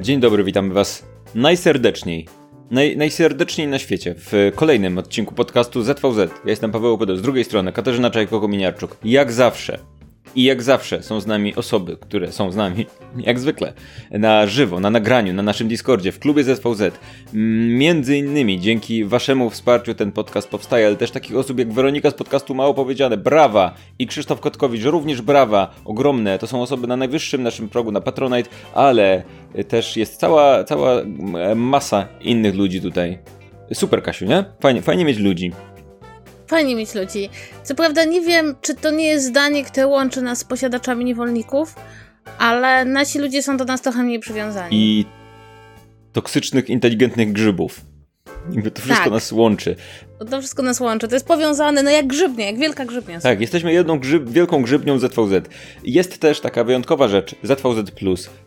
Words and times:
Dzień 0.00 0.20
dobry, 0.20 0.44
witamy 0.44 0.74
Was 0.74 1.06
najserdeczniej, 1.34 2.28
naj, 2.70 2.96
najserdeczniej 2.96 3.68
na 3.68 3.78
świecie 3.78 4.14
w 4.18 4.52
kolejnym 4.54 4.98
odcinku 4.98 5.34
podcastu 5.34 5.82
ZVZ. 5.82 6.18
Ja 6.44 6.50
jestem 6.50 6.72
Paweł 6.72 6.94
Opedel, 6.94 7.16
z 7.16 7.22
drugiej 7.22 7.44
strony 7.44 7.72
Katarzyna 7.72 8.10
Czajko-Kominiarczuk. 8.10 8.96
Jak 9.04 9.32
zawsze 9.32 9.78
i 10.36 10.44
jak 10.44 10.62
zawsze 10.62 11.02
są 11.02 11.20
z 11.20 11.26
nami 11.26 11.54
osoby, 11.54 11.96
które 12.00 12.32
są 12.32 12.52
z 12.52 12.56
nami, 12.56 12.86
jak 13.16 13.40
zwykle, 13.40 13.72
na 14.10 14.46
żywo, 14.46 14.80
na 14.80 14.90
nagraniu, 14.90 15.34
na 15.34 15.42
naszym 15.42 15.68
Discordzie, 15.68 16.12
w 16.12 16.18
klubie 16.18 16.44
ZVZ. 16.44 16.82
Między 17.68 18.16
innymi 18.16 18.60
dzięki 18.60 19.04
waszemu 19.04 19.50
wsparciu 19.50 19.94
ten 19.94 20.12
podcast 20.12 20.48
powstaje, 20.48 20.86
ale 20.86 20.96
też 20.96 21.10
takich 21.10 21.36
osób 21.36 21.58
jak 21.58 21.72
Weronika 21.72 22.10
z 22.10 22.14
podcastu 22.14 22.54
Mało 22.54 22.74
Powiedziane, 22.74 23.16
brawa! 23.16 23.74
I 23.98 24.06
Krzysztof 24.06 24.40
Kotkowicz, 24.40 24.84
również 24.84 25.22
brawa, 25.22 25.74
ogromne. 25.84 26.38
To 26.38 26.46
są 26.46 26.62
osoby 26.62 26.86
na 26.86 26.96
najwyższym 26.96 27.42
naszym 27.42 27.68
progu, 27.68 27.92
na 27.92 28.00
Patronite, 28.00 28.50
ale 28.74 29.22
też 29.68 29.96
jest 29.96 30.16
cała, 30.16 30.64
cała 30.64 31.02
masa 31.56 32.08
innych 32.20 32.54
ludzi 32.54 32.80
tutaj. 32.80 33.18
Super, 33.72 34.02
Kasiu, 34.02 34.24
nie? 34.24 34.44
Fajnie, 34.60 34.82
fajnie 34.82 35.04
mieć 35.04 35.18
ludzi. 35.18 35.52
Fajnie 36.46 36.76
mieć 36.76 36.94
ludzi. 36.94 37.30
Co 37.62 37.74
prawda 37.74 38.04
nie 38.04 38.20
wiem, 38.20 38.54
czy 38.60 38.74
to 38.74 38.90
nie 38.90 39.06
jest 39.06 39.26
zdanie, 39.26 39.64
które 39.64 39.86
łączy 39.86 40.22
nas 40.22 40.38
z 40.38 40.44
posiadaczami 40.44 41.04
niewolników, 41.04 41.74
ale 42.38 42.84
nasi 42.84 43.18
ludzie 43.18 43.42
są 43.42 43.56
do 43.56 43.64
nas 43.64 43.82
trochę 43.82 44.02
mniej 44.02 44.20
przywiązani. 44.20 44.76
I 44.76 45.06
toksycznych, 46.12 46.70
inteligentnych 46.70 47.32
grzybów. 47.32 47.80
Jakby 48.52 48.70
to 48.70 48.82
wszystko 48.82 49.04
tak. 49.04 49.12
nas 49.12 49.32
łączy. 49.32 49.76
To 50.30 50.40
wszystko 50.40 50.62
nas 50.62 50.80
łączy. 50.80 51.08
To 51.08 51.16
jest 51.16 51.26
powiązane, 51.26 51.82
no 51.82 51.90
jak 51.90 52.06
grzybnia, 52.06 52.46
jak 52.46 52.58
wielka 52.58 52.84
grzybnia. 52.84 53.20
Tak, 53.20 53.40
jesteśmy 53.40 53.72
jedną 53.72 53.98
grzyb, 53.98 54.28
wielką 54.28 54.62
grzybnią 54.62 54.98
ZVZ. 54.98 55.48
Jest 55.84 56.18
też 56.18 56.40
taka 56.40 56.64
wyjątkowa 56.64 57.08
rzecz, 57.08 57.34
ZVZ+. 57.42 57.90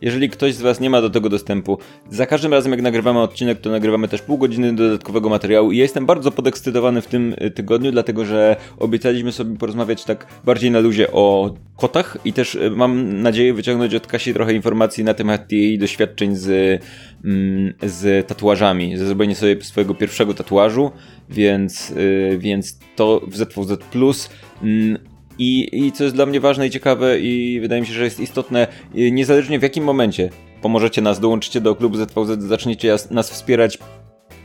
Jeżeli 0.00 0.30
ktoś 0.30 0.54
z 0.54 0.60
Was 0.60 0.80
nie 0.80 0.90
ma 0.90 1.00
do 1.00 1.10
tego 1.10 1.28
dostępu, 1.28 1.78
za 2.10 2.26
każdym 2.26 2.52
razem 2.52 2.72
jak 2.72 2.82
nagrywamy 2.82 3.20
odcinek, 3.20 3.60
to 3.60 3.70
nagrywamy 3.70 4.08
też 4.08 4.22
pół 4.22 4.38
godziny 4.38 4.72
dodatkowego 4.72 5.28
materiału 5.28 5.72
i 5.72 5.76
ja 5.76 5.82
jestem 5.82 6.06
bardzo 6.06 6.30
podekscytowany 6.30 7.02
w 7.02 7.06
tym 7.06 7.34
y, 7.42 7.50
tygodniu, 7.50 7.92
dlatego 7.92 8.24
że 8.24 8.56
obiecaliśmy 8.78 9.32
sobie 9.32 9.56
porozmawiać 9.56 10.04
tak 10.04 10.26
bardziej 10.44 10.70
na 10.70 10.78
luzie 10.78 11.12
o 11.12 11.54
kotach 11.76 12.18
i 12.24 12.32
też 12.32 12.54
y, 12.54 12.70
mam 12.70 13.22
nadzieję 13.22 13.54
wyciągnąć 13.54 13.94
od 13.94 14.06
Kasi 14.06 14.34
trochę 14.34 14.54
informacji 14.54 15.04
na 15.04 15.14
temat 15.14 15.52
jej 15.52 15.78
doświadczeń 15.78 16.36
z, 16.36 16.80
mm, 17.24 17.74
z 17.82 18.26
tatuażami, 18.26 18.96
ze 18.96 19.06
zrobieniem 19.06 19.36
sobie 19.36 19.62
swojego 19.62 19.94
pierwszego 19.94 20.34
tatuażu, 20.34 20.90
więc 21.30 21.67
więc, 21.68 21.90
y, 21.90 22.38
więc 22.38 22.78
to 22.96 23.20
w 23.26 23.36
Plus. 23.84 24.30
Mm, 24.62 24.98
I, 25.38 25.68
I 25.86 25.92
co 25.92 26.04
jest 26.04 26.16
dla 26.16 26.26
mnie 26.26 26.40
ważne 26.40 26.66
i 26.66 26.70
ciekawe, 26.70 27.20
i 27.20 27.60
wydaje 27.60 27.80
mi 27.80 27.86
się, 27.86 27.92
że 27.92 28.04
jest 28.04 28.20
istotne, 28.20 28.66
y, 28.96 29.10
niezależnie 29.10 29.58
w 29.58 29.62
jakim 29.62 29.84
momencie 29.84 30.30
pomożecie 30.62 31.02
nas, 31.02 31.20
dołączycie 31.20 31.60
do 31.60 31.74
klubu 31.74 31.96
ZVZ, 31.96 32.42
zaczniecie 32.42 32.96
nas 33.10 33.30
wspierać 33.30 33.78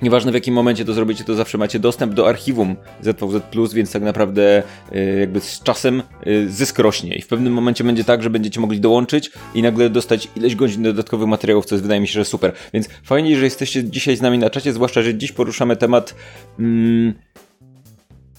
Nieważne 0.04 0.32
w 0.32 0.34
jakim 0.34 0.54
momencie 0.54 0.86
to 0.86 0.94
zrobicie, 0.94 1.24
to 1.24 1.36
zawsze 1.36 1.58
macie 1.58 1.80
dostęp 1.80 2.14
do 2.14 2.30
archiwum 2.30 2.76
ZVZ+, 3.02 3.74
więc 3.74 3.92
tak 3.92 4.04
naprawdę 4.04 4.64
y, 4.96 5.18
jakby 5.20 5.40
z 5.40 5.64
czasem 5.64 6.04
y, 6.28 6.50
zysk 6.50 6.80
rośnie 6.80 7.16
i 7.16 7.22
w 7.22 7.28
pewnym 7.28 7.54
momencie 7.54 7.84
będzie 7.84 8.04
tak, 8.04 8.24
że 8.24 8.30
będziecie 8.30 8.60
mogli 8.60 8.80
dołączyć 8.80 9.32
i 9.56 9.62
nagle 9.62 9.90
dostać 9.90 10.30
ileś 10.36 10.56
godzin 10.56 10.84
dodatkowych 10.84 11.28
materiałów, 11.28 11.66
co 11.66 11.76
jest, 11.76 11.84
wydaje 11.84 12.02
mi 12.02 12.08
się, 12.08 12.14
że 12.14 12.26
super. 12.26 12.54
Więc 12.74 12.90
fajnie, 13.04 13.38
że 13.38 13.44
jesteście 13.44 13.84
dzisiaj 13.84 14.16
z 14.16 14.22
nami 14.22 14.38
na 14.38 14.50
czacie, 14.50 14.74
zwłaszcza, 14.74 15.02
że 15.02 15.16
dziś 15.16 15.32
poruszamy 15.32 15.76
temat 15.76 16.16
mm, 16.60 17.14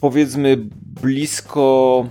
powiedzmy 0.00 0.56
blisko 1.02 2.06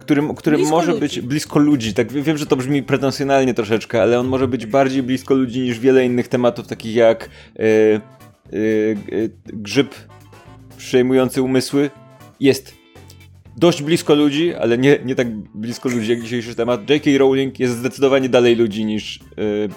którym, 0.00 0.34
którym 0.34 0.60
może 0.68 0.92
ludzi. 0.92 1.00
być 1.00 1.20
blisko 1.20 1.58
ludzi. 1.58 1.94
Tak 1.94 2.12
wiem, 2.12 2.38
że 2.38 2.46
to 2.46 2.56
brzmi 2.56 2.82
pretensjonalnie 2.82 3.54
troszeczkę, 3.54 4.02
ale 4.02 4.20
on 4.20 4.26
może 4.26 4.48
być 4.48 4.66
bardziej 4.66 5.02
blisko 5.02 5.34
ludzi 5.34 5.60
niż 5.60 5.78
wiele 5.78 6.04
innych 6.06 6.28
tematów, 6.28 6.66
takich 6.66 6.94
jak 6.94 7.30
yy, 7.58 7.66
yy, 7.66 8.00
grzyb 9.46 9.94
przejmujący 10.76 11.42
umysły 11.42 11.90
jest 12.40 12.74
dość 13.56 13.82
blisko 13.82 14.14
ludzi, 14.14 14.54
ale 14.54 14.78
nie, 14.78 14.98
nie 15.04 15.14
tak 15.14 15.36
blisko 15.36 15.88
ludzi 15.88 16.10
jak 16.10 16.22
dzisiejszy 16.22 16.54
temat. 16.54 16.90
J.K. 16.90 17.10
Rowling 17.18 17.60
jest 17.60 17.76
zdecydowanie 17.76 18.28
dalej 18.28 18.56
ludzi 18.56 18.84
niż 18.84 19.20
yy, 19.36 19.68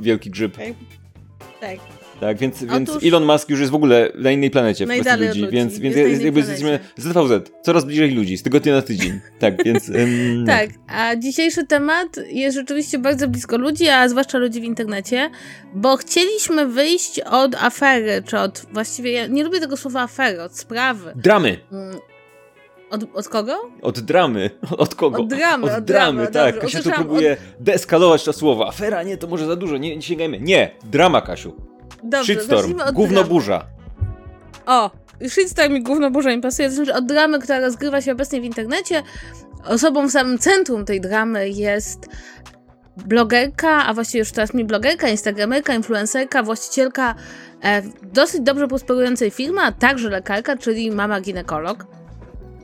wielki 0.00 0.30
grzyb. 0.30 0.56
Tak. 0.56 1.97
Tak. 2.20 2.28
Tak, 2.28 2.38
więc, 2.38 2.62
Otóż... 2.62 2.70
więc 2.70 3.04
Elon 3.04 3.24
Musk 3.24 3.48
już 3.48 3.60
jest 3.60 3.72
w 3.72 3.74
ogóle 3.74 4.12
na 4.14 4.30
innej 4.30 4.50
planecie 4.50 4.86
w 4.86 4.88
kwestii 4.88 5.26
ludzi, 5.26 5.40
ludzi, 5.40 5.52
więc, 5.52 5.78
więc 5.78 5.96
jest 5.96 6.22
jakby 6.22 6.40
jesteśmy 6.40 6.78
ZVZ, 6.96 7.50
coraz 7.62 7.84
bliżej 7.84 8.10
ludzi, 8.10 8.38
z 8.38 8.42
tygodnia 8.42 8.72
na 8.72 8.82
tydzień. 8.82 9.20
Tak, 9.38 9.64
więc... 9.64 9.88
Um, 9.98 10.46
tak, 10.46 10.70
a 10.88 11.16
dzisiejszy 11.16 11.66
temat 11.66 12.08
jest 12.30 12.56
rzeczywiście 12.56 12.98
bardzo 12.98 13.28
blisko 13.28 13.58
ludzi, 13.58 13.88
a 13.88 14.08
zwłaszcza 14.08 14.38
ludzi 14.38 14.60
w 14.60 14.64
internecie, 14.64 15.30
bo 15.74 15.96
chcieliśmy 15.96 16.66
wyjść 16.66 17.20
od 17.20 17.54
afery, 17.54 18.22
czy 18.26 18.38
od, 18.38 18.66
właściwie, 18.72 19.12
ja 19.12 19.26
nie 19.26 19.44
lubię 19.44 19.60
tego 19.60 19.76
słowa 19.76 20.02
afery, 20.02 20.42
od 20.42 20.58
sprawy. 20.58 21.12
Dramy. 21.16 21.58
Mm, 21.72 21.98
od, 22.90 23.04
od 23.14 23.28
kogo? 23.28 23.52
Od 23.82 24.00
dramy. 24.00 24.50
Od 24.78 24.94
kogo? 24.94 25.22
Od 25.22 25.28
dramy. 25.28 25.66
Od, 25.66 25.78
od 25.78 25.84
dramy, 25.84 26.26
dramy 26.26 26.52
tak. 26.52 26.60
Kasia 26.60 26.82
tu 26.82 26.90
próbuje 26.90 27.32
od... 27.32 27.62
deeskalować 27.64 28.24
to 28.24 28.32
słowo. 28.32 28.68
Afera, 28.68 29.02
nie, 29.02 29.16
to 29.16 29.26
może 29.26 29.46
za 29.46 29.56
dużo, 29.56 29.76
nie, 29.76 29.96
nie 29.96 30.02
sięgajmy. 30.02 30.40
Nie, 30.40 30.70
drama, 30.84 31.20
Kasiu. 31.20 31.67
Dobrze, 32.02 32.34
Shitstorm, 32.34 32.74
gówno 32.92 33.24
burza. 33.24 33.66
O, 34.66 34.90
shitstorm 35.28 35.76
i 35.76 35.82
gówno 35.82 36.10
burza 36.10 36.30
mi 36.30 36.42
pasuje. 36.42 36.68
To 36.68 36.74
znaczy 36.74 36.94
od 36.94 37.06
dramy, 37.06 37.38
która 37.38 37.60
rozgrywa 37.60 38.00
się 38.00 38.12
obecnie 38.12 38.40
w 38.40 38.44
internecie, 38.44 39.02
osobą 39.64 40.08
w 40.08 40.10
samym 40.10 40.38
centrum 40.38 40.84
tej 40.84 41.00
dramy 41.00 41.48
jest 41.48 42.08
blogerka, 43.06 43.86
a 43.86 43.94
właściwie 43.94 44.18
już 44.18 44.32
teraz 44.32 44.54
mi 44.54 44.64
blogerka, 44.64 45.08
instagramerka, 45.08 45.74
influencerka, 45.74 46.42
właścicielka 46.42 47.14
e, 47.62 47.82
dosyć 48.02 48.40
dobrze 48.40 48.68
prosperującej 48.68 49.30
firmy, 49.30 49.60
a 49.60 49.72
także 49.72 50.08
lekarka, 50.08 50.56
czyli 50.56 50.90
mama 50.90 51.20
ginekolog. 51.20 51.97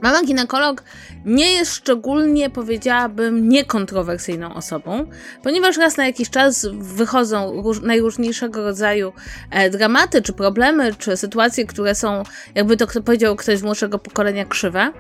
Mama 0.04 0.22
ginekolog 0.25 0.82
nie 1.25 1.53
jest 1.53 1.75
szczególnie, 1.75 2.50
powiedziałabym, 2.50 3.48
niekontrowersyjną 3.48 4.54
osobą, 4.54 5.06
ponieważ 5.42 5.76
raz 5.76 5.97
na 5.97 6.06
jakiś 6.06 6.31
czas 6.31 6.66
wychodzą 6.72 7.62
róż, 7.62 7.81
najróżniejszego 7.81 8.65
rodzaju 8.65 9.12
e, 9.50 9.70
dramaty, 9.70 10.22
czy 10.22 10.32
problemy, 10.32 10.94
czy 10.98 11.16
sytuacje, 11.16 11.66
które 11.66 11.94
są, 11.94 12.22
jakby 12.54 12.76
to 12.76 12.87
powiedział 13.03 13.37
ktoś 13.37 13.59
z 13.59 13.62
młodszego 13.62 13.98
pokolenia, 13.98 14.44
krzywe. 14.44 14.92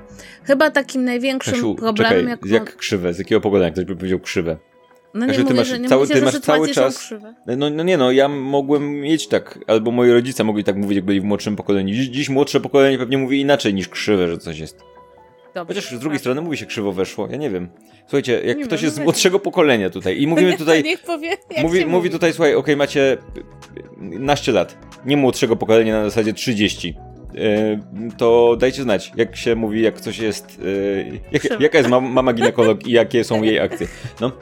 Chyba 0.44 0.70
takim 0.70 1.04
największym 1.04 1.54
Kasiu, 1.54 1.74
problemem... 1.74 2.26
Czekaj, 2.26 2.50
jak, 2.50 2.62
jak 2.66 2.76
krzywe? 2.76 3.14
Z 3.14 3.18
jakiego 3.18 3.40
pokolenia 3.40 3.70
ktoś 3.70 3.84
by 3.84 3.96
powiedział 3.96 4.20
krzywe? 4.20 4.56
No 5.14 5.26
nie 5.26 5.32
Kasia, 5.32 5.44
mówię, 5.44 5.64
że, 5.64 5.78
nie 5.78 5.88
cały, 5.88 6.02
mówię, 6.02 6.14
ty 6.14 6.22
masz 6.22 6.40
cały 6.40 6.68
czas. 6.68 7.14
No, 7.56 7.70
no 7.70 7.82
nie 7.82 7.96
no, 7.96 8.12
ja 8.12 8.28
mogłem 8.28 8.92
mieć 8.92 9.28
tak, 9.28 9.58
albo 9.66 9.90
moi 9.90 10.10
rodzice 10.10 10.44
mogli 10.44 10.64
tak 10.64 10.76
mówić, 10.76 10.96
jak 10.96 11.04
byli 11.04 11.20
w 11.20 11.24
młodszym 11.24 11.56
pokoleniu. 11.56 11.94
Dziś, 11.94 12.06
dziś 12.06 12.28
młodsze 12.28 12.60
pokolenie 12.60 12.98
pewnie 12.98 13.18
mówi 13.18 13.40
inaczej 13.40 13.74
niż 13.74 13.88
krzywe, 13.88 14.28
że 14.28 14.38
coś 14.38 14.58
jest. 14.58 14.93
Dobrze, 15.54 15.74
Chociaż 15.74 15.98
z 15.98 16.00
drugiej 16.00 16.18
strony 16.18 16.40
mówi 16.40 16.56
się 16.56 16.66
krzywo 16.66 16.92
weszło, 16.92 17.28
ja 17.30 17.36
nie 17.36 17.50
wiem. 17.50 17.68
Słuchajcie, 18.06 18.40
jak 18.44 18.58
nie 18.58 18.64
ktoś 18.64 18.80
wiem, 18.80 18.86
jest 18.86 18.96
z 18.96 19.00
młodszego 19.00 19.40
pokolenia 19.40 19.90
tutaj 19.90 20.20
i 20.20 20.26
mówimy 20.26 20.58
tutaj... 20.58 20.82
Niech 20.82 21.02
powie, 21.02 21.36
mówi, 21.62 21.86
mówi 21.86 22.10
tutaj, 22.10 22.32
słuchaj, 22.32 22.50
okej, 22.50 22.60
okay, 22.60 22.76
macie 22.76 23.18
naście 24.00 24.52
lat, 24.52 24.78
nie 25.06 25.16
młodszego 25.16 25.56
pokolenia 25.56 25.98
na 25.98 26.04
zasadzie 26.04 26.32
30 26.32 26.94
e, 27.36 27.80
to 28.16 28.56
dajcie 28.56 28.82
znać, 28.82 29.12
jak 29.16 29.36
się 29.36 29.54
mówi, 29.54 29.82
jak 29.82 30.00
coś 30.00 30.18
jest. 30.18 30.60
E, 31.04 31.18
jak, 31.32 31.60
jaka 31.60 31.78
jest 31.78 31.90
mama 31.90 32.32
ginekolog 32.32 32.86
i 32.86 32.92
jakie 32.92 33.24
są 33.24 33.42
jej 33.42 33.60
akcje. 33.60 33.86
No. 34.20 34.32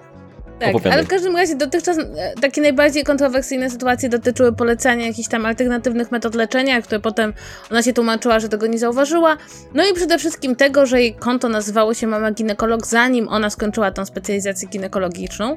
Tak, 0.58 0.68
Opowiadaj. 0.68 0.92
ale 0.92 1.02
w 1.04 1.08
każdym 1.08 1.36
razie 1.36 1.54
dotychczas 1.54 1.98
e, 1.98 2.04
takie 2.40 2.60
najbardziej 2.60 3.04
kontrowersyjne 3.04 3.70
sytuacje 3.70 4.08
dotyczyły 4.08 4.52
polecania 4.52 5.06
jakichś 5.06 5.28
tam 5.28 5.46
alternatywnych 5.46 6.10
metod 6.10 6.34
leczenia, 6.34 6.82
które 6.82 7.00
potem 7.00 7.32
ona 7.70 7.82
się 7.82 7.92
tłumaczyła, 7.92 8.40
że 8.40 8.48
tego 8.48 8.66
nie 8.66 8.78
zauważyła. 8.78 9.36
No 9.74 9.84
i 9.84 9.94
przede 9.94 10.18
wszystkim 10.18 10.56
tego, 10.56 10.86
że 10.86 11.00
jej 11.00 11.14
konto 11.14 11.48
nazywało 11.48 11.94
się 11.94 12.06
Mama 12.06 12.32
Ginekolog, 12.32 12.86
zanim 12.86 13.28
ona 13.28 13.50
skończyła 13.50 13.90
tą 13.90 14.04
specjalizację 14.04 14.68
ginekologiczną 14.68 15.56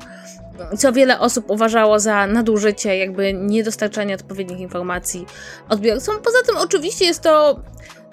co 0.78 0.94
wiele 0.94 1.20
osób 1.20 1.50
uważało 1.50 2.00
za 2.00 2.28
nadużycie, 2.28 2.98
jakby 2.98 3.34
niedostarczanie 3.34 4.16
odpowiednich 4.16 4.60
informacji 4.60 5.26
odbiorcom. 5.70 6.16
Poza 6.24 6.38
tym, 6.48 6.58
oczywiście 6.58 7.06
jest 7.06 7.22
to 7.22 7.60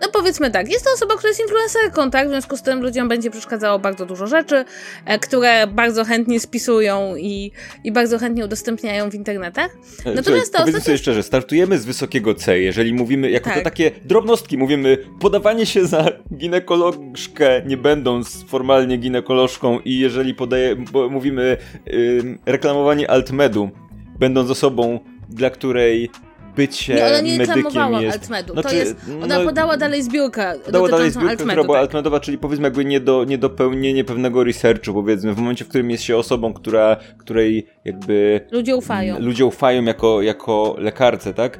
no 0.02 0.08
powiedzmy 0.12 0.50
tak, 0.50 0.72
jest 0.72 0.84
to 0.84 0.90
osoba, 0.94 1.14
która 1.16 1.28
jest 1.28 1.40
influencerką, 1.40 2.10
tak? 2.10 2.26
W 2.26 2.30
związku 2.30 2.56
z 2.56 2.62
tym 2.62 2.82
ludziom 2.82 3.08
będzie 3.08 3.30
przeszkadzało 3.30 3.78
bardzo 3.78 4.06
dużo 4.06 4.26
rzeczy, 4.26 4.64
e, 5.06 5.18
które 5.18 5.66
bardzo 5.66 6.04
chętnie 6.04 6.40
spisują 6.40 7.16
i, 7.16 7.52
i 7.84 7.92
bardzo 7.92 8.18
chętnie 8.18 8.44
udostępniają 8.44 9.10
w 9.10 9.14
internetach. 9.14 9.70
E, 10.04 10.14
Natomiast 10.14 10.26
Słuchaj, 10.26 10.44
to 10.52 10.58
powiedzmy 10.58 10.80
sobie 10.80 10.98
szczerze, 10.98 11.22
startujemy 11.22 11.78
z 11.78 11.84
wysokiego 11.84 12.34
C, 12.34 12.60
jeżeli 12.60 12.94
mówimy, 12.94 13.30
jako 13.30 13.44
tak. 13.44 13.58
to 13.58 13.64
takie 13.64 13.90
drobnostki, 14.04 14.58
mówimy 14.58 14.98
podawanie 15.20 15.66
się 15.66 15.86
za 15.86 16.08
ginekolożkę, 16.34 17.62
nie 17.66 17.76
będąc 17.76 18.44
formalnie 18.48 18.96
ginekolożką 18.96 19.80
i 19.80 19.98
jeżeli 19.98 20.34
podaje, 20.34 20.76
mówimy 21.10 21.56
yy, 21.86 22.38
reklamowanie 22.46 23.10
altmedu, 23.10 23.70
będąc 24.18 24.50
osobą, 24.50 25.00
dla 25.28 25.50
której 25.50 26.10
bycie 26.56 26.94
nie, 26.94 27.06
ona 27.06 27.20
nie 27.20 27.38
reklamowała 27.38 28.02
jest... 28.02 28.18
Altmedu. 28.22 28.52
Znaczy, 28.52 28.68
to 28.68 28.74
jest, 28.74 28.96
ona 29.22 29.38
no, 29.38 29.44
podała 29.44 29.76
dalej 29.76 30.02
zbiórkę 30.02 30.54
podała 30.64 30.88
dalej 30.88 31.10
zbiórkę, 31.10 31.30
Altmedu, 31.30 31.50
która 31.50 31.64
była 31.64 31.76
tak. 31.76 31.82
Altmedowa, 31.82 32.20
czyli 32.20 32.38
powiedzmy 32.38 32.66
jakby 32.66 32.84
nie 32.84 33.00
do, 33.00 33.24
niedopełnienie 33.24 34.04
pewnego 34.04 34.44
researchu, 34.44 34.94
powiedzmy, 34.94 35.34
w 35.34 35.38
momencie, 35.38 35.64
w 35.64 35.68
którym 35.68 35.90
jest 35.90 36.02
się 36.02 36.16
osobą, 36.16 36.52
która, 36.52 36.96
której 37.18 37.66
jakby... 37.84 38.40
Ludzie 38.50 38.76
ufają. 38.76 39.20
Ludzie 39.20 39.46
ufają 39.46 39.84
jako, 39.84 40.22
jako 40.22 40.76
lekarce, 40.78 41.34
tak? 41.34 41.58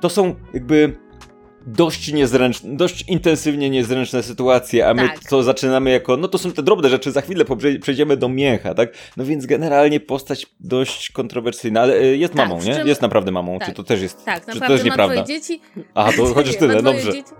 To 0.00 0.08
są 0.08 0.34
jakby 0.54 1.03
dość 1.66 2.12
niezręczne, 2.12 2.76
dość 2.76 3.04
intensywnie 3.08 3.70
niezręczne 3.70 4.22
sytuacje, 4.22 4.88
a 4.88 4.94
my 4.94 5.08
tak. 5.08 5.20
to 5.28 5.42
zaczynamy 5.42 5.90
jako, 5.90 6.16
no 6.16 6.28
to 6.28 6.38
są 6.38 6.52
te 6.52 6.62
drobne 6.62 6.88
rzeczy, 6.88 7.12
za 7.12 7.20
chwilę 7.20 7.44
przejdziemy 7.80 8.16
do 8.16 8.28
mięcha, 8.28 8.74
tak? 8.74 8.92
No 9.16 9.24
więc 9.24 9.46
generalnie 9.46 10.00
postać 10.00 10.46
dość 10.60 11.10
kontrowersyjna, 11.10 11.80
ale 11.80 12.00
y, 12.00 12.16
jest 12.16 12.34
tak, 12.34 12.48
mamą, 12.48 12.62
nie? 12.62 12.82
Jest 12.84 13.02
naprawdę 13.02 13.32
mamą, 13.32 13.58
tak. 13.58 13.68
czy 13.68 13.74
to 13.74 13.84
też 13.84 14.02
jest, 14.02 14.24
tak, 14.24 14.46
czy 14.46 14.60
to 14.60 14.66
też 14.66 14.84
nieprawda? 14.84 15.24
dzieci. 15.24 15.60
Aha, 15.94 16.12
to 16.16 16.26
chociaż 16.34 16.56
tyle, 16.56 16.82
dobrze. 16.82 17.12
Dzieci 17.12 17.34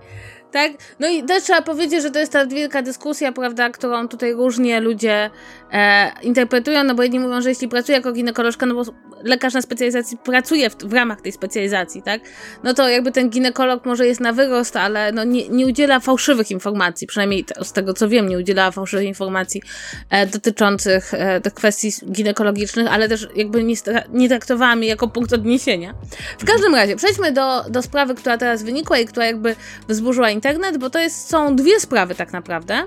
tak? 0.55 0.71
No 0.99 1.07
i 1.07 1.23
też 1.23 1.43
trzeba 1.43 1.61
powiedzieć, 1.61 2.01
że 2.01 2.11
to 2.11 2.19
jest 2.19 2.31
ta 2.31 2.45
wielka 2.45 2.81
dyskusja, 2.81 3.31
prawda, 3.31 3.69
którą 3.69 4.07
tutaj 4.07 4.33
różnie 4.33 4.79
ludzie 4.79 5.29
e, 5.71 6.11
interpretują, 6.21 6.83
no 6.83 6.95
bo 6.95 7.03
jedni 7.03 7.19
mówią, 7.19 7.41
że 7.41 7.49
jeśli 7.49 7.67
pracuje 7.67 7.97
jako 7.97 8.11
ginekolożka, 8.11 8.65
no 8.65 8.75
bo 8.75 8.83
lekarz 9.23 9.53
na 9.53 9.61
specjalizacji 9.61 10.17
pracuje 10.17 10.69
w, 10.69 10.75
w 10.75 10.93
ramach 10.93 11.21
tej 11.21 11.31
specjalizacji, 11.31 12.01
tak? 12.01 12.21
No 12.63 12.73
to 12.73 12.89
jakby 12.89 13.11
ten 13.11 13.29
ginekolog 13.29 13.85
może 13.85 14.07
jest 14.07 14.21
na 14.21 14.33
wyrost, 14.33 14.75
ale 14.75 15.11
no 15.11 15.23
nie, 15.23 15.49
nie 15.49 15.65
udziela 15.65 15.99
fałszywych 15.99 16.51
informacji, 16.51 17.07
przynajmniej 17.07 17.45
z 17.63 17.71
tego 17.71 17.93
co 17.93 18.09
wiem, 18.09 18.29
nie 18.29 18.37
udziela 18.37 18.71
fałszywych 18.71 19.05
informacji 19.05 19.61
e, 20.09 20.27
dotyczących 20.27 21.13
e, 21.13 21.41
tych 21.41 21.53
kwestii 21.53 21.91
ginekologicznych, 22.11 22.93
ale 22.93 23.09
też 23.09 23.27
jakby 23.35 23.63
nie, 23.63 23.75
nie 24.13 24.29
traktowała 24.29 24.75
mnie 24.75 24.87
jako 24.87 25.07
punkt 25.07 25.33
odniesienia. 25.33 25.93
W 26.39 26.45
każdym 26.45 26.75
razie, 26.75 26.95
przejdźmy 26.95 27.31
do, 27.31 27.63
do 27.69 27.81
sprawy, 27.81 28.15
która 28.15 28.37
teraz 28.37 28.63
wynikła 28.63 28.97
i 28.97 29.05
która 29.05 29.25
jakby 29.25 29.55
wzburzyła 29.87 30.29
internet, 30.29 30.77
bo 30.77 30.89
to 30.89 30.99
jest, 30.99 31.29
są 31.29 31.55
dwie 31.55 31.79
sprawy 31.79 32.15
tak 32.15 32.33
naprawdę. 32.33 32.83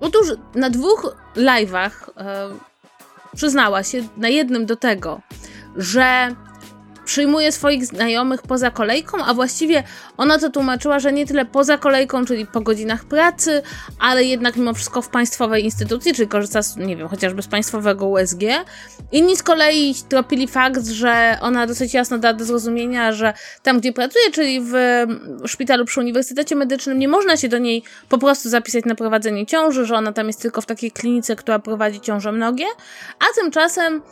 Otóż 0.00 0.28
na 0.54 0.70
dwóch 0.70 1.16
live'ach 1.36 2.10
e, 2.16 2.50
przyznała 3.36 3.82
się, 3.82 4.02
na 4.16 4.28
jednym 4.28 4.66
do 4.66 4.76
tego, 4.76 5.20
że 5.76 6.34
przyjmuje 7.04 7.52
swoich 7.52 7.86
znajomych 7.86 8.42
poza 8.42 8.70
kolejką, 8.70 9.24
a 9.24 9.34
właściwie 9.34 9.82
ona 10.16 10.38
to 10.38 10.50
tłumaczyła, 10.50 10.98
że 10.98 11.12
nie 11.12 11.26
tyle 11.26 11.44
poza 11.44 11.78
kolejką, 11.78 12.24
czyli 12.24 12.46
po 12.46 12.60
godzinach 12.60 13.04
pracy, 13.04 13.62
ale 13.98 14.24
jednak 14.24 14.56
mimo 14.56 14.74
wszystko 14.74 15.02
w 15.02 15.08
państwowej 15.08 15.64
instytucji, 15.64 16.14
czyli 16.14 16.28
korzysta, 16.28 16.62
z, 16.62 16.76
nie 16.76 16.96
wiem, 16.96 17.08
chociażby 17.08 17.42
z 17.42 17.46
państwowego 17.46 18.06
USG. 18.06 18.40
Inni 19.12 19.36
z 19.36 19.42
kolei 19.42 19.94
tropili 20.08 20.48
fakt, 20.48 20.86
że 20.86 21.38
ona 21.40 21.66
dosyć 21.66 21.94
jasno 21.94 22.18
da 22.18 22.32
do 22.32 22.44
zrozumienia, 22.44 23.12
że 23.12 23.32
tam, 23.62 23.80
gdzie 23.80 23.92
pracuje, 23.92 24.30
czyli 24.30 24.60
w 24.60 24.74
szpitalu 25.46 25.84
przy 25.84 26.00
Uniwersytecie 26.00 26.56
Medycznym, 26.56 26.98
nie 26.98 27.08
można 27.08 27.36
się 27.36 27.48
do 27.48 27.58
niej 27.58 27.82
po 28.08 28.18
prostu 28.18 28.48
zapisać 28.48 28.84
na 28.84 28.94
prowadzenie 28.94 29.46
ciąży, 29.46 29.86
że 29.86 29.96
ona 29.96 30.12
tam 30.12 30.26
jest 30.26 30.42
tylko 30.42 30.60
w 30.60 30.66
takiej 30.66 30.90
klinice, 30.92 31.36
która 31.36 31.58
prowadzi 31.58 32.00
ciąże 32.00 32.32
mnogie, 32.32 32.66
a 33.18 33.40
tymczasem 33.40 34.02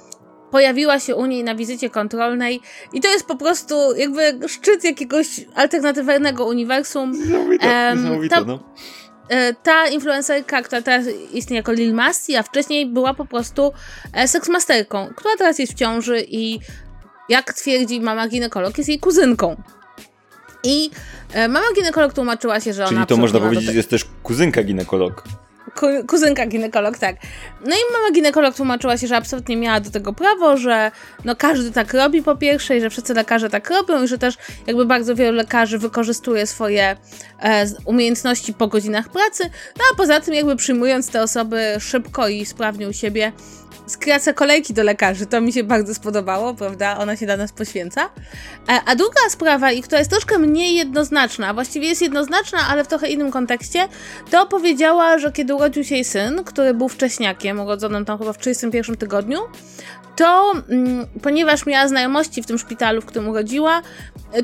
pojawiła 0.53 1.01
się 1.01 1.17
u 1.17 1.27
niej 1.27 1.45
na 1.45 1.55
wizycie 1.55 1.91
kontrolnej 1.91 2.61
i 2.93 3.01
to 3.01 3.09
jest 3.09 3.27
po 3.27 3.37
prostu 3.37 3.97
jakby 3.97 4.49
szczyt 4.49 4.85
jakiegoś 4.85 5.27
alternatywnego 5.55 6.47
uniwersum. 6.47 7.13
Niesamowite, 7.13 7.69
um, 7.89 8.29
ta, 8.29 8.41
no. 8.45 8.59
E, 9.29 9.55
ta 9.55 9.87
influencerka, 9.87 10.63
która 10.63 10.83
teraz 10.83 11.07
istnieje 11.33 11.59
jako 11.59 11.73
Lil 11.73 11.95
Masti, 11.95 12.37
a 12.37 12.43
wcześniej 12.43 12.87
była 12.87 13.15
po 13.15 13.25
prostu 13.25 13.73
e, 14.13 14.29
seksmasterką, 14.29 15.09
która 15.17 15.37
teraz 15.39 15.59
jest 15.59 15.73
w 15.73 15.77
ciąży 15.77 16.25
i 16.29 16.61
jak 17.29 17.53
twierdzi 17.53 18.01
mama 18.01 18.29
ginekolog, 18.29 18.79
jest 18.79 18.89
jej 18.89 18.99
kuzynką. 18.99 19.63
I 20.65 20.91
e, 21.33 21.49
mama 21.49 21.67
ginekolog 21.75 22.13
tłumaczyła 22.13 22.61
się, 22.61 22.73
że 22.73 22.85
Czyli 22.85 22.97
ona... 22.97 23.07
Czyli 23.07 23.17
to 23.17 23.21
można 23.21 23.41
powiedzieć, 23.41 23.75
jest 23.75 23.91
też 23.91 24.07
kuzynka 24.23 24.63
ginekolog 24.63 25.25
kuzynka 26.07 26.47
ginekolog, 26.47 26.99
tak. 26.99 27.17
No 27.61 27.77
i 27.77 27.93
mama 27.93 28.11
ginekolog 28.15 28.55
tłumaczyła 28.55 28.97
się, 28.99 29.07
że 29.07 29.17
absolutnie 29.17 29.57
miała 29.57 29.81
do 29.81 29.91
tego 29.91 30.13
prawo, 30.13 30.57
że 30.57 30.91
no 31.25 31.37
każdy 31.37 31.71
tak 31.71 31.95
robi 31.95 32.23
po 32.23 32.37
pierwsze 32.37 32.77
i 32.77 32.81
że 32.81 32.91
wszyscy 32.91 33.15
lekarze 33.15 33.51
tak 33.51 33.71
robią 33.71 34.03
i 34.03 34.09
że 34.09 34.19
też 34.19 34.35
jakby 34.67 34.87
bardzo 34.87 35.15
wielu 35.15 35.37
lekarzy 35.37 35.79
wykorzystuje 35.79 36.47
swoje 36.47 36.97
e, 37.43 37.67
umiejętności 37.85 38.55
po 38.55 38.69
godzinach 38.69 39.09
pracy, 39.09 39.45
no 39.77 39.85
a 39.93 39.97
poza 39.97 40.21
tym 40.21 40.35
jakby 40.35 40.57
przyjmując 40.57 41.11
te 41.11 41.23
osoby 41.23 41.77
szybko 41.81 42.29
i 42.29 42.47
sprawnie 42.47 42.89
u 42.89 42.93
siebie 42.93 43.33
skraca 43.87 44.33
kolejki 44.33 44.75
do 44.75 44.83
lekarzy. 44.83 45.27
To 45.27 45.41
mi 45.41 45.53
się 45.53 45.65
bardzo 45.65 45.95
spodobało, 45.95 46.55
prawda? 46.55 46.99
Ona 46.99 47.17
się 47.17 47.27
dla 47.27 47.37
nas 47.37 47.53
poświęca. 47.53 48.11
E, 48.69 48.81
a 48.87 48.97
druga 48.97 49.21
sprawa, 49.31 49.73
i 49.73 49.83
która 49.83 49.99
jest 49.99 50.11
troszkę 50.11 50.39
mniej 50.39 50.75
jednoznaczna, 50.77 51.55
właściwie 51.55 51.89
jest 51.89 52.03
jednoznaczna, 52.03 52.59
ale 52.69 52.85
w 52.85 52.89
trochę 52.89 53.09
innym 53.09 53.31
kontekście, 53.31 53.89
to 54.31 54.47
powiedziała, 54.47 55.19
że 55.19 55.33
kiedy 55.33 55.55
urodził 55.55 55.85
się 55.85 55.95
jej 55.95 56.05
syn, 56.05 56.45
który 56.45 56.75
był 56.75 56.89
wcześniakiem, 56.89 57.61
urodzonym 57.61 58.05
tam 58.05 58.19
chyba 58.19 58.33
w 58.33 58.39
31 58.39 58.97
tygodniu, 58.97 59.39
to 60.17 60.53
mm, 60.69 61.07
ponieważ 61.23 61.67
miała 61.67 61.89
znajomości 61.89 62.43
w 62.43 62.47
tym 62.47 62.59
szpitalu, 62.59 63.01
w 63.01 63.07
którym 63.07 63.29
urodziła, 63.29 63.83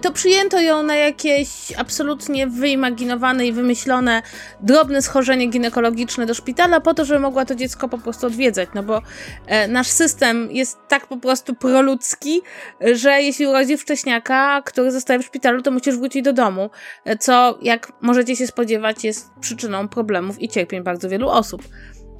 to 0.02 0.12
przyjęto 0.12 0.60
ją 0.60 0.82
na 0.82 0.96
jakieś 0.96 1.48
absolutnie 1.76 2.46
wyimaginowane 2.46 3.46
i 3.46 3.52
wymyślone 3.52 4.22
drobne 4.60 5.02
schorzenie 5.02 5.46
ginekologiczne 5.46 6.26
do 6.26 6.34
szpitala 6.34 6.80
po 6.80 6.94
to, 6.94 7.04
żeby 7.04 7.20
mogła 7.20 7.44
to 7.44 7.54
dziecko 7.54 7.88
po 7.88 7.98
prostu 7.98 8.26
odwiedzać, 8.26 8.68
no 8.74 8.82
bo 8.82 9.02
e, 9.46 9.68
nasz 9.68 9.88
system 9.88 10.48
jest 10.50 10.78
tak 10.88 11.06
po 11.06 11.16
prostu 11.16 11.54
proludzki, 11.54 12.40
że 12.80 13.22
jeśli 13.22 13.46
urodzi 13.46 13.76
wcześniaka, 13.76 14.62
który 14.62 14.90
zostaje 14.90 15.20
w 15.20 15.26
szpitalu, 15.26 15.62
to 15.62 15.70
musisz 15.70 15.96
wrócić 15.96 16.22
do 16.22 16.32
domu, 16.32 16.70
e, 17.04 17.18
co 17.18 17.58
jak 17.62 17.92
możecie 18.00 18.36
się 18.36 18.46
spodziewać 18.46 19.04
jest 19.04 19.30
przyczyną 19.40 19.88
problemów 19.88 20.42
i 20.42 20.48
cierpień 20.48 20.82
bardzo 20.82 21.08
wielu 21.08 21.28
osób. 21.28 21.62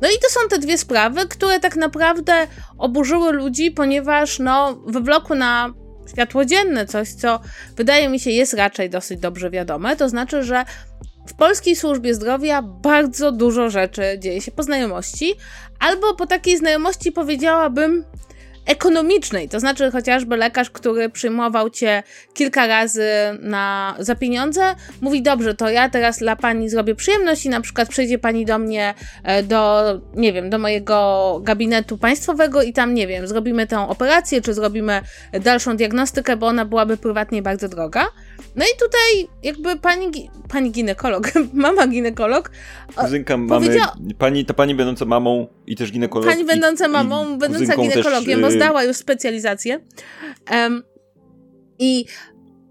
No 0.01 0.09
i 0.09 0.19
to 0.23 0.29
są 0.29 0.41
te 0.51 0.59
dwie 0.59 0.79
sprawy, 0.79 1.29
które 1.29 1.61
tak 1.61 1.77
naprawdę 1.77 2.47
oburzyły 2.79 3.33
ludzi, 3.33 3.71
ponieważ 3.71 4.39
no, 4.39 4.75
wywlokły 4.87 5.37
na 5.37 5.75
światło 6.11 6.45
dzienne 6.45 6.87
coś, 6.87 7.13
co 7.13 7.41
wydaje 7.77 8.09
mi 8.09 8.21
się 8.21 8.31
jest 8.31 8.55
raczej 8.55 8.91
dosyć 8.91 9.21
dobrze 9.21 9.51
wiadome. 9.51 9.97
To 9.97 10.09
znaczy, 10.09 10.43
że 10.43 10.65
w 11.29 11.35
polskiej 11.35 11.77
służbie 11.77 12.15
zdrowia 12.15 12.63
bardzo 12.63 13.33
dużo 13.33 13.71
rzeczy 13.71 14.03
dzieje 14.19 14.41
się 14.41 14.53
po 14.53 14.63
znajomości, 14.63 15.35
albo 15.81 16.15
po 16.15 16.27
takiej 16.27 16.59
znajomości 16.59 17.13
powiedziałabym 17.13 18.05
ekonomicznej, 18.69 19.49
to 19.49 19.61
znaczy 19.61 19.91
chociażby 19.91 20.37
lekarz, 20.37 20.71
który 20.71 21.11
przyjmował 21.11 21.71
cię 21.71 22.03
kilka 22.35 22.67
razy 22.67 23.09
na, 23.41 23.95
za 23.99 24.15
pieniądze, 24.15 24.75
mówi 25.01 25.23
dobrze, 25.23 25.55
to 25.55 25.71
ja 25.71 25.89
teraz 25.89 26.19
dla 26.19 26.37
pani 26.37 26.69
zrobię 26.69 26.95
przyjemność 26.95 27.47
i 27.47 27.49
na 27.49 27.61
przykład 27.61 27.89
przyjdzie 27.89 28.19
pani 28.19 28.47
do 28.47 28.59
mnie 28.59 28.95
e, 29.25 29.43
do, 29.43 29.85
nie 30.15 30.33
wiem, 30.33 30.51
do 30.51 30.59
mojego 30.59 31.41
gabinetu 31.43 31.99
państwowego 31.99 32.63
i 32.63 32.73
tam, 32.73 32.95
nie 32.95 33.07
wiem, 33.07 33.27
zrobimy 33.27 33.67
tę 33.67 33.89
operację, 33.89 34.41
czy 34.41 34.55
zrobimy 34.55 35.01
dalszą 35.41 35.77
diagnostykę, 35.77 36.37
bo 36.37 36.47
ona 36.47 36.65
byłaby 36.65 36.97
prywatnie 36.97 37.43
bardzo 37.43 37.69
droga. 37.69 38.07
No 38.57 38.65
i 38.65 38.79
tutaj 38.79 39.29
jakby 39.43 39.77
pani, 39.77 40.31
pani 40.49 40.71
ginekolog, 40.71 41.31
mama 41.53 41.87
ginekolog. 41.87 42.51
Kuzynka 42.97 43.37
mamy, 43.37 43.79
pani, 44.19 44.45
ta 44.45 44.55
pani 44.55 44.75
będąca 44.75 45.05
mamą 45.05 45.47
i 45.67 45.77
też 45.77 45.93
ginekolog. 45.93 46.29
Pani 46.29 46.45
będąca 46.45 46.89
mamą, 46.89 47.35
i 47.35 47.39
będąca 47.39 47.77
ginekologiem, 47.77 48.41
też, 48.41 48.51
bo 48.51 48.51
zdała 48.51 48.85
już 48.85 48.97
specjalizację. 48.97 49.81
Um, 50.51 50.83
i, 51.79 52.05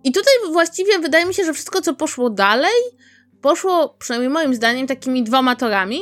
I 0.03 0.11
tutaj 0.11 0.33
właściwie 0.51 0.99
wydaje 0.99 1.25
mi 1.25 1.33
się, 1.33 1.43
że 1.45 1.53
wszystko, 1.53 1.81
co 1.81 1.95
poszło 1.95 2.29
dalej, 2.29 2.81
poszło, 3.41 3.95
przynajmniej 3.99 4.29
moim 4.29 4.55
zdaniem, 4.55 4.87
takimi 4.87 5.23
dwoma 5.23 5.55
torami, 5.55 5.99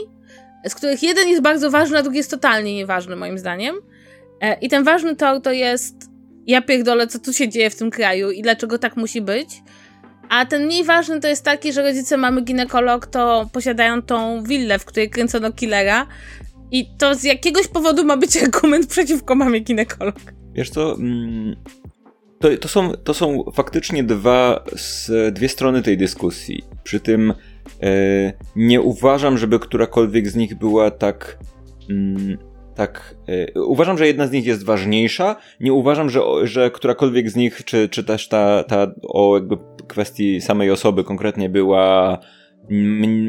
z 0.68 0.76
których 0.76 1.04
jeden 1.04 1.28
jest 1.28 1.42
bardzo 1.42 1.72
ważny, 1.72 1.98
a 1.98 2.02
drugi 2.02 2.18
jest 2.18 2.32
totalnie 2.32 2.76
nieważny, 2.76 3.16
moim 3.16 3.38
zdaniem. 3.38 3.76
E, 4.42 4.60
I 4.60 4.70
ten 4.70 4.84
ważny 4.84 5.16
tor 5.16 5.42
to 5.42 5.52
jest 5.52 5.96
ja 6.48 6.62
pierdolę, 6.62 7.08
co 7.08 7.20
tu 7.20 7.34
się 7.34 7.50
dzieje 7.50 7.70
w 7.70 7.76
tym 7.76 7.92
kraju 7.92 8.32
i 8.32 8.42
dlaczego 8.42 8.78
tak 8.78 8.98
musi 8.98 9.22
być. 9.22 9.50
A 10.30 10.46
ten 10.46 10.66
mniej 10.66 10.84
ważny 10.84 11.20
to 11.20 11.28
jest 11.28 11.44
taki, 11.46 11.74
że 11.74 11.84
rodzice 11.84 12.18
mamy 12.18 12.42
ginekolog, 12.42 13.08
to 13.08 13.50
posiadają 13.54 14.02
tą 14.02 14.44
willę, 14.44 14.80
w 14.80 14.86
której 14.86 15.10
kręcono 15.10 15.52
killera. 15.52 16.08
I 16.72 16.86
to 16.98 17.16
z 17.16 17.24
jakiegoś 17.24 17.68
powodu 17.68 18.06
ma 18.06 18.18
być 18.18 18.38
argument 18.44 18.88
przeciwko 18.88 19.36
mamie 19.36 19.60
ginekolog. 19.60 20.16
Wiesz 20.54 20.70
co, 20.70 20.96
mm, 20.96 21.56
to, 22.40 22.58
to, 22.58 22.68
są, 22.68 22.94
to 22.94 23.14
są 23.14 23.44
faktycznie 23.54 24.04
dwa, 24.04 24.64
dwie 25.32 25.50
strony 25.50 25.82
tej 25.82 25.98
dyskusji. 25.98 26.64
Przy 26.84 27.00
tym 27.00 27.34
e, 27.82 28.34
nie 28.56 28.82
uważam, 28.82 29.38
żeby 29.38 29.60
którakolwiek 29.60 30.30
z 30.30 30.36
nich 30.36 30.56
była 30.56 30.92
tak 30.92 31.38
mm, 31.90 32.38
tak. 32.76 33.16
Y, 33.56 33.64
uważam, 33.64 33.98
że 33.98 34.08
jedna 34.08 34.28
z 34.28 34.32
nich 34.32 34.46
jest 34.46 34.66
ważniejsza. 34.66 35.36
Nie 35.60 35.74
uważam, 35.74 36.10
że, 36.10 36.22
że 36.44 36.72
którakolwiek 36.72 37.30
z 37.30 37.36
nich, 37.36 37.66
czy, 37.66 37.90
czy 37.90 38.04
też 38.04 38.28
ta, 38.28 38.64
ta 38.64 38.88
o 39.04 39.36
jakby 39.36 39.58
kwestii 39.88 40.42
samej 40.42 40.72
osoby 40.72 41.04
konkretnie 41.04 41.50
była 41.50 42.18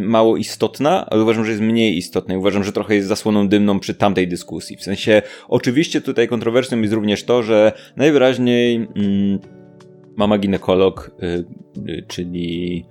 mało 0.02 0.36
istotna, 0.36 1.06
ale 1.10 1.22
uważam, 1.22 1.44
że 1.44 1.50
jest 1.50 1.62
mniej 1.62 1.96
istotna 1.96 2.34
i 2.34 2.36
uważam, 2.36 2.64
że 2.64 2.72
trochę 2.72 2.94
jest 2.94 3.08
zasłoną 3.08 3.48
dymną 3.48 3.80
przy 3.80 3.94
tamtej 3.94 4.28
dyskusji. 4.28 4.76
W 4.76 4.82
sensie, 4.82 5.22
oczywiście 5.48 6.00
tutaj 6.00 6.28
kontrowersją 6.28 6.80
jest 6.80 6.94
również 6.94 7.24
to, 7.24 7.42
że 7.42 7.72
najwyraźniej 7.96 8.76
mm, 8.76 9.38
mama 10.16 10.38
ginekolog, 10.38 11.10
y, 11.22 11.44
y, 11.90 12.04
czyli, 12.08 12.84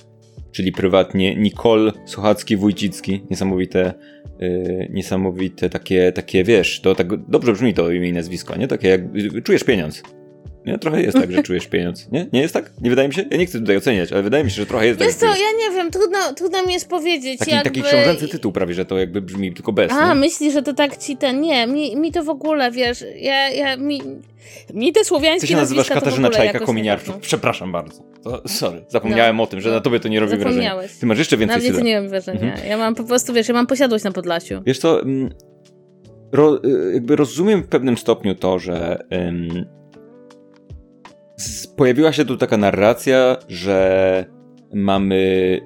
czyli 0.55 0.71
prywatnie 0.71 1.35
Nicole 1.35 1.91
Sochacki-Wójcicki. 2.05 3.19
Niesamowite, 3.29 3.93
y, 4.41 4.87
niesamowite 4.93 5.69
takie, 5.69 6.11
takie, 6.11 6.43
wiesz, 6.43 6.81
to 6.81 6.95
tak 6.95 7.29
dobrze 7.29 7.53
brzmi 7.53 7.73
to 7.73 7.91
imię 7.91 8.09
i 8.09 8.13
nazwisko, 8.13 8.55
nie? 8.55 8.67
Takie 8.67 8.87
jak 8.87 9.01
czujesz 9.43 9.63
pieniądz. 9.63 10.03
Nie? 10.65 10.77
Trochę 10.79 11.01
jest 11.01 11.17
tak, 11.17 11.31
że 11.31 11.43
czujesz 11.43 11.67
pieniądz. 11.67 12.11
Nie? 12.11 12.27
Nie 12.33 12.41
jest 12.41 12.53
tak? 12.53 12.71
Nie 12.81 12.89
wydaje 12.89 13.07
mi 13.07 13.13
się? 13.13 13.25
Ja 13.31 13.37
nie 13.37 13.45
chcę 13.45 13.59
tutaj 13.59 13.77
oceniać, 13.77 14.11
ale 14.11 14.23
wydaje 14.23 14.43
mi 14.43 14.51
się, 14.51 14.55
że 14.55 14.65
trochę 14.65 14.87
jest 14.87 15.01
Jest 15.01 15.19
tak. 15.19 15.29
to, 15.29 15.35
ja 15.35 15.69
nie 15.69 15.75
wiem, 15.75 15.91
trudno, 15.91 16.33
trudno 16.35 16.65
mi 16.65 16.73
jest 16.73 16.89
powiedzieć. 16.89 17.39
Taki, 17.39 17.51
jakby... 17.51 17.69
taki 17.69 17.81
książęcy 17.81 18.27
tytuł 18.27 18.51
prawie, 18.51 18.73
że 18.73 18.85
to 18.85 18.97
jakby 18.97 19.21
brzmi 19.21 19.53
tylko 19.53 19.73
bez. 19.73 19.91
A, 19.91 20.09
nie? 20.09 20.15
myślisz, 20.19 20.53
że 20.53 20.61
to 20.61 20.73
tak 20.73 20.97
ci 20.97 21.17
ten. 21.17 21.41
Nie, 21.41 21.67
mi, 21.67 21.95
mi 21.95 22.11
to 22.11 22.23
w 22.23 22.29
ogóle, 22.29 22.71
wiesz, 22.71 23.03
ja, 23.19 23.49
ja 23.49 23.77
mi, 23.77 24.01
mi 24.73 24.93
te 24.93 25.03
słowiańskie 25.03 25.47
Ty 25.47 25.53
się 25.53 25.57
nazywasz 25.57 25.89
Katarzyna 25.89 26.29
Czajka 26.29 26.59
Kominiarczuk. 26.59 27.19
Przepraszam 27.19 27.71
bardzo. 27.71 28.03
To, 28.23 28.41
sorry, 28.47 28.85
zapomniałem 28.89 29.39
o 29.39 29.47
tym, 29.47 29.61
że 29.61 29.69
no. 29.69 29.75
na 29.75 29.81
tobie 29.81 29.99
to 29.99 30.07
nie 30.07 30.19
robi 30.19 30.37
wrażenia. 30.37 30.75
Ty 30.99 31.05
masz 31.05 31.17
jeszcze 31.17 31.37
więcej 31.37 31.57
Na 31.57 31.63
mnie 31.63 31.79
to 31.79 31.85
nie 31.85 31.95
robi 31.95 32.09
wrażenia. 32.09 32.53
Mhm. 32.53 32.69
Ja 32.69 32.77
mam 32.77 32.95
po 32.95 33.03
prostu, 33.03 33.33
wiesz, 33.33 33.47
ja 33.47 33.53
mam 33.53 33.67
posiadłość 33.67 34.03
na 34.03 34.11
Podlasiu. 34.11 34.61
Wiesz 34.65 34.79
co, 34.79 35.01
mm, 35.01 35.29
ro, 36.31 36.59
y, 36.65 36.93
jakby 36.93 37.15
rozumiem 37.15 37.63
w 37.63 37.67
pewnym 37.67 37.97
stopniu 37.97 38.35
to, 38.35 38.59
że 38.59 39.05
ym, 39.13 39.65
pojawiła 41.75 42.13
się 42.13 42.25
tu 42.25 42.37
taka 42.37 42.57
narracja, 42.57 43.37
że 43.47 44.25
mamy 44.73 45.61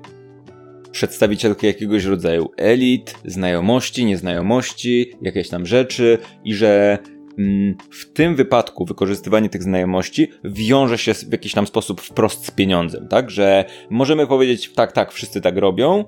przedstawicielkę 0.92 1.68
jakiegoś 1.68 2.06
rodzaju 2.06 2.50
elit, 2.58 3.16
znajomości, 3.26 4.06
nieznajomości, 4.06 5.12
jakieś 5.22 5.50
tam 5.50 5.66
rzeczy 5.66 6.18
i 6.44 6.54
że 6.54 6.98
mm, 7.38 7.76
w 7.92 8.14
tym 8.14 8.36
wypadku 8.36 8.86
wykorzystywanie 8.86 9.50
tych 9.50 9.64
znajomości 9.64 10.28
wiąże 10.44 10.98
się 10.98 11.14
w 11.14 11.32
jakiś 11.32 11.54
tam 11.54 11.68
sposób 11.68 12.02
wprost 12.02 12.46
z 12.46 12.52
pieniądzem, 12.52 13.08
tak? 13.08 13.30
Że 13.30 13.66
możemy 13.90 14.28
powiedzieć, 14.28 14.74
tak, 14.74 14.92
tak, 14.92 15.12
wszyscy 15.12 15.42
tak 15.42 15.58
robią, 15.58 16.06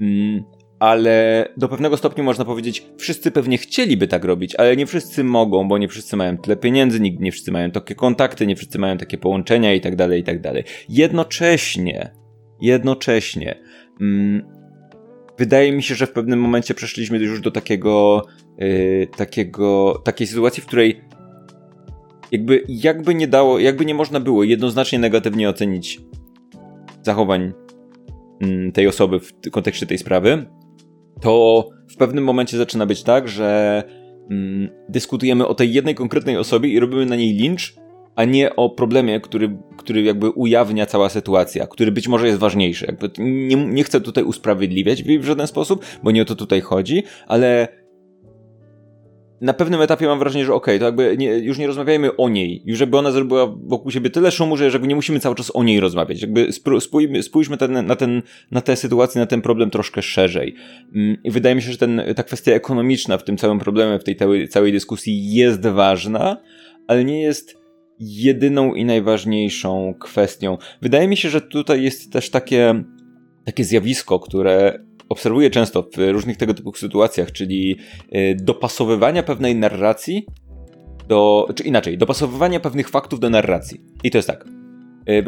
mm, 0.00 0.44
ale 0.82 1.48
do 1.56 1.68
pewnego 1.68 1.96
stopnia 1.96 2.24
można 2.24 2.44
powiedzieć, 2.44 2.86
wszyscy 2.98 3.30
pewnie 3.30 3.58
chcieliby 3.58 4.08
tak 4.08 4.24
robić, 4.24 4.56
ale 4.56 4.76
nie 4.76 4.86
wszyscy 4.86 5.24
mogą, 5.24 5.68
bo 5.68 5.78
nie 5.78 5.88
wszyscy 5.88 6.16
mają 6.16 6.38
tyle 6.38 6.56
pieniędzy, 6.56 7.00
nie, 7.00 7.32
wszyscy 7.32 7.52
mają 7.52 7.70
takie 7.70 7.94
kontakty, 7.94 8.46
nie 8.46 8.56
wszyscy 8.56 8.78
mają 8.78 8.98
takie 8.98 9.18
połączenia 9.18 9.74
i 9.74 9.80
tak 9.80 9.96
dalej, 9.96 10.20
i 10.20 10.24
tak 10.24 10.40
dalej. 10.40 10.64
Jednocześnie, 10.88 12.10
jednocześnie, 12.60 13.58
mm, 14.00 14.42
wydaje 15.38 15.72
mi 15.72 15.82
się, 15.82 15.94
że 15.94 16.06
w 16.06 16.12
pewnym 16.12 16.40
momencie 16.40 16.74
przeszliśmy 16.74 17.18
już 17.18 17.40
do 17.40 17.50
takiego, 17.50 18.26
yy, 18.58 19.08
takiego, 19.16 20.02
takiej 20.04 20.26
sytuacji, 20.26 20.62
w 20.62 20.66
której 20.66 21.00
jakby, 22.32 22.64
jakby 22.68 23.14
nie 23.14 23.28
dało, 23.28 23.58
jakby 23.58 23.84
nie 23.84 23.94
można 23.94 24.20
było 24.20 24.44
jednoznacznie 24.44 24.98
negatywnie 24.98 25.48
ocenić 25.48 26.00
zachowań 27.02 27.52
mm, 28.40 28.72
tej 28.72 28.88
osoby 28.88 29.20
w 29.20 29.50
kontekście 29.50 29.86
tej 29.86 29.98
sprawy, 29.98 30.46
to 31.22 31.68
w 31.88 31.96
pewnym 31.96 32.24
momencie 32.24 32.56
zaczyna 32.56 32.86
być 32.86 33.02
tak, 33.02 33.28
że 33.28 33.82
mm, 34.30 34.68
dyskutujemy 34.88 35.46
o 35.46 35.54
tej 35.54 35.72
jednej 35.72 35.94
konkretnej 35.94 36.36
osobie 36.36 36.68
i 36.68 36.80
robimy 36.80 37.06
na 37.06 37.16
niej 37.16 37.34
lincz, 37.34 37.74
a 38.16 38.24
nie 38.24 38.56
o 38.56 38.70
problemie, 38.70 39.20
który, 39.20 39.56
który 39.76 40.02
jakby 40.02 40.30
ujawnia 40.30 40.86
cała 40.86 41.08
sytuacja, 41.08 41.66
który 41.66 41.92
być 41.92 42.08
może 42.08 42.26
jest 42.26 42.38
ważniejszy. 42.38 42.86
Jakby 42.86 43.10
nie, 43.18 43.56
nie 43.56 43.84
chcę 43.84 44.00
tutaj 44.00 44.24
usprawiedliwiać 44.24 45.02
w 45.02 45.24
żaden 45.24 45.46
sposób, 45.46 45.84
bo 46.02 46.10
nie 46.10 46.22
o 46.22 46.24
to 46.24 46.34
tutaj 46.34 46.60
chodzi, 46.60 47.02
ale 47.26 47.68
na 49.42 49.52
pewnym 49.52 49.80
etapie 49.80 50.06
mam 50.06 50.18
wrażenie, 50.18 50.44
że 50.44 50.54
okej, 50.54 50.78
to 50.78 50.84
jakby 50.84 51.16
nie, 51.18 51.38
już 51.38 51.58
nie 51.58 51.66
rozmawiajmy 51.66 52.16
o 52.16 52.28
niej, 52.28 52.62
już 52.64 52.78
żeby 52.78 52.98
ona 52.98 53.10
zrobiła 53.10 53.54
wokół 53.66 53.90
siebie 53.90 54.10
tyle 54.10 54.30
szumu, 54.30 54.56
że 54.56 54.64
jakby 54.64 54.88
nie 54.88 54.94
musimy 54.94 55.20
cały 55.20 55.34
czas 55.34 55.56
o 55.56 55.62
niej 55.62 55.80
rozmawiać. 55.80 56.22
Jakby 56.22 56.48
spójmy, 56.80 57.22
spójrzmy 57.22 57.56
ten, 57.56 57.86
na, 57.86 57.96
ten, 57.96 58.22
na 58.50 58.60
tę 58.60 58.76
sytuację, 58.76 59.20
na 59.20 59.26
ten 59.26 59.42
problem 59.42 59.70
troszkę 59.70 60.02
szerzej. 60.02 60.54
Mm, 60.94 61.16
I 61.24 61.30
wydaje 61.30 61.54
mi 61.54 61.62
się, 61.62 61.72
że 61.72 61.78
ten, 61.78 62.02
ta 62.16 62.22
kwestia 62.22 62.52
ekonomiczna 62.52 63.18
w 63.18 63.24
tym 63.24 63.36
całym 63.36 63.58
problemie, 63.58 63.98
w 63.98 64.04
tej 64.04 64.16
całej, 64.16 64.48
całej 64.48 64.72
dyskusji 64.72 65.34
jest 65.34 65.66
ważna, 65.66 66.36
ale 66.88 67.04
nie 67.04 67.22
jest 67.22 67.56
jedyną 67.98 68.74
i 68.74 68.84
najważniejszą 68.84 69.94
kwestią. 70.00 70.58
Wydaje 70.82 71.08
mi 71.08 71.16
się, 71.16 71.30
że 71.30 71.40
tutaj 71.40 71.82
jest 71.82 72.12
też 72.12 72.30
takie, 72.30 72.84
takie 73.44 73.64
zjawisko, 73.64 74.20
które 74.20 74.78
obserwuję 75.12 75.50
często 75.50 75.82
w 75.96 76.10
różnych 76.12 76.36
tego 76.36 76.54
typu 76.54 76.74
sytuacjach, 76.74 77.32
czyli 77.32 77.76
y, 78.16 78.36
dopasowywania 78.40 79.22
pewnej 79.22 79.56
narracji 79.56 80.26
do, 81.08 81.48
czy 81.54 81.62
inaczej, 81.64 81.98
dopasowywania 81.98 82.60
pewnych 82.60 82.88
faktów 82.88 83.20
do 83.20 83.30
narracji. 83.30 83.80
I 84.04 84.10
to 84.10 84.18
jest 84.18 84.28
tak. 84.28 84.44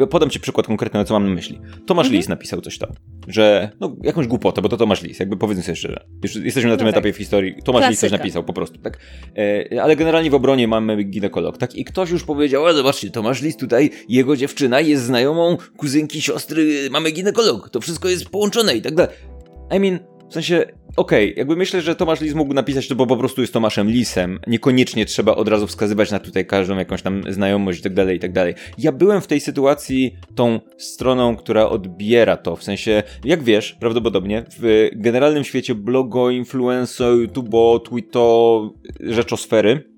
Y, 0.03 0.07
Podam 0.07 0.29
ci 0.29 0.39
przykład 0.39 0.67
konkretny, 0.67 1.05
co 1.05 1.13
mam 1.13 1.27
na 1.29 1.35
myśli. 1.35 1.59
Tomasz 1.85 2.05
Mhm. 2.05 2.17
Lis 2.17 2.29
napisał 2.29 2.61
coś 2.61 2.77
tam, 2.77 2.89
że 3.27 3.69
no 3.79 3.95
jakąś 4.03 4.27
głupotę, 4.27 4.61
bo 4.61 4.69
to 4.69 4.77
Tomasz 4.77 5.03
Lis, 5.03 5.19
jakby 5.19 5.37
powiedzmy 5.37 5.63
sobie 5.63 5.75
szczerze. 5.75 6.05
Już 6.23 6.35
jesteśmy 6.35 6.69
na 6.69 6.77
tym 6.77 6.85
No 6.85 6.91
tak. 6.91 6.97
etapie 6.99 7.13
w 7.13 7.17
historii. 7.17 7.55
Tomasz 7.63 7.89
Lis 7.89 7.99
coś 7.99 8.09
Klasyka. 8.09 8.17
napisał 8.23 8.43
po 8.43 8.53
prostu, 8.53 8.77
tak? 8.77 8.99
E, 9.71 9.81
Ale 9.83 9.95
generalnie 9.95 10.29
w 10.29 10.35
obronie 10.35 10.67
mamy 10.67 11.03
ginekolog, 11.03 11.57
tak? 11.57 11.75
I 11.75 11.85
ktoś 11.85 12.09
już 12.09 12.23
powiedział, 12.23 12.65
a 12.67 12.73
zobaczcie, 12.73 13.11
Tomasz 13.11 13.41
Lis 13.41 13.57
tutaj, 13.57 13.89
jego 14.09 14.35
dziewczyna 14.37 14.81
jest 14.81 15.03
znajomą 15.03 15.57
kuzynki, 15.77 16.21
siostry, 16.21 16.89
mamy 16.91 17.11
ginekolog, 17.11 17.69
to 17.69 17.81
wszystko 17.81 18.09
jest 18.09 18.29
połączone 18.29 18.75
i 18.75 18.81
tak 18.81 18.95
dalej. 18.95 19.15
I 19.71 19.79
mean, 19.79 19.99
w 20.29 20.33
sensie, 20.33 20.65
okej, 20.97 21.33
jakby 21.37 21.55
myślę, 21.55 21.81
że 21.81 21.95
Tomasz 21.95 22.21
Lis 22.21 22.33
mógł 22.33 22.53
napisać 22.53 22.87
to, 22.87 22.95
bo 22.95 23.07
po 23.07 23.17
prostu 23.17 23.41
jest 23.41 23.53
Tomaszem 23.53 23.89
Lisem. 23.89 24.39
Niekoniecznie 24.47 25.05
trzeba 25.05 25.35
od 25.35 25.47
razu 25.47 25.67
wskazywać 25.67 26.11
na 26.11 26.19
tutaj 26.19 26.45
każdą 26.45 26.77
jakąś 26.77 27.01
tam 27.01 27.21
znajomość 27.29 27.79
i 27.79 27.83
tak 27.83 27.93
dalej, 27.93 28.17
i 28.17 28.19
tak 28.19 28.33
dalej. 28.33 28.53
Ja 28.77 28.91
byłem 28.91 29.21
w 29.21 29.27
tej 29.27 29.39
sytuacji 29.39 30.15
tą 30.35 30.59
stroną, 30.77 31.35
która 31.35 31.69
odbiera 31.69 32.37
to, 32.37 32.55
w 32.55 32.63
sensie, 32.63 33.03
jak 33.23 33.43
wiesz, 33.43 33.77
prawdopodobnie, 33.79 34.43
w 34.59 34.89
generalnym 34.95 35.43
świecie 35.43 35.75
blogo, 35.75 36.29
influencer, 36.29 37.13
YouTube, 37.13 37.55
Twito, 37.85 38.73
rzeczosfery, 38.99 39.95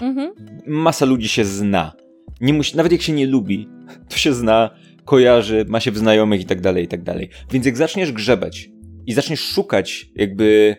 Mhm. 0.00 0.32
masa 0.66 1.04
ludzi 1.06 1.28
się 1.28 1.44
zna. 1.44 1.92
Nie 2.40 2.52
musi, 2.52 2.76
nawet 2.76 2.92
jak 2.92 3.02
się 3.02 3.12
nie 3.12 3.26
lubi, 3.26 3.68
to 4.08 4.16
się 4.16 4.32
zna, 4.32 4.70
kojarzy, 5.04 5.64
ma 5.68 5.80
się 5.80 5.90
w 5.90 5.98
znajomych 5.98 6.40
i 6.40 6.44
tak 6.44 6.60
dalej, 6.60 6.84
i 6.84 6.88
tak 6.88 7.02
dalej. 7.02 7.28
Więc 7.50 7.66
jak 7.66 7.76
zaczniesz 7.76 8.12
grzebać 8.12 8.70
i 9.06 9.12
zaczniesz 9.12 9.40
szukać 9.40 10.06
jakby 10.16 10.76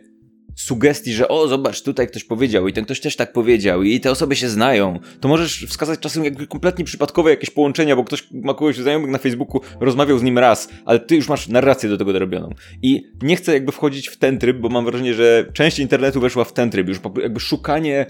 sugestii, 0.56 1.14
że 1.14 1.28
o, 1.28 1.48
zobacz, 1.48 1.82
tutaj 1.82 2.08
ktoś 2.08 2.24
powiedział 2.24 2.68
i 2.68 2.74
ten 2.74 2.86
ktoś 2.86 3.00
też 3.00 3.16
tak 3.16 3.34
powiedział 3.34 3.84
i 3.84 4.00
te 4.00 4.12
osoby 4.12 4.36
się 4.36 4.50
znają, 4.50 5.00
to 5.20 5.28
możesz 5.28 5.66
wskazać 5.70 6.00
czasem 6.00 6.24
jakby 6.24 6.48
kompletnie 6.48 6.86
przypadkowe 6.86 7.30
jakieś 7.30 7.50
połączenia, 7.50 7.96
bo 7.96 8.04
ktoś 8.04 8.28
ma 8.32 8.54
kogoś 8.54 8.78
znajomych 8.78 9.12
na 9.12 9.18
Facebooku, 9.18 9.62
rozmawiał 9.80 10.18
z 10.18 10.24
nim 10.24 10.38
raz, 10.38 10.70
ale 10.86 11.00
ty 11.00 11.16
już 11.16 11.30
masz 11.30 11.48
narrację 11.48 11.90
do 11.90 11.98
tego 11.98 12.14
dorobioną. 12.14 12.50
I 12.82 13.04
nie 13.22 13.36
chcę 13.36 13.54
jakby 13.54 13.72
wchodzić 13.72 14.08
w 14.08 14.18
ten 14.18 14.40
tryb, 14.40 14.58
bo 14.58 14.70
mam 14.70 14.86
wrażenie, 14.86 15.14
że 15.14 15.46
część 15.54 15.80
internetu 15.80 16.22
weszła 16.22 16.44
w 16.44 16.54
ten 16.54 16.70
tryb, 16.70 16.88
już 16.88 17.00
jakby 17.22 17.40
szukanie 17.40 18.06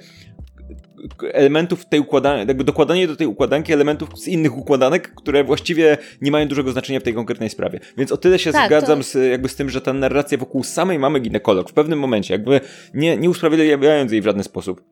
elementów 1.34 1.86
tej 1.86 2.00
układanki, 2.00 2.48
jakby 2.48 2.64
dokładanie 2.64 3.08
do 3.08 3.16
tej 3.16 3.28
układanki 3.28 3.74
elementów 3.74 4.10
z 4.20 4.28
innych 4.28 4.58
układanek, 4.58 5.16
które 5.16 5.44
właściwie 5.44 5.98
nie 6.22 6.32
mają 6.32 6.48
dużego 6.48 6.72
znaczenia 6.72 7.00
w 7.00 7.04
tej 7.04 7.14
konkretnej 7.14 7.50
sprawie. 7.50 7.80
Więc 7.98 8.12
o 8.12 8.18
tyle 8.18 8.40
się 8.40 8.52
Tak, 8.52 8.68
zgadzam 8.68 9.00
to- 9.00 9.04
z, 9.04 9.32
jakby 9.32 9.50
z 9.50 9.56
tym, 9.56 9.70
że 9.70 9.82
ta 9.82 9.94
narracja 9.94 10.38
wokół 10.38 10.64
samej 10.64 11.00
mamy 11.00 11.20
ginekolog 11.20 11.70
w 11.70 11.74
pewnym 11.74 12.00
momencie, 12.00 12.34
jakby 12.34 12.62
nie, 12.94 13.18
nie 13.18 13.30
usprawiedliwiając 13.30 14.12
jej 14.12 14.22
w 14.22 14.26
żaden 14.26 14.44
sposób. 14.44 14.84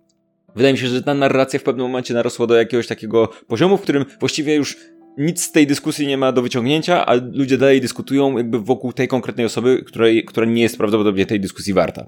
Wydaje 0.55 0.73
mi 0.73 0.79
się, 0.79 0.87
że 0.87 1.03
ta 1.03 1.13
narracja 1.13 1.59
w 1.59 1.63
pewnym 1.63 1.85
momencie 1.87 2.13
narosła 2.13 2.47
do 2.47 2.55
jakiegoś 2.55 2.87
takiego 2.87 3.29
poziomu, 3.47 3.77
w 3.77 3.81
którym 3.81 4.05
właściwie 4.19 4.55
już 4.55 4.77
nic 5.17 5.43
z 5.43 5.51
tej 5.51 5.67
dyskusji 5.67 6.07
nie 6.07 6.17
ma 6.17 6.31
do 6.31 6.41
wyciągnięcia, 6.41 7.05
a 7.05 7.13
ludzie 7.33 7.57
dalej 7.57 7.81
dyskutują 7.81 8.37
jakby 8.37 8.59
wokół 8.59 8.93
tej 8.93 9.07
konkretnej 9.07 9.45
osoby, 9.45 9.83
której, 9.87 10.25
która 10.25 10.45
nie 10.45 10.61
jest 10.61 10.77
prawdopodobnie 10.77 11.25
tej 11.25 11.39
dyskusji 11.39 11.73
warta. 11.73 12.05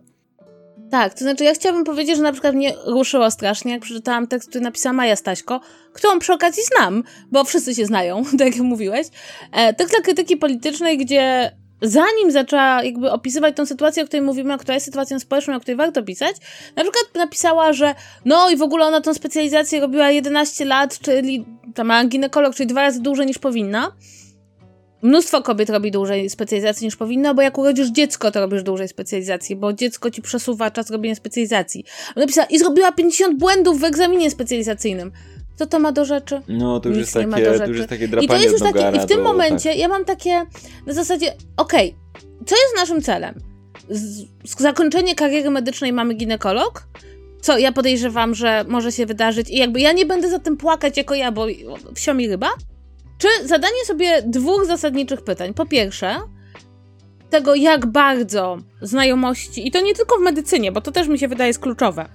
Tak, 0.93 1.13
to 1.13 1.19
znaczy 1.19 1.43
ja 1.43 1.53
chciałabym 1.53 1.83
powiedzieć, 1.83 2.17
że 2.17 2.23
na 2.23 2.31
przykład 2.31 2.55
mnie 2.55 2.73
ruszyło 2.85 3.31
strasznie, 3.31 3.71
jak 3.71 3.81
przeczytałam 3.81 4.27
tekst, 4.27 4.49
który 4.49 4.63
napisała 4.63 4.93
Maja 4.93 5.15
Staśko, 5.15 5.61
którą 5.93 6.19
przy 6.19 6.33
okazji 6.33 6.63
znam, 6.63 7.03
bo 7.31 7.43
wszyscy 7.43 7.75
się 7.75 7.85
znają, 7.85 8.23
tak 8.39 8.55
jak 8.55 8.57
mówiłeś. 8.57 9.07
E, 9.51 9.73
tekst 9.73 9.93
dla 9.93 10.03
krytyki 10.03 10.37
politycznej, 10.37 10.97
gdzie 10.97 11.51
zanim 11.81 12.31
zaczęła 12.31 12.83
jakby 12.83 13.11
opisywać 13.11 13.55
tą 13.55 13.65
sytuację, 13.65 14.03
o 14.03 14.05
której 14.05 14.25
mówimy, 14.25 14.57
która 14.57 14.73
jest 14.73 14.85
sytuacją 14.85 15.19
społeczną, 15.19 15.55
o 15.55 15.59
której 15.59 15.75
warto 15.75 16.03
pisać, 16.03 16.35
na 16.75 16.83
przykład 16.83 17.05
napisała, 17.15 17.73
że 17.73 17.95
no 18.25 18.49
i 18.49 18.57
w 18.57 18.61
ogóle 18.61 18.85
ona 18.85 19.01
tą 19.01 19.13
specjalizację 19.13 19.79
robiła 19.79 20.11
11 20.11 20.65
lat, 20.65 20.99
czyli 20.99 21.45
tam 21.75 22.09
ginekolog, 22.09 22.55
czyli 22.55 22.67
dwa 22.67 22.81
razy 22.81 23.01
dłużej 23.01 23.25
niż 23.25 23.37
powinna. 23.37 23.91
Mnóstwo 25.03 25.41
kobiet 25.41 25.69
robi 25.69 25.91
dłużej 25.91 26.29
specjalizacji 26.29 26.85
niż 26.85 26.95
powinno, 26.95 27.35
bo 27.35 27.41
jak 27.41 27.57
urodzisz 27.57 27.87
dziecko, 27.89 28.31
to 28.31 28.39
robisz 28.39 28.63
dłużej 28.63 28.87
specjalizacji, 28.87 29.55
bo 29.55 29.73
dziecko 29.73 30.11
ci 30.11 30.21
przesuwa 30.21 30.71
czas 30.71 30.89
robienia 30.89 31.15
specjalizacji. 31.15 31.85
Ona 32.15 32.21
napisała, 32.23 32.47
i 32.47 32.59
zrobiła 32.59 32.91
50 32.91 33.39
błędów 33.39 33.79
w 33.79 33.83
egzaminie 33.83 34.31
specjalizacyjnym. 34.31 35.11
Co 35.55 35.65
to 35.65 35.79
ma 35.79 35.91
do 35.91 36.05
rzeczy? 36.05 36.41
No, 36.47 36.79
to 36.79 36.89
już, 36.89 36.97
Nic 36.97 37.07
jest 37.07 37.15
nie 37.15 37.27
ma 37.27 37.37
takie, 37.37 37.45
do 37.45 37.51
to 37.51 37.57
rzeczy. 37.57 37.69
już 37.69 37.77
jest 37.77 37.89
takie 37.89 38.05
I 38.05 38.07
drapanie 38.09 38.27
to 38.29 38.35
jest 38.43 38.51
już 38.51 38.61
takie, 38.73 38.97
i 38.97 38.99
w 38.99 39.05
tym 39.05 39.17
do- 39.17 39.23
momencie 39.23 39.69
tak. 39.69 39.79
ja 39.79 39.87
mam 39.87 40.05
takie 40.05 40.41
na 40.87 40.93
zasadzie, 40.93 41.33
okej, 41.57 41.95
co 42.45 42.55
jest 42.55 42.75
naszym 42.75 43.01
celem? 43.01 43.35
Z, 43.89 44.25
zakończenie 44.57 45.15
kariery 45.15 45.49
medycznej 45.49 45.93
mamy 45.93 46.13
ginekolog? 46.13 46.87
Co 47.41 47.57
ja 47.57 47.71
podejrzewam, 47.71 48.35
że 48.35 48.65
może 48.67 48.91
się 48.91 49.05
wydarzyć 49.05 49.49
i 49.49 49.55
jakby 49.57 49.79
ja 49.79 49.91
nie 49.91 50.05
będę 50.05 50.29
za 50.29 50.39
tym 50.39 50.57
płakać 50.57 50.97
jako 50.97 51.15
ja, 51.15 51.31
bo 51.31 51.47
wsio 51.95 52.13
mi 52.13 52.27
ryba. 52.27 52.49
Czy 53.17 53.27
zadanie 53.45 53.85
sobie 53.85 54.21
dwóch 54.21 54.65
zasadniczych 54.65 55.21
pytań. 55.21 55.53
Po 55.53 55.65
pierwsze, 55.65 56.15
tego, 57.29 57.55
jak 57.55 57.85
bardzo 57.85 58.57
znajomości, 58.81 59.67
i 59.67 59.71
to 59.71 59.81
nie 59.81 59.93
tylko 59.93 60.17
w 60.17 60.21
medycynie, 60.21 60.71
bo 60.71 60.81
to 60.81 60.91
też 60.91 61.07
mi 61.07 61.19
się 61.19 61.27
wydaje 61.27 61.47
jest 61.47 61.59
kluczowe, 61.59 62.09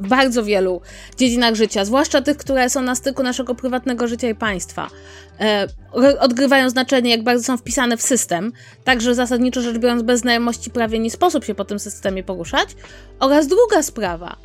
w 0.00 0.08
bardzo 0.08 0.44
wielu 0.44 0.80
dziedzinach 1.16 1.54
życia, 1.54 1.84
zwłaszcza 1.84 2.22
tych, 2.22 2.36
które 2.36 2.70
są 2.70 2.82
na 2.82 2.94
styku 2.94 3.22
naszego 3.22 3.54
prywatnego 3.54 4.08
życia 4.08 4.28
i 4.28 4.34
państwa, 4.34 4.90
e, 5.40 5.66
odgrywają 6.20 6.70
znaczenie, 6.70 7.10
jak 7.10 7.22
bardzo 7.22 7.44
są 7.44 7.56
wpisane 7.56 7.96
w 7.96 8.02
system, 8.02 8.52
także 8.84 9.14
zasadniczo 9.14 9.60
rzecz 9.60 9.78
biorąc, 9.78 10.02
bez 10.02 10.20
znajomości 10.20 10.70
prawie 10.70 10.98
nie 10.98 11.10
sposób 11.10 11.44
się 11.44 11.54
po 11.54 11.64
tym 11.64 11.78
systemie 11.78 12.24
poruszać. 12.24 12.68
Oraz 13.20 13.46
druga 13.46 13.82
sprawa, 13.82 14.36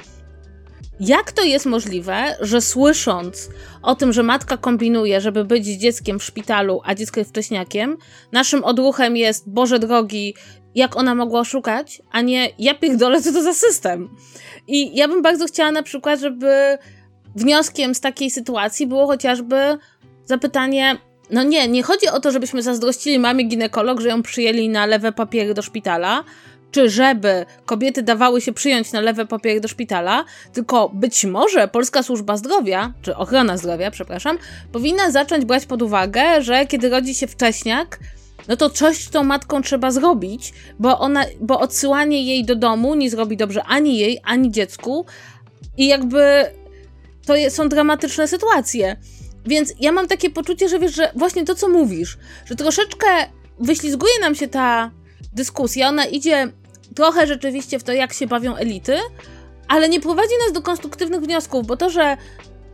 jak 1.00 1.32
to 1.32 1.44
jest 1.44 1.66
możliwe, 1.66 2.36
że 2.42 2.62
słysząc 2.62 3.50
o 3.82 3.96
tym, 3.96 4.14
że 4.14 4.24
matka 4.24 4.58
kombinuje, 4.58 5.22
żeby 5.22 5.46
być 5.46 5.66
z 5.66 5.78
dzieckiem 5.78 6.20
w 6.20 6.24
szpitalu, 6.24 6.82
a 6.84 6.96
dziecko 6.96 7.20
jest 7.20 7.30
wcześniakiem, 7.30 7.98
naszym 8.32 8.64
odruchem 8.64 9.18
jest, 9.18 9.50
Boże 9.50 9.80
drogi, 9.80 10.34
jak 10.76 10.96
ona 10.96 11.16
mogła 11.16 11.40
oszukać, 11.40 12.02
a 12.12 12.22
nie 12.22 12.50
ja 12.60 12.76
pierdolę, 12.76 13.22
co 13.22 13.34
to 13.34 13.44
za 13.44 13.54
system. 13.54 14.10
I 14.68 14.98
ja 14.98 15.08
bym 15.08 15.22
bardzo 15.22 15.46
chciała 15.46 15.72
na 15.72 15.84
przykład, 15.84 16.20
żeby 16.20 16.78
wnioskiem 17.36 17.96
z 17.96 18.02
takiej 18.02 18.32
sytuacji 18.32 18.88
było 18.88 19.08
chociażby 19.08 19.78
zapytanie, 20.26 20.98
no 21.32 21.44
nie, 21.44 21.68
nie 21.68 21.84
chodzi 21.84 22.08
o 22.08 22.20
to, 22.20 22.32
żebyśmy 22.32 22.64
zazdrościli 22.64 23.20
mamie 23.20 23.44
ginekolog, 23.44 24.02
że 24.02 24.10
ją 24.10 24.24
przyjęli 24.24 24.70
na 24.70 24.86
lewe 24.86 25.12
papiery 25.12 25.54
do 25.54 25.62
szpitala, 25.62 26.24
czy 26.78 26.90
żeby 26.90 27.46
kobiety 27.66 28.04
dawały 28.04 28.42
się 28.42 28.54
przyjąć 28.54 28.92
na 28.92 29.02
lewe 29.02 29.26
papiery 29.26 29.60
do 29.60 29.68
szpitala, 29.68 30.26
tylko 30.54 30.90
być 30.90 31.26
może 31.26 31.68
Polska 31.68 32.04
Służba 32.04 32.38
Zdrowia, 32.38 32.94
czy 33.02 33.16
ochrona 33.16 33.58
zdrowia, 33.58 33.92
przepraszam, 33.92 34.38
powinna 34.72 35.12
zacząć 35.12 35.46
brać 35.46 35.66
pod 35.66 35.82
uwagę, 35.82 36.42
że 36.42 36.66
kiedy 36.66 36.90
rodzi 36.90 37.16
się 37.16 37.28
wcześniak, 37.28 38.00
no 38.48 38.58
to 38.58 38.70
coś 38.70 39.04
z 39.04 39.10
tą 39.10 39.24
matką 39.24 39.62
trzeba 39.62 39.92
zrobić, 39.92 40.54
bo 40.80 41.00
ona, 41.00 41.26
bo 41.42 41.60
odsyłanie 41.60 42.24
jej 42.24 42.46
do 42.46 42.56
domu 42.56 42.96
nie 42.96 43.10
zrobi 43.10 43.38
dobrze 43.38 43.64
ani 43.64 43.98
jej, 43.98 44.20
ani 44.24 44.52
dziecku. 44.52 45.06
I 45.78 45.88
jakby 45.88 46.46
to 47.26 47.34
są 47.50 47.70
dramatyczne 47.70 48.28
sytuacje. 48.28 48.98
Więc 49.46 49.74
ja 49.80 49.92
mam 49.92 50.08
takie 50.08 50.30
poczucie, 50.30 50.70
że 50.70 50.80
wiesz, 50.80 50.96
że 50.96 51.12
właśnie 51.16 51.46
to, 51.46 51.56
co 51.56 51.70
mówisz, 51.70 52.18
że 52.46 52.56
troszeczkę 52.56 53.08
wyślizguje 53.60 54.14
nam 54.22 54.36
się 54.36 54.48
ta 54.48 54.92
dyskusja, 55.34 55.90
ona 55.90 56.06
idzie 56.06 56.52
trochę 56.98 57.28
rzeczywiście 57.28 57.80
w 57.80 57.84
to, 57.84 57.94
jak 57.94 58.14
się 58.14 58.28
bawią 58.28 58.56
elity, 58.56 58.98
ale 59.68 59.90
nie 59.90 60.00
prowadzi 60.00 60.34
nas 60.46 60.54
do 60.54 60.62
konstruktywnych 60.62 61.22
wniosków, 61.22 61.68
bo 61.68 61.78
to, 61.78 61.90
że 61.90 62.18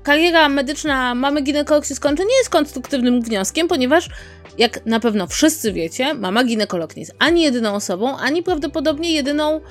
kariera 0.03 0.49
medyczna 0.49 1.15
mamy 1.15 1.41
ginekolog 1.41 1.85
się 1.85 1.95
skończy, 1.95 2.25
nie 2.25 2.37
jest 2.37 2.49
konstruktywnym 2.49 3.21
wnioskiem, 3.21 3.67
ponieważ 3.67 4.09
jak 4.57 4.85
na 4.85 4.99
pewno 4.99 5.27
wszyscy 5.27 5.73
wiecie, 5.73 6.13
mama 6.13 6.43
ginekolog 6.43 6.95
nie 6.95 7.01
jest 7.01 7.15
ani 7.19 7.43
jedyną 7.43 7.73
osobą, 7.73 8.17
ani 8.17 8.43
prawdopodobnie 8.43 9.11
jedyną, 9.11 9.61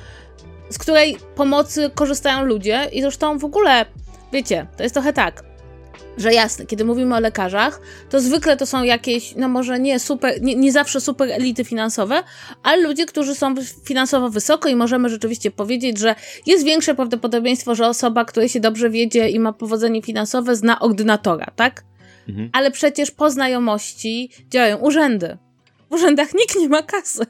z 0.70 0.78
której 0.78 1.16
pomocy 1.34 1.90
korzystają 1.94 2.44
ludzie. 2.44 2.88
I 2.92 3.02
zresztą 3.02 3.38
w 3.38 3.44
ogóle, 3.44 3.86
wiecie, 4.32 4.66
to 4.76 4.82
jest 4.82 4.94
trochę 4.94 5.12
tak, 5.12 5.44
że 6.18 6.32
jasne, 6.32 6.66
kiedy 6.66 6.84
mówimy 6.84 7.16
o 7.16 7.20
lekarzach, 7.20 7.80
to 8.10 8.20
zwykle 8.20 8.56
to 8.56 8.66
są 8.66 8.82
jakieś, 8.82 9.34
no 9.36 9.48
może 9.48 9.80
nie 9.80 10.00
super, 10.00 10.42
nie, 10.42 10.56
nie, 10.56 10.72
zawsze 10.72 11.00
super 11.00 11.30
elity 11.30 11.64
finansowe, 11.64 12.22
ale 12.62 12.82
ludzie, 12.82 13.06
którzy 13.06 13.34
są 13.34 13.54
finansowo 13.84 14.30
wysoko 14.30 14.68
i 14.68 14.76
możemy 14.76 15.08
rzeczywiście 15.08 15.50
powiedzieć, 15.50 15.98
że 15.98 16.14
jest 16.46 16.64
większe 16.64 16.94
prawdopodobieństwo, 16.94 17.74
że 17.74 17.88
osoba, 17.88 18.24
której 18.24 18.48
się 18.48 18.60
dobrze 18.60 18.90
wiedzie 18.90 19.28
i 19.28 19.38
ma 19.40 19.52
powodzenie 19.52 20.02
finansowe, 20.02 20.56
zna 20.56 20.80
ordynatora, 20.80 21.46
tak? 21.56 21.84
Mhm. 22.28 22.50
Ale 22.52 22.70
przecież 22.70 23.10
po 23.10 23.30
znajomości 23.30 24.30
działają 24.50 24.76
urzędy. 24.76 25.38
W 25.90 25.94
urzędach 25.94 26.34
nikt 26.34 26.56
nie 26.56 26.68
ma 26.68 26.82
kasy 26.82 27.26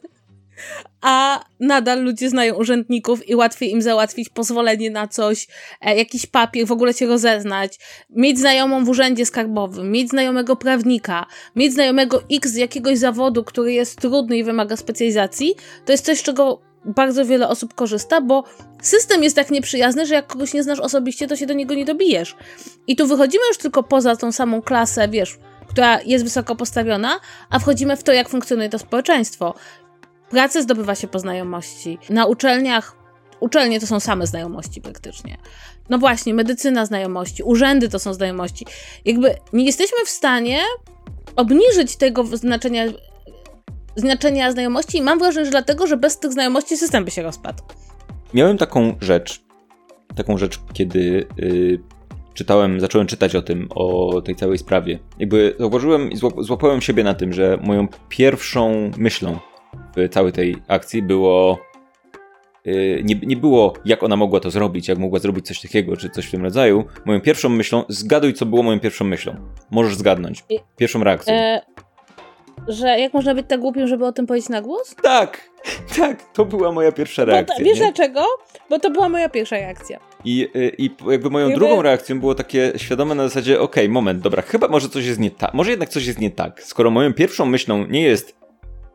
a 1.00 1.44
nadal 1.60 2.02
ludzie 2.02 2.30
znają 2.30 2.54
urzędników 2.54 3.28
i 3.28 3.34
łatwiej 3.34 3.70
im 3.70 3.82
załatwić 3.82 4.28
pozwolenie 4.28 4.90
na 4.90 5.08
coś, 5.08 5.48
e, 5.80 5.96
jakiś 5.96 6.26
papier, 6.26 6.66
w 6.66 6.72
ogóle 6.72 6.94
się 6.94 7.06
rozeznać, 7.06 7.78
mieć 8.10 8.38
znajomą 8.38 8.84
w 8.84 8.88
urzędzie 8.88 9.26
skarbowym, 9.26 9.90
mieć 9.90 10.10
znajomego 10.10 10.56
prawnika, 10.56 11.26
mieć 11.56 11.72
znajomego 11.72 12.22
X 12.32 12.50
z 12.50 12.56
jakiegoś 12.56 12.98
zawodu, 12.98 13.44
który 13.44 13.72
jest 13.72 14.00
trudny 14.00 14.38
i 14.38 14.44
wymaga 14.44 14.76
specjalizacji, 14.76 15.54
to 15.84 15.92
jest 15.92 16.04
coś, 16.04 16.22
czego 16.22 16.60
bardzo 16.84 17.26
wiele 17.26 17.48
osób 17.48 17.74
korzysta, 17.74 18.20
bo 18.20 18.44
system 18.82 19.22
jest 19.22 19.36
tak 19.36 19.50
nieprzyjazny, 19.50 20.06
że 20.06 20.14
jak 20.14 20.26
kogoś 20.26 20.54
nie 20.54 20.62
znasz 20.62 20.80
osobiście, 20.80 21.26
to 21.26 21.36
się 21.36 21.46
do 21.46 21.54
niego 21.54 21.74
nie 21.74 21.84
dobijesz. 21.84 22.36
I 22.86 22.96
tu 22.96 23.06
wychodzimy 23.06 23.44
już 23.48 23.58
tylko 23.58 23.82
poza 23.82 24.16
tą 24.16 24.32
samą 24.32 24.62
klasę, 24.62 25.08
wiesz, 25.08 25.38
która 25.68 26.00
jest 26.00 26.24
wysoko 26.24 26.56
postawiona, 26.56 27.20
a 27.50 27.58
wchodzimy 27.58 27.96
w 27.96 28.02
to, 28.02 28.12
jak 28.12 28.28
funkcjonuje 28.28 28.68
to 28.68 28.78
społeczeństwo. 28.78 29.54
Pracę 30.32 30.62
zdobywa 30.62 30.94
się 30.94 31.08
po 31.08 31.18
znajomości. 31.18 31.98
Na 32.10 32.26
uczelniach, 32.26 32.96
uczelnie 33.40 33.80
to 33.80 33.86
są 33.86 34.00
same 34.00 34.26
znajomości 34.26 34.80
praktycznie. 34.80 35.38
No 35.90 35.98
właśnie, 35.98 36.34
medycyna 36.34 36.86
znajomości, 36.86 37.42
urzędy 37.42 37.88
to 37.88 37.98
są 37.98 38.14
znajomości. 38.14 38.66
Jakby 39.04 39.34
nie 39.52 39.64
jesteśmy 39.64 39.98
w 40.06 40.08
stanie 40.08 40.58
obniżyć 41.36 41.96
tego 41.96 42.24
znaczenia, 42.24 42.84
znaczenia 43.96 44.52
znajomości 44.52 44.98
i 44.98 45.02
mam 45.02 45.18
wrażenie, 45.18 45.44
że 45.44 45.50
dlatego, 45.50 45.86
że 45.86 45.96
bez 45.96 46.18
tych 46.18 46.32
znajomości 46.32 46.76
system 46.76 47.04
by 47.04 47.10
się 47.10 47.22
rozpadł. 47.22 47.62
Miałem 48.34 48.58
taką 48.58 48.96
rzecz, 49.00 49.44
taką 50.16 50.38
rzecz, 50.38 50.60
kiedy 50.72 51.26
yy, 51.36 51.80
czytałem, 52.34 52.80
zacząłem 52.80 53.06
czytać 53.06 53.36
o 53.36 53.42
tym, 53.42 53.68
o 53.70 54.22
tej 54.22 54.36
całej 54.36 54.58
sprawie. 54.58 54.98
Jakby 55.18 55.56
zauważyłem 55.58 56.10
i 56.10 56.16
złapałem 56.38 56.80
siebie 56.80 57.04
na 57.04 57.14
tym, 57.14 57.32
że 57.32 57.58
moją 57.62 57.88
pierwszą 58.08 58.90
myślą 58.96 59.38
całej 60.10 60.32
tej 60.32 60.56
akcji 60.68 61.02
było. 61.02 61.58
Y, 62.66 63.02
nie, 63.04 63.14
nie 63.14 63.36
było, 63.36 63.74
jak 63.84 64.02
ona 64.02 64.16
mogła 64.16 64.40
to 64.40 64.50
zrobić, 64.50 64.88
jak 64.88 64.98
mogła 64.98 65.18
zrobić 65.18 65.46
coś 65.46 65.60
takiego, 65.60 65.96
czy 65.96 66.10
coś 66.10 66.26
w 66.26 66.30
tym 66.30 66.42
rodzaju. 66.42 66.84
Moją 67.04 67.20
pierwszą 67.20 67.48
myślą, 67.48 67.84
zgaduj, 67.88 68.34
co 68.34 68.46
było 68.46 68.62
moją 68.62 68.80
pierwszą 68.80 69.04
myślą. 69.04 69.34
Możesz 69.70 69.96
zgadnąć. 69.96 70.44
Pierwszą 70.76 71.04
reakcją. 71.04 71.34
E, 71.34 71.60
że 72.68 73.00
jak 73.00 73.14
można 73.14 73.34
być 73.34 73.46
tak 73.48 73.60
głupim, 73.60 73.86
żeby 73.86 74.06
o 74.06 74.12
tym 74.12 74.26
powiedzieć 74.26 74.48
na 74.48 74.62
głos? 74.62 74.94
Tak, 75.02 75.50
tak, 75.98 76.32
to 76.32 76.44
była 76.44 76.72
moja 76.72 76.92
pierwsza 76.92 77.24
reakcja. 77.24 77.56
Bo, 77.58 77.64
wiesz 77.64 77.78
nie? 77.78 77.84
dlaczego? 77.84 78.24
Bo 78.70 78.78
to 78.78 78.90
była 78.90 79.08
moja 79.08 79.28
pierwsza 79.28 79.56
reakcja. 79.56 80.00
I, 80.24 80.48
y, 80.56 80.72
i 80.78 80.90
jakby 81.10 81.30
moją 81.30 81.48
jakby... 81.48 81.66
drugą 81.66 81.82
reakcją 81.82 82.20
było 82.20 82.34
takie 82.34 82.72
świadome 82.76 83.14
na 83.14 83.22
zasadzie, 83.28 83.60
okej, 83.60 83.84
okay, 83.84 83.92
moment, 83.92 84.20
dobra, 84.20 84.42
chyba 84.42 84.68
może 84.68 84.88
coś 84.88 85.06
jest 85.06 85.20
nie 85.20 85.30
tak, 85.30 85.54
może 85.54 85.70
jednak 85.70 85.88
coś 85.88 86.06
jest 86.06 86.20
nie 86.20 86.30
tak. 86.30 86.62
Skoro 86.62 86.90
moją 86.90 87.14
pierwszą 87.14 87.46
myślą 87.46 87.86
nie 87.86 88.02
jest 88.02 88.41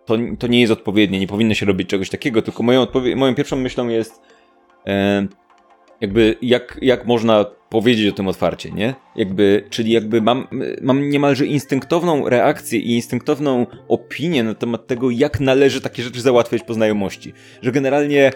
to, 0.07 0.17
to 0.39 0.47
nie 0.47 0.61
jest 0.61 0.73
odpowiednie, 0.73 1.19
nie 1.19 1.27
powinno 1.27 1.53
się 1.53 1.65
robić 1.65 1.89
czegoś 1.89 2.09
takiego, 2.09 2.41
tylko 2.41 2.63
moją, 2.63 2.87
moją 3.15 3.35
pierwszą 3.35 3.55
myślą 3.55 3.87
jest 3.87 4.21
e, 4.87 5.27
jakby 6.01 6.35
jak, 6.41 6.79
jak 6.81 7.05
można 7.05 7.45
powiedzieć 7.69 8.07
o 8.13 8.15
tym 8.15 8.27
otwarcie, 8.27 8.71
nie? 8.71 8.95
Jakby, 9.15 9.63
czyli 9.69 9.91
jakby 9.91 10.21
mam, 10.21 10.47
mam 10.81 11.09
niemalże 11.09 11.45
instynktowną 11.45 12.29
reakcję 12.29 12.79
i 12.79 12.95
instynktowną 12.95 13.65
opinię 13.87 14.43
na 14.43 14.53
temat 14.53 14.87
tego, 14.87 15.09
jak 15.09 15.39
należy 15.39 15.81
takie 15.81 16.03
rzeczy 16.03 16.21
załatwiać 16.21 16.63
po 16.63 16.73
znajomości. 16.73 17.33
Że 17.61 17.71
generalnie 17.71 18.31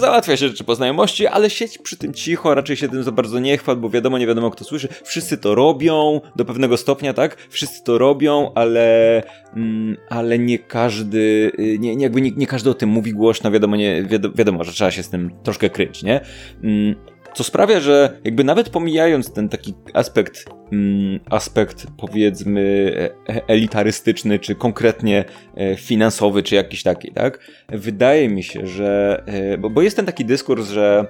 załatwia 0.00 0.36
się 0.36 0.48
rzeczy 0.48 0.64
po 0.64 0.74
znajomości, 0.74 1.26
ale 1.26 1.50
sieć 1.50 1.78
przy 1.78 1.96
tym 1.96 2.14
cicho, 2.14 2.54
raczej 2.54 2.76
się 2.76 2.88
tym 2.88 3.02
za 3.02 3.12
bardzo 3.12 3.38
nie 3.38 3.58
chwal, 3.58 3.76
bo 3.76 3.90
wiadomo, 3.90 4.18
nie 4.18 4.26
wiadomo 4.26 4.50
kto 4.50 4.64
słyszy. 4.64 4.88
Wszyscy 5.04 5.38
to 5.38 5.54
robią, 5.54 6.20
do 6.36 6.44
pewnego 6.44 6.76
stopnia, 6.76 7.14
tak? 7.14 7.36
Wszyscy 7.50 7.84
to 7.84 7.98
robią, 7.98 8.52
ale, 8.54 9.22
mm, 9.56 9.96
ale 10.08 10.38
nie 10.38 10.58
każdy, 10.58 11.52
y, 11.58 11.78
nie, 11.78 11.94
jakby 11.94 12.20
nie, 12.20 12.30
nie, 12.30 12.46
każdy 12.46 12.70
o 12.70 12.74
tym 12.74 12.88
mówi 12.88 13.12
głośno, 13.12 13.50
wiadomo, 13.50 13.76
nie, 13.76 14.02
wiadomo, 14.02 14.34
wiadomo, 14.34 14.64
że 14.64 14.72
trzeba 14.72 14.90
się 14.90 15.02
z 15.02 15.10
tym 15.10 15.30
troszkę 15.42 15.70
kryć, 15.70 16.02
nie? 16.02 16.20
Mm, 16.64 16.94
co 17.34 17.44
sprawia, 17.44 17.80
że 17.80 18.20
jakby 18.24 18.44
nawet 18.44 18.68
pomijając 18.68 19.32
ten 19.32 19.48
taki 19.48 19.74
aspekt, 19.94 20.44
mm, 20.72 21.20
aspekt 21.30 21.86
powiedzmy 21.98 22.92
e, 23.28 23.48
elitarystyczny, 23.48 24.38
czy 24.38 24.54
konkretnie 24.54 25.24
e, 25.54 25.76
finansowy, 25.76 26.42
czy 26.42 26.54
jakiś 26.54 26.82
taki, 26.82 27.12
tak? 27.12 27.38
Wydaje 27.68 28.28
mi 28.28 28.42
się, 28.42 28.66
że. 28.66 29.22
E, 29.26 29.58
bo, 29.58 29.70
bo 29.70 29.82
jest 29.82 29.96
ten 29.96 30.06
taki 30.06 30.24
dyskurs, 30.24 30.68
że 30.68 31.06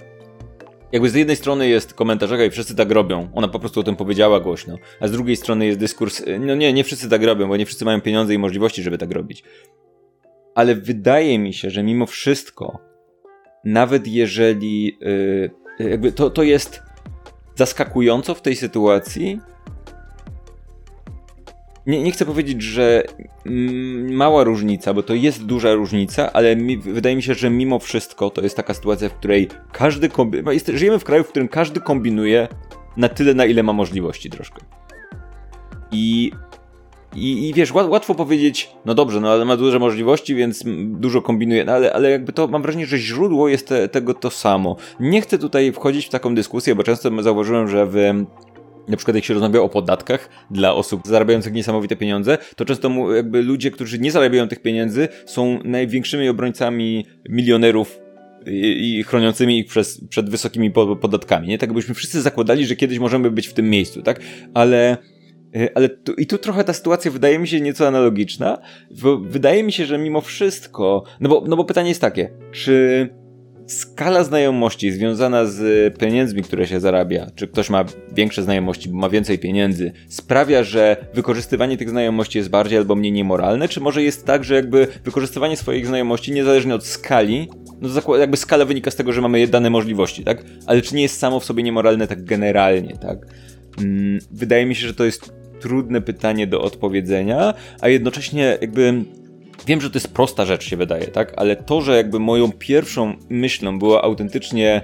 jakby 0.93 1.11
z 1.11 1.15
jednej 1.15 1.37
strony 1.37 1.69
jest 1.69 1.95
komentarz, 1.95 2.31
i 2.47 2.51
wszyscy 2.51 2.77
tak 2.77 2.91
robią, 2.91 3.29
ona 3.35 3.49
po 3.49 3.59
prostu 3.59 3.81
o 3.81 3.83
tym 3.83 3.97
powiedziała 3.97 4.41
głośno, 4.41 4.77
a 5.01 5.09
z 5.09 5.13
drugiej 5.13 5.37
strony 5.37 5.67
jest 5.67 5.79
dyskurs, 5.79 6.23
no 6.41 6.55
nie, 6.55 6.73
nie 6.73 6.85
wszyscy 6.85 7.09
tak 7.09 7.23
robią, 7.23 7.49
bo 7.49 7.57
nie 7.57 7.67
wszyscy 7.67 7.85
mają 7.85 8.01
pieniądze 8.01 8.35
i 8.35 8.39
możliwości, 8.39 8.83
żeby 8.83 8.99
tak 8.99 9.11
robić. 9.11 9.45
Ale 10.55 10.75
wydaje 10.75 11.39
mi 11.39 11.55
się, 11.55 11.71
że 11.71 11.83
mimo 11.83 12.07
wszystko, 12.07 12.79
nawet 13.65 14.07
jeżeli 14.07 14.99
yy, 15.01 15.62
jakby 15.79 16.13
to, 16.13 16.31
to 16.31 16.43
jest 16.43 16.83
zaskakująco 17.57 18.35
w 18.35 18.43
tej 18.43 18.57
sytuacji. 18.57 19.41
Nie, 21.87 22.03
nie 22.03 22.13
chcę 22.13 22.27
powiedzieć, 22.27 22.63
że 22.63 23.05
mała 24.11 24.45
różnica, 24.45 24.95
bo 24.95 25.03
to 25.03 25.15
jest 25.15 25.45
duża 25.45 25.75
różnica, 25.75 26.33
ale 26.33 26.57
mi, 26.57 26.79
wydaje 26.79 27.17
mi 27.17 27.23
się, 27.23 27.35
że 27.35 27.51
mimo 27.51 27.79
wszystko 27.79 28.31
to 28.31 28.43
jest 28.43 28.57
taka 28.57 28.75
sytuacja, 28.75 29.09
w 29.09 29.15
której 29.15 29.49
każdy 29.73 30.09
kombinuje. 30.09 30.61
Żyjemy 30.75 30.99
w 30.99 31.05
kraju, 31.05 31.25
w 31.25 31.29
którym 31.29 31.49
każdy 31.49 31.81
kombinuje 31.81 32.49
na 32.97 33.09
tyle, 33.09 33.35
na 33.35 33.45
ile 33.45 33.63
ma 33.63 33.73
możliwości 33.73 34.31
troszkę. 34.31 34.61
I 35.93 36.33
i, 37.17 37.49
I 37.49 37.55
wiesz, 37.55 37.73
łatwo 37.73 38.15
powiedzieć, 38.15 38.71
no 38.85 38.95
dobrze, 38.95 39.21
no 39.21 39.31
ale 39.31 39.45
ma 39.45 39.57
duże 39.57 39.79
możliwości, 39.79 40.35
więc 40.35 40.65
dużo 40.85 41.23
kombinuje, 41.23 41.65
no 41.65 41.73
ale, 41.73 41.93
ale 41.93 42.11
jakby 42.11 42.33
to 42.33 42.49
mam 42.49 42.63
wrażenie, 42.63 42.87
że 42.87 42.99
źródło 42.99 43.49
jest 43.49 43.69
te, 43.69 43.89
tego 43.89 44.15
to 44.15 44.31
samo. 44.31 44.77
Nie 45.01 45.21
chcę 45.21 45.39
tutaj 45.39 45.73
wchodzić 45.73 46.07
w 46.07 46.09
taką 46.09 46.35
dyskusję, 46.35 46.75
bo 46.75 46.83
często 46.83 47.23
zauważyłem, 47.23 47.69
że 47.69 47.87
w 47.87 47.97
na 48.89 48.97
przykład 48.97 49.15
jak 49.15 49.25
się 49.25 49.35
rozmawia 49.35 49.61
o 49.61 49.69
podatkach 49.69 50.29
dla 50.51 50.75
osób 50.75 51.03
zarabiających 51.05 51.53
niesamowite 51.53 51.97
pieniądze, 51.97 52.39
to 52.57 52.65
często 52.65 53.15
jakby 53.15 53.43
ludzie, 53.43 53.71
którzy 53.71 53.99
nie 53.99 54.13
zarabiają 54.13 54.49
tych 54.49 54.63
pieniędzy, 54.63 55.09
są 55.27 55.59
największymi 55.65 56.29
obrońcami 56.29 57.07
milionerów 57.29 57.99
i, 58.47 58.99
i 58.99 59.03
chroniącymi 59.03 59.59
ich 59.59 59.67
przez, 59.67 60.09
przed 60.09 60.31
wysokimi 60.31 60.71
podatkami. 61.01 61.49
Nie 61.49 61.59
tak 61.59 61.73
byśmy 61.73 61.95
wszyscy 61.95 62.23
zakładali, 62.23 62.67
że 62.67 62.77
kiedyś 62.77 62.99
możemy 62.99 63.31
być 63.31 63.47
w 63.47 63.53
tym 63.53 63.71
miejscu, 63.71 64.03
tak? 64.03 64.21
Ale 64.55 64.97
ale 65.75 65.89
tu, 65.89 66.13
i 66.13 66.27
tu 66.27 66.39
trochę 66.39 66.65
ta 66.65 66.73
sytuacja 66.73 67.11
wydaje 67.11 67.39
mi 67.39 67.49
się 67.49 67.61
nieco 67.61 67.89
analogiczna, 67.89 68.59
bo 69.03 69.19
wydaje 69.19 69.63
mi 69.63 69.73
się, 69.73 69.87
że 69.87 69.99
mimo 69.99 70.21
wszystko, 70.21 71.05
no 71.21 71.29
bo, 71.29 71.45
no 71.49 71.57
bo 71.57 71.65
pytanie 71.65 71.89
jest 71.89 72.01
takie, 72.01 72.31
czy 72.53 73.09
skala 73.67 74.25
znajomości 74.25 74.93
związana 74.93 75.47
z 75.47 75.99
pieniędzmi, 75.99 76.43
które 76.43 76.67
się 76.67 76.81
zarabia, 76.81 77.27
czy 77.35 77.49
ktoś 77.49 77.71
ma 77.71 77.85
większe 78.15 78.43
znajomości, 78.43 78.89
bo 78.89 78.99
ma 78.99 79.09
więcej 79.09 79.39
pieniędzy, 79.39 79.93
sprawia, 80.09 80.65
że 80.65 80.97
wykorzystywanie 81.15 81.77
tych 81.77 81.91
znajomości 81.91 82.39
jest 82.39 82.51
bardziej 82.51 82.79
albo 82.79 82.95
mniej 82.95 83.13
niemoralne, 83.13 83.69
czy 83.69 83.81
może 83.81 84.03
jest 84.03 84.27
tak, 84.27 84.45
że 84.45 84.55
jakby 84.55 84.87
wykorzystywanie 85.05 85.57
swoich 85.57 85.87
znajomości, 85.87 86.33
niezależnie 86.33 86.75
od 86.75 86.87
skali, 86.87 87.49
no 87.81 87.89
to 87.89 88.17
jakby 88.17 88.37
skala 88.37 88.65
wynika 88.65 88.91
z 88.91 88.97
tego, 88.97 89.13
że 89.13 89.21
mamy 89.21 89.47
dane 89.47 89.71
możliwości, 89.71 90.25
tak? 90.25 90.45
Ale 90.67 90.83
czy 90.83 90.95
nie 90.95 91.03
jest 91.03 91.19
samo 91.19 91.41
w 91.41 91.45
sobie 91.45 91.63
niemoralne 91.63 92.07
tak 92.07 92.25
generalnie, 92.25 92.97
tak? 92.97 93.19
Mm, 93.79 94.19
wydaje 94.31 94.67
mi 94.67 94.75
się, 94.75 94.87
że 94.87 94.95
to 94.95 95.05
jest 95.05 95.42
trudne 95.63 96.01
pytanie 96.01 96.47
do 96.47 96.61
odpowiedzenia, 96.63 97.55
a 97.81 97.89
jednocześnie 97.89 98.59
jakby 98.61 99.05
wiem, 99.67 99.81
że 99.81 99.91
to 99.91 99.97
jest 99.97 100.15
prosta 100.15 100.45
rzecz 100.45 100.65
się 100.65 100.77
wydaje, 100.77 101.07
tak? 101.07 101.33
Ale 101.37 101.57
to, 101.57 101.81
że 101.81 101.97
jakby 101.97 102.19
moją 102.19 102.53
pierwszą 102.53 103.15
myślą 103.29 103.79
była 103.79 104.03
autentycznie 104.03 104.83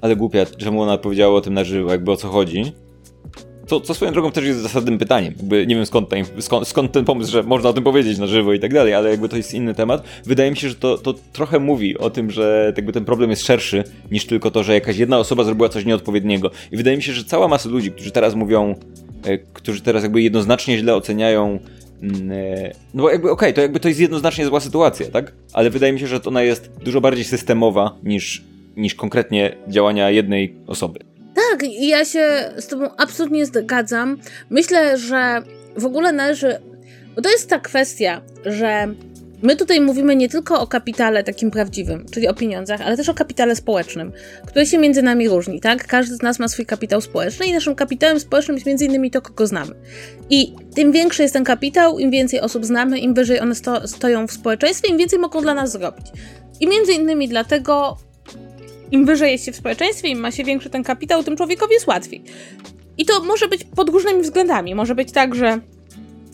ale 0.00 0.16
głupia, 0.16 0.46
czemu 0.46 0.82
ona 0.82 0.98
powiedziała 0.98 1.36
o 1.36 1.40
tym 1.40 1.54
na 1.54 1.64
żywo, 1.64 1.90
jakby 1.90 2.12
o 2.12 2.16
co 2.16 2.28
chodzi. 2.28 2.72
Co, 3.66 3.80
co 3.80 3.94
swoją 3.94 4.12
drogą 4.12 4.32
też 4.32 4.44
jest 4.44 4.60
zasadnym 4.60 4.98
pytaniem. 4.98 5.34
Jakby 5.36 5.66
nie 5.66 5.74
wiem 5.74 5.86
skąd 5.86 6.08
ten, 6.08 6.24
skąd, 6.38 6.68
skąd, 6.68 6.92
ten 6.92 7.04
pomysł, 7.04 7.32
że 7.32 7.42
można 7.42 7.68
o 7.68 7.72
tym 7.72 7.84
powiedzieć 7.84 8.18
na 8.18 8.26
żywo 8.26 8.52
i 8.52 8.60
tak 8.60 8.74
dalej, 8.74 8.94
ale 8.94 9.10
jakby 9.10 9.28
to 9.28 9.36
jest 9.36 9.54
inny 9.54 9.74
temat. 9.74 10.04
Wydaje 10.24 10.50
mi 10.50 10.56
się, 10.56 10.68
że 10.68 10.74
to, 10.74 10.98
to 10.98 11.14
trochę 11.32 11.58
mówi 11.58 11.98
o 11.98 12.10
tym, 12.10 12.30
że 12.30 12.72
jakby 12.76 12.92
ten 12.92 13.04
problem 13.04 13.30
jest 13.30 13.46
szerszy 13.46 13.84
niż 14.10 14.26
tylko 14.26 14.50
to, 14.50 14.62
że 14.62 14.74
jakaś 14.74 14.96
jedna 14.96 15.18
osoba 15.18 15.44
zrobiła 15.44 15.68
coś 15.68 15.84
nieodpowiedniego. 15.84 16.50
I 16.72 16.76
wydaje 16.76 16.96
mi 16.96 17.02
się, 17.02 17.12
że 17.12 17.24
cała 17.24 17.48
masa 17.48 17.68
ludzi, 17.68 17.90
którzy 17.90 18.10
teraz 18.10 18.34
mówią, 18.34 18.74
którzy 19.52 19.80
teraz 19.82 20.02
jakby 20.02 20.22
jednoznacznie 20.22 20.78
źle 20.78 20.94
oceniają 20.94 21.58
mm, 22.02 22.32
e, 22.32 22.72
no 22.94 23.02
bo 23.02 23.10
jakby 23.10 23.30
okej, 23.30 23.48
okay, 23.48 23.52
to 23.52 23.60
jakby 23.60 23.80
to 23.80 23.88
jest 23.88 24.00
jednoznacznie 24.00 24.46
zła 24.46 24.60
sytuacja, 24.60 25.06
tak? 25.10 25.32
Ale 25.52 25.70
wydaje 25.70 25.92
mi 25.92 26.00
się, 26.00 26.06
że 26.06 26.20
ona 26.24 26.42
jest 26.42 26.70
dużo 26.84 27.00
bardziej 27.00 27.24
systemowa 27.24 27.96
niż, 28.02 28.44
niż 28.76 28.94
konkretnie 28.94 29.56
działania 29.68 30.10
jednej 30.10 30.54
osoby. 30.66 31.00
Tak, 31.34 31.68
ja 31.80 32.04
się 32.04 32.52
z 32.58 32.66
tobą 32.66 32.88
absolutnie 32.96 33.46
zgadzam. 33.46 34.18
Myślę, 34.50 34.98
że 34.98 35.42
w 35.76 35.84
ogóle 35.84 36.12
należy. 36.12 36.58
Bo 37.16 37.22
to 37.22 37.30
jest 37.30 37.50
ta 37.50 37.58
kwestia, 37.58 38.20
że 38.44 38.94
My 39.42 39.56
tutaj 39.56 39.80
mówimy 39.80 40.16
nie 40.16 40.28
tylko 40.28 40.60
o 40.60 40.66
kapitale 40.66 41.24
takim 41.24 41.50
prawdziwym, 41.50 42.06
czyli 42.10 42.28
o 42.28 42.34
pieniądzach, 42.34 42.80
ale 42.80 42.96
też 42.96 43.08
o 43.08 43.14
kapitale 43.14 43.56
społecznym, 43.56 44.12
który 44.46 44.66
się 44.66 44.78
między 44.78 45.02
nami 45.02 45.28
różni, 45.28 45.60
tak? 45.60 45.86
Każdy 45.86 46.16
z 46.16 46.22
nas 46.22 46.38
ma 46.38 46.48
swój 46.48 46.66
kapitał 46.66 47.00
społeczny 47.00 47.46
i 47.46 47.52
naszym 47.52 47.74
kapitałem 47.74 48.20
społecznym 48.20 48.56
jest 48.56 48.66
między 48.66 48.84
innymi 48.84 49.10
to, 49.10 49.22
kogo 49.22 49.46
znamy. 49.46 49.74
I 50.30 50.54
tym 50.74 50.92
większy 50.92 51.22
jest 51.22 51.34
ten 51.34 51.44
kapitał, 51.44 51.98
im 51.98 52.10
więcej 52.10 52.40
osób 52.40 52.64
znamy, 52.64 52.98
im 52.98 53.14
wyżej 53.14 53.40
one 53.40 53.54
sto 53.54 53.88
stoją 53.88 54.26
w 54.26 54.32
społeczeństwie, 54.32 54.88
im 54.90 54.98
więcej 54.98 55.18
mogą 55.18 55.42
dla 55.42 55.54
nas 55.54 55.72
zrobić. 55.72 56.06
I 56.60 56.68
między 56.68 56.92
innymi 56.92 57.28
dlatego 57.28 57.96
im 58.90 59.06
wyżej 59.06 59.32
jest 59.32 59.44
się 59.44 59.52
w 59.52 59.56
społeczeństwie, 59.56 60.08
im 60.08 60.18
ma 60.18 60.30
się 60.30 60.44
większy 60.44 60.70
ten 60.70 60.82
kapitał, 60.82 61.24
tym 61.24 61.36
człowiekowi 61.36 61.74
jest 61.74 61.86
łatwiej. 61.86 62.22
I 62.98 63.04
to 63.04 63.24
może 63.24 63.48
być 63.48 63.64
pod 63.64 63.88
różnymi 63.88 64.22
względami. 64.22 64.74
Może 64.74 64.94
być 64.94 65.12
tak, 65.12 65.34
że 65.34 65.60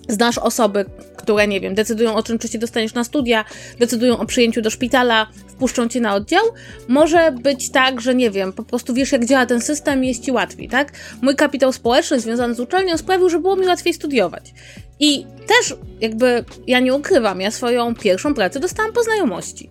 znasz 0.08 0.38
osoby, 0.38 0.84
które, 1.24 1.48
nie 1.48 1.60
wiem, 1.60 1.74
decydują 1.74 2.14
o 2.14 2.22
tym, 2.22 2.38
czy 2.38 2.48
się 2.48 2.58
dostaniesz 2.58 2.94
na 2.94 3.04
studia, 3.04 3.44
decydują 3.78 4.18
o 4.18 4.26
przyjęciu 4.26 4.62
do 4.62 4.70
szpitala, 4.70 5.26
wpuszczą 5.48 5.88
cię 5.88 6.00
na 6.00 6.14
oddział. 6.14 6.44
Może 6.88 7.32
być 7.32 7.70
tak, 7.70 8.00
że 8.00 8.14
nie 8.14 8.30
wiem, 8.30 8.52
po 8.52 8.62
prostu 8.62 8.94
wiesz, 8.94 9.12
jak 9.12 9.24
działa 9.24 9.46
ten 9.46 9.60
system 9.60 10.04
i 10.04 10.08
jest 10.08 10.24
ci 10.24 10.32
łatwiej, 10.32 10.68
tak? 10.68 10.92
Mój 11.22 11.36
kapitał 11.36 11.72
społeczny 11.72 12.20
związany 12.20 12.54
z 12.54 12.60
uczelnią 12.60 12.96
sprawił, 12.96 13.30
że 13.30 13.38
było 13.38 13.56
mi 13.56 13.66
łatwiej 13.66 13.94
studiować. 13.94 14.54
I 15.00 15.26
też, 15.46 15.76
jakby, 16.00 16.44
ja 16.66 16.80
nie 16.80 16.94
ukrywam, 16.94 17.40
ja 17.40 17.50
swoją 17.50 17.94
pierwszą 17.94 18.34
pracę 18.34 18.60
dostałam 18.60 18.92
po 18.92 19.02
znajomości. 19.02 19.70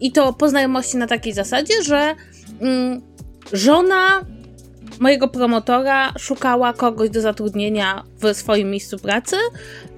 I 0.00 0.12
to 0.12 0.32
po 0.32 0.48
znajomości 0.48 0.96
na 0.96 1.06
takiej 1.06 1.32
zasadzie, 1.32 1.82
że 1.82 2.14
mm, 2.60 3.02
żona 3.52 4.24
mojego 5.00 5.28
promotora 5.28 6.12
szukała 6.18 6.72
kogoś 6.72 7.10
do 7.10 7.20
zatrudnienia 7.20 8.04
w 8.22 8.34
swoim 8.34 8.70
miejscu 8.70 8.98
pracy, 8.98 9.36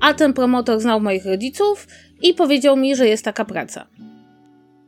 a 0.01 0.15
ten 0.15 0.33
promotor 0.33 0.81
znał 0.81 1.01
moich 1.01 1.27
rodziców 1.27 1.87
i 2.23 2.35
powiedział 2.35 2.77
mi, 2.77 2.97
że 2.97 3.09
jest 3.09 3.25
taka 3.25 3.45
praca. 3.45 3.87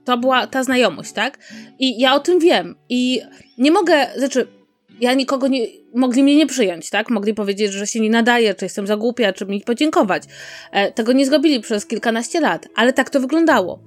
To 0.04 0.18
była 0.18 0.46
ta 0.46 0.64
znajomość, 0.64 1.12
tak? 1.12 1.38
I 1.78 2.00
ja 2.00 2.14
o 2.14 2.20
tym 2.20 2.38
wiem. 2.38 2.74
I 2.88 3.20
nie 3.58 3.70
mogę, 3.70 4.06
znaczy, 4.16 4.46
ja 5.00 5.14
nikogo 5.14 5.48
nie. 5.48 5.66
Mogli 5.94 6.22
mnie 6.22 6.36
nie 6.36 6.46
przyjąć, 6.46 6.90
tak? 6.90 7.10
Mogli 7.10 7.34
powiedzieć, 7.34 7.72
że 7.72 7.86
się 7.86 8.00
nie 8.00 8.10
nadaje, 8.10 8.54
czy 8.54 8.64
jestem 8.64 8.86
za 8.86 8.96
głupia, 8.96 9.32
czy 9.32 9.46
mi 9.46 9.60
podziękować. 9.60 10.22
E, 10.72 10.92
tego 10.92 11.12
nie 11.12 11.26
zrobili 11.26 11.60
przez 11.60 11.86
kilkanaście 11.86 12.40
lat, 12.40 12.68
ale 12.76 12.92
tak 12.92 13.10
to 13.10 13.20
wyglądało. 13.20 13.82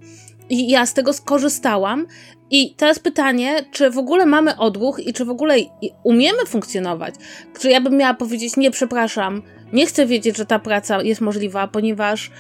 I 0.50 0.70
ja 0.70 0.86
z 0.86 0.94
tego 0.94 1.14
skorzystałam. 1.14 2.08
I 2.56 2.76
teraz 2.78 3.00
pytanie, 3.00 3.66
czy 3.72 3.90
w 3.90 3.98
ogóle 3.98 4.26
mamy 4.26 4.58
odruch 4.58 5.00
i 5.00 5.14
czy 5.14 5.26
w 5.26 5.30
ogóle 5.30 5.56
umiemy 6.04 6.46
funkcjonować? 6.48 7.16
Czy 7.60 7.70
ja 7.70 7.82
bym 7.82 7.98
miała 7.98 8.14
powiedzieć, 8.14 8.58
nie, 8.58 8.72
przepraszam, 8.72 9.42
nie 9.72 9.86
chcę 9.86 10.06
wiedzieć, 10.06 10.38
że 10.38 10.46
ta 10.46 10.60
praca 10.60 11.02
jest 11.02 11.22
możliwa, 11.22 11.68
ponieważ 11.68 12.32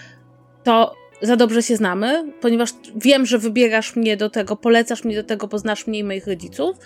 to 0.64 0.96
za 1.22 1.36
dobrze 1.36 1.64
się 1.64 1.76
znamy, 1.76 2.34
ponieważ 2.42 2.70
wiem, 2.96 3.26
że 3.26 3.38
wybierasz 3.38 3.96
mnie 3.96 4.18
do 4.18 4.30
tego, 4.30 4.56
polecasz 4.56 5.04
mnie 5.04 5.16
do 5.16 5.24
tego, 5.24 5.48
bo 5.48 5.58
znasz 5.58 5.88
mnie 5.88 6.00
i 6.00 6.04
moich 6.04 6.28
rodziców. 6.28 6.78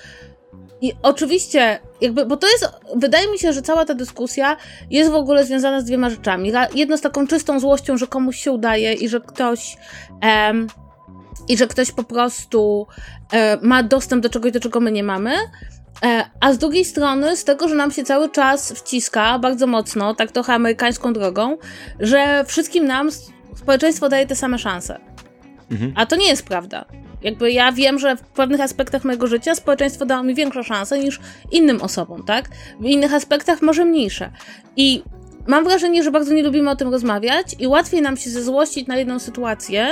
I 0.81 0.93
oczywiście, 1.03 1.79
jakby, 2.01 2.25
bo 2.25 2.37
to 2.37 2.47
jest, 2.47 2.69
wydaje 2.95 3.31
mi 3.31 3.39
się, 3.39 3.53
że 3.53 3.61
cała 3.61 3.85
ta 3.85 3.93
dyskusja 3.93 4.57
jest 4.89 5.11
w 5.11 5.15
ogóle 5.15 5.45
związana 5.45 5.81
z 5.81 5.85
dwiema 5.85 6.09
rzeczami. 6.09 6.51
Jedno 6.75 6.97
z 6.97 7.01
taką 7.01 7.27
czystą 7.27 7.59
złością, 7.59 7.97
że 7.97 8.07
komuś 8.07 8.37
się 8.37 8.51
udaje 8.51 8.93
i 8.93 9.09
że 9.09 9.21
ktoś. 9.21 9.77
Em, 10.21 10.67
i 11.47 11.58
że 11.58 11.67
ktoś 11.67 11.91
po 11.91 12.04
prostu 12.04 12.88
e, 13.32 13.58
ma 13.62 13.84
dostęp 13.84 14.23
do 14.23 14.30
czegoś, 14.30 14.52
do 14.52 14.60
czego 14.60 14.80
my 14.80 14.91
nie 14.91 15.04
mamy. 15.04 15.32
E, 16.04 16.26
a 16.39 16.54
z 16.54 16.58
drugiej 16.58 16.86
strony, 16.86 17.38
z 17.38 17.43
tego, 17.43 17.67
że 17.67 17.76
nam 17.76 17.91
się 17.91 18.04
cały 18.04 18.30
czas 18.30 18.71
wciska 18.71 19.39
bardzo 19.39 19.67
mocno, 19.67 20.13
tak 20.13 20.32
trochę 20.32 20.54
amerykańską 20.54 21.13
drogą, 21.13 21.58
że 22.00 22.45
wszystkim 22.47 22.86
nam 22.86 23.10
społeczeństwo 23.56 24.10
daje 24.10 24.28
te 24.28 24.36
same 24.36 24.60
szanse. 24.60 25.00
Mhm. 25.71 25.93
A 25.95 26.06
to 26.06 26.15
nie 26.15 26.28
jest 26.28 26.45
prawda. 26.45 26.86
Jakby 27.21 27.52
ja 27.52 27.71
wiem, 27.71 28.00
że 28.00 28.15
w 28.15 28.21
pewnych 28.21 28.62
aspektach 28.62 29.04
mojego 29.04 29.28
życia 29.28 29.56
społeczeństwo 29.56 30.06
dało 30.06 30.23
mi 30.23 30.36
większe 30.36 30.63
szanse 30.63 31.00
niż 31.00 31.19
innym 31.52 31.82
osobom, 31.82 32.23
tak? 32.26 32.50
W 32.80 32.86
innych 32.86 33.13
aspektach 33.13 33.62
może 33.62 33.86
mniejsze. 33.86 34.32
I 34.76 35.04
mam 35.47 35.63
wrażenie, 35.63 36.04
że 36.04 36.12
bardzo 36.12 36.34
nie 36.34 36.43
lubimy 36.43 36.69
o 36.69 36.76
tym 36.76 36.91
rozmawiać 36.91 37.56
i 37.60 37.67
łatwiej 37.67 38.02
nam 38.02 38.17
się 38.17 38.30
zezłościć 38.30 38.88
na 38.88 38.97
jedną 38.97 39.19
sytuację, 39.19 39.88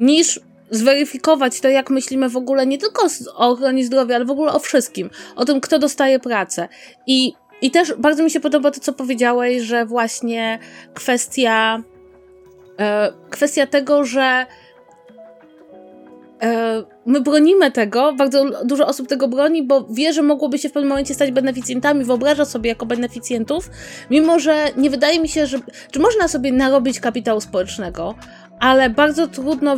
niż 0.00 0.40
zweryfikować 0.70 1.60
to, 1.60 1.68
jak 1.68 1.90
myślimy 1.90 2.28
w 2.28 2.36
ogóle 2.36 2.66
nie 2.66 2.78
tylko 2.78 3.06
o 3.34 3.50
ochronie 3.50 3.84
zdrowia, 3.84 4.16
ale 4.16 4.24
w 4.24 4.30
ogóle 4.30 4.52
o 4.52 4.58
wszystkim. 4.58 5.10
O 5.36 5.44
tym, 5.44 5.60
kto 5.60 5.78
dostaje 5.78 6.18
pracę. 6.18 6.68
I, 7.06 7.32
i 7.62 7.70
też 7.70 7.94
bardzo 7.94 8.22
mi 8.22 8.30
się 8.30 8.40
podoba 8.40 8.70
to, 8.70 8.80
co 8.80 8.92
powiedziałeś, 8.92 9.62
że 9.62 9.86
właśnie 9.86 10.58
kwestia, 10.94 11.82
e, 12.78 13.12
kwestia 13.30 13.66
tego, 13.66 14.04
że 14.04 14.46
e, 16.42 16.84
my 17.06 17.20
bronimy 17.20 17.70
tego, 17.70 18.12
bardzo 18.12 18.64
dużo 18.64 18.86
osób 18.86 19.08
tego 19.08 19.28
broni, 19.28 19.62
bo 19.62 19.86
wie, 19.90 20.12
że 20.12 20.22
mogłoby 20.22 20.58
się 20.58 20.68
w 20.68 20.72
pewnym 20.72 20.88
momencie 20.88 21.14
stać 21.14 21.30
beneficjentami, 21.30 22.04
wyobraża 22.04 22.44
sobie 22.44 22.68
jako 22.70 22.86
beneficjentów, 22.86 23.70
mimo 24.10 24.38
że 24.38 24.64
nie 24.76 24.90
wydaje 24.90 25.20
mi 25.20 25.28
się, 25.28 25.46
że, 25.46 25.58
że 25.92 26.00
można 26.00 26.28
sobie 26.28 26.52
narobić 26.52 27.00
kapitału 27.00 27.40
społecznego, 27.40 28.14
ale 28.60 28.90
bardzo 28.90 29.28
trudno 29.28 29.76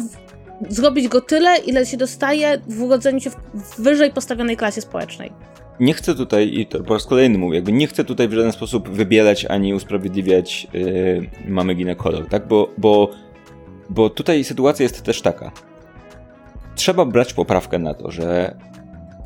zrobić 0.68 1.08
go 1.08 1.20
tyle, 1.20 1.58
ile 1.58 1.86
się 1.86 1.96
dostaje 1.96 2.60
w 2.68 2.82
urodzeniu 2.82 3.20
się 3.20 3.30
w 3.30 3.80
wyżej 3.80 4.10
postawionej 4.12 4.56
klasie 4.56 4.80
społecznej. 4.80 5.32
Nie 5.80 5.94
chcę 5.94 6.14
tutaj, 6.14 6.50
i 6.54 6.66
to 6.66 6.82
po 6.82 6.94
raz 6.94 7.06
kolejny 7.06 7.38
mówię, 7.38 7.56
jakby 7.56 7.72
nie 7.72 7.86
chcę 7.86 8.04
tutaj 8.04 8.28
w 8.28 8.32
żaden 8.32 8.52
sposób 8.52 8.88
wybielać 8.88 9.44
ani 9.44 9.74
usprawiedliwiać 9.74 10.66
yy, 10.72 11.30
mamy 11.48 11.74
ginekolog, 11.74 12.28
tak? 12.28 12.48
Bo, 12.48 12.70
bo, 12.78 13.10
bo 13.90 14.10
tutaj 14.10 14.44
sytuacja 14.44 14.82
jest 14.82 15.02
też 15.02 15.22
taka. 15.22 15.52
Trzeba 16.74 17.04
brać 17.04 17.34
poprawkę 17.34 17.78
na 17.78 17.94
to, 17.94 18.10
że 18.10 18.56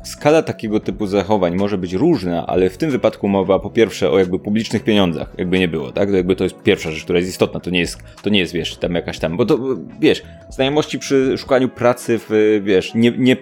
skala 0.05 0.41
takiego 0.41 0.79
typu 0.79 1.07
zachowań 1.07 1.55
może 1.55 1.77
być 1.77 1.93
różna, 1.93 2.47
ale 2.47 2.69
w 2.69 2.77
tym 2.77 2.91
wypadku 2.91 3.27
mowa 3.27 3.59
po 3.59 3.69
pierwsze 3.69 4.11
o 4.11 4.19
jakby 4.19 4.39
publicznych 4.39 4.83
pieniądzach, 4.83 5.33
jakby 5.37 5.59
nie 5.59 5.67
było, 5.67 5.91
tak? 5.91 6.09
To 6.09 6.15
jakby 6.15 6.35
to 6.35 6.43
jest 6.43 6.63
pierwsza 6.63 6.91
rzecz, 6.91 7.03
która 7.03 7.19
jest 7.19 7.31
istotna, 7.31 7.59
to 7.59 7.69
nie 7.69 7.79
jest, 7.79 7.97
to 8.21 8.29
nie 8.29 8.39
jest 8.39 8.53
wiesz, 8.53 8.77
tam 8.77 8.95
jakaś 8.95 9.19
tam, 9.19 9.37
bo 9.37 9.45
to, 9.45 9.59
wiesz, 9.99 10.23
znajomości 10.49 10.99
przy 10.99 11.37
szukaniu 11.37 11.69
pracy 11.69 12.19
w, 12.29 12.61
wiesz, 12.63 12.93
nie, 12.95 13.11
nie 13.17 13.37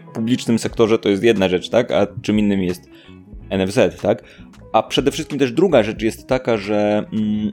sektorze 0.58 1.00
to 1.00 1.10
jest 1.10 1.24
jedna 1.24 1.50
rzecz, 1.50 1.70
tak? 1.70 1.92
A 1.92 2.08
czym 2.22 2.40
innym 2.40 2.64
jest 2.64 2.90
NFZ, 3.50 4.02
tak? 4.02 4.24
A 4.74 4.84
przede 4.84 5.12
wszystkim 5.12 5.40
też 5.40 5.52
druga 5.52 5.84
rzecz 5.84 6.02
jest 6.02 6.28
taka, 6.28 6.58
że 6.58 7.06
mm, 7.14 7.52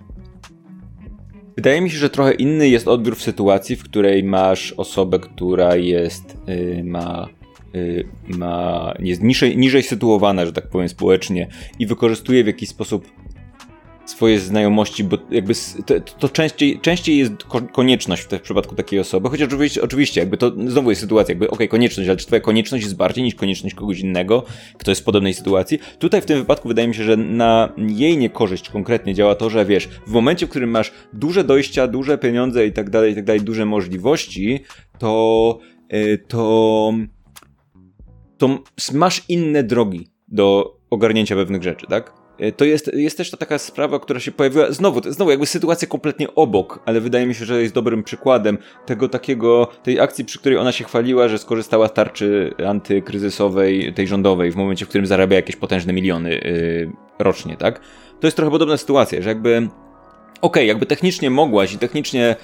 wydaje 1.57 1.81
mi 1.81 1.91
się, 1.91 1.99
że 1.99 2.11
trochę 2.11 2.33
inny 2.33 2.69
jest 2.69 2.89
odbiór 2.89 3.17
w 3.17 3.23
sytuacji, 3.23 3.77
w 3.77 3.85
której 3.85 4.25
masz 4.25 4.73
osobę, 4.73 5.19
która 5.19 5.77
jest, 5.77 6.37
yy, 6.47 6.85
ma 6.85 7.29
ma, 8.29 8.95
jest 8.99 9.23
niżej, 9.23 9.57
niżej 9.57 9.83
sytuowana, 9.83 10.47
że 10.47 10.53
tak 10.53 10.69
powiem, 10.69 10.89
społecznie 10.89 11.49
i 11.79 11.87
wykorzystuje 11.87 12.45
w 12.45 12.47
jakiś 12.47 12.69
sposób 12.69 13.07
swoje 14.11 14.41
znajomości, 14.41 15.05
bo 15.05 15.19
jakby 15.31 15.55
to, 15.87 16.01
to 16.01 16.29
częściej, 16.29 16.81
częściej 16.81 17.19
jest 17.19 17.33
konieczność 17.73 18.23
w, 18.23 18.27
te, 18.27 18.39
w 18.39 18.43
przypadku 18.43 18.75
takiej 18.75 19.01
osoby, 19.01 19.29
chociaż 19.29 19.49
oczywiście, 19.49 19.83
oczywiście 19.83 20.21
jakby 20.21 20.37
to 20.37 20.53
znowu 20.67 20.91
jest 20.91 21.01
sytuacja, 21.01 21.33
jakby 21.33 21.47
okej, 21.47 21.55
okay, 21.55 21.69
konieczność, 21.69 22.09
ale 22.09 22.17
czy 22.17 22.27
twoja 22.27 22.41
konieczność 22.41 22.85
jest 22.85 22.97
bardziej 22.97 23.25
niż 23.25 23.35
konieczność 23.35 23.75
kogoś 23.75 24.01
innego, 24.01 24.45
kto 24.79 24.91
jest 24.91 25.01
w 25.01 25.05
podobnej 25.05 25.35
sytuacji? 25.35 25.79
Tutaj 25.99 26.23
w 26.23 26.27
tym 26.27 26.39
wypadku 26.39 26.69
wydaje 26.69 26.89
mi 26.89 26.95
się, 26.95 27.05
że 27.05 27.17
na 27.17 27.73
jej 27.79 28.19
niekorzyść 28.19 28.69
konkretnie 28.69 29.15
działa 29.15 29.35
to, 29.35 29.51
że 29.51 29.65
wiesz, 29.65 29.89
w 30.07 30.11
momencie, 30.11 30.47
w 30.47 30.51
którym 30.51 30.71
masz 30.71 30.93
duże 31.13 31.45
dojścia, 31.45 31.87
duże 31.87 32.19
pieniądze 32.19 32.67
i 32.67 32.73
tak 32.73 32.91
dalej, 32.91 33.13
i 33.13 33.15
tak 33.15 33.25
dalej, 33.25 33.41
duże 33.41 33.67
możliwości, 33.67 34.61
to 34.99 35.59
yy, 35.91 36.19
to 36.19 36.93
to 38.41 38.59
masz 38.93 39.25
inne 39.29 39.63
drogi 39.63 40.11
do 40.29 40.77
ogarnięcia 40.91 41.35
pewnych 41.35 41.63
rzeczy, 41.63 41.87
tak? 41.87 42.13
E, 42.39 42.53
to 42.53 42.65
jest, 42.65 42.91
jest 42.95 43.17
też 43.17 43.31
ta 43.31 43.37
taka 43.37 43.59
sprawa, 43.59 43.99
która 43.99 44.21
się 44.21 44.33
pojawiła, 44.33 44.73
znowu, 44.73 45.13
znowu 45.13 45.31
jakby 45.31 45.47
sytuacja 45.47 45.89
kompletnie 45.89 46.35
obok, 46.35 46.83
ale 46.87 47.01
wydaje 47.01 47.27
mi 47.27 47.35
się, 47.35 47.45
że 47.45 47.63
jest 47.63 47.75
dobrym 47.75 48.03
przykładem 48.03 48.59
tego 48.87 49.09
takiego, 49.09 49.69
tej 49.83 50.01
akcji, 50.01 50.25
przy 50.25 50.39
której 50.39 50.59
ona 50.59 50.73
się 50.73 50.85
chwaliła, 50.85 51.29
że 51.29 51.39
skorzystała 51.39 51.89
z 51.89 51.93
tarczy 51.93 52.55
antykryzysowej, 52.69 53.95
tej 53.95 54.07
rządowej, 54.07 54.53
w 54.53 54.57
momencie, 54.57 54.87
w 54.87 54.89
którym 54.89 55.07
zarabia 55.07 55.37
jakieś 55.37 55.57
potężne 55.57 55.93
miliony 55.93 56.31
yy, 56.31 56.93
rocznie, 57.19 57.57
tak? 57.57 57.81
To 58.21 58.27
jest 58.27 58.37
trochę 58.37 58.51
podobna 58.51 58.77
sytuacja, 58.77 59.23
że 59.23 59.29
jakby 59.29 59.57
okej, 59.57 59.71
okay, 60.41 60.65
jakby 60.65 60.87
technicznie 60.87 61.31
mogłaś 61.31 61.73
i 61.73 61.79
technicznie 61.79 62.37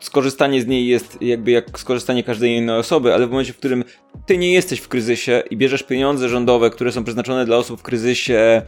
skorzystanie 0.00 0.62
z 0.62 0.66
niej 0.66 0.86
jest 0.86 1.22
jakby 1.22 1.50
jak 1.50 1.78
skorzystanie 1.78 2.22
każdej 2.22 2.56
innej 2.56 2.76
osoby, 2.76 3.14
ale 3.14 3.26
w 3.26 3.30
momencie, 3.30 3.52
w 3.52 3.56
którym 3.56 3.84
ty 4.26 4.38
nie 4.38 4.52
jesteś 4.52 4.80
w 4.80 4.88
kryzysie 4.88 5.42
i 5.50 5.56
bierzesz 5.56 5.82
pieniądze 5.82 6.28
rządowe, 6.28 6.70
które 6.70 6.92
są 6.92 7.04
przeznaczone 7.04 7.46
dla 7.46 7.56
osób 7.56 7.80
w 7.80 7.82
kryzysie, 7.82 8.62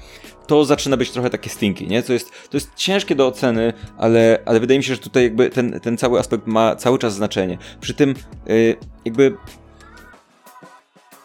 to 0.47 0.65
zaczyna 0.65 0.97
być 0.97 1.11
trochę 1.11 1.31
takie 1.31 1.51
stinky, 1.51 1.87
nie? 1.87 2.03
To 2.03 2.13
jest, 2.13 2.31
to 2.31 2.57
jest 2.57 2.75
ciężkie 2.77 3.15
do 3.15 3.27
oceny, 3.27 3.73
ale, 3.99 4.39
ale 4.47 4.61
wydaje 4.61 4.79
mi 4.79 4.85
się, 4.85 4.95
że 4.95 5.01
tutaj 5.01 5.23
jakby 5.23 5.51
ten, 5.51 5.81
ten 5.81 5.97
cały 5.97 6.19
aspekt 6.19 6.47
ma 6.47 6.77
cały 6.77 6.99
czas 6.99 7.15
znaczenie. 7.15 7.59
Przy 7.81 7.95
tym 7.95 8.15
yy, 8.47 8.77
jakby 9.05 9.37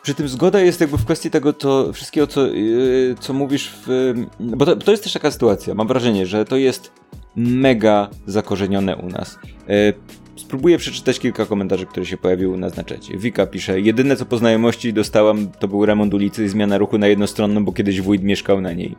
przy 0.04 0.14
tym 0.14 0.28
zgoda 0.28 0.62
jest 0.62 0.82
jakby 0.82 0.98
w 0.98 1.06
kwestii 1.06 1.30
tego 1.30 1.54
to 1.54 1.94
wszystkiego, 1.94 2.28
co, 2.28 2.48
yy, 2.48 3.16
co 3.20 3.34
mówisz 3.34 3.74
w... 3.88 4.14
Bo 4.40 4.66
to, 4.66 4.76
to 4.76 4.92
jest 4.92 5.04
też 5.04 5.14
taka 5.14 5.32
sytuacja, 5.32 5.74
mam 5.74 5.88
wrażenie, 5.88 6.26
że 6.26 6.46
to 6.46 6.58
jest 6.58 6.92
mega 7.36 8.10
zakorzenione 8.26 8.96
u 8.96 9.08
nas. 9.08 9.40
E, 9.70 9.94
spróbuję 10.36 10.78
przeczytać 10.78 11.20
kilka 11.20 11.46
komentarzy, 11.46 11.86
które 11.86 12.06
się 12.06 12.18
pojawiły 12.18 12.58
na 12.58 12.70
znaczecie. 12.70 13.18
Wika 13.18 13.46
pisze, 13.46 13.82
jedyne 13.82 14.16
co 14.16 14.26
po 14.26 14.38
znajomości 14.38 14.94
dostałam 14.94 15.48
to 15.60 15.68
był 15.68 15.86
remont 15.86 16.14
ulicy 16.14 16.46
i 16.46 16.50
zmiana 16.50 16.78
ruchu 16.78 16.98
na 16.98 17.08
jednostronną, 17.08 17.66
bo 17.66 17.72
kiedyś 17.72 18.02
wójt 18.02 18.24
mieszkał 18.24 18.62
na 18.62 18.74
niej. 18.74 18.96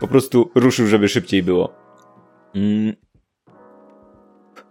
Po 0.00 0.08
prostu 0.08 0.50
ruszył, 0.54 0.86
żeby 0.86 1.08
szybciej 1.08 1.42
było. 1.42 1.72
Mm, 2.54 2.92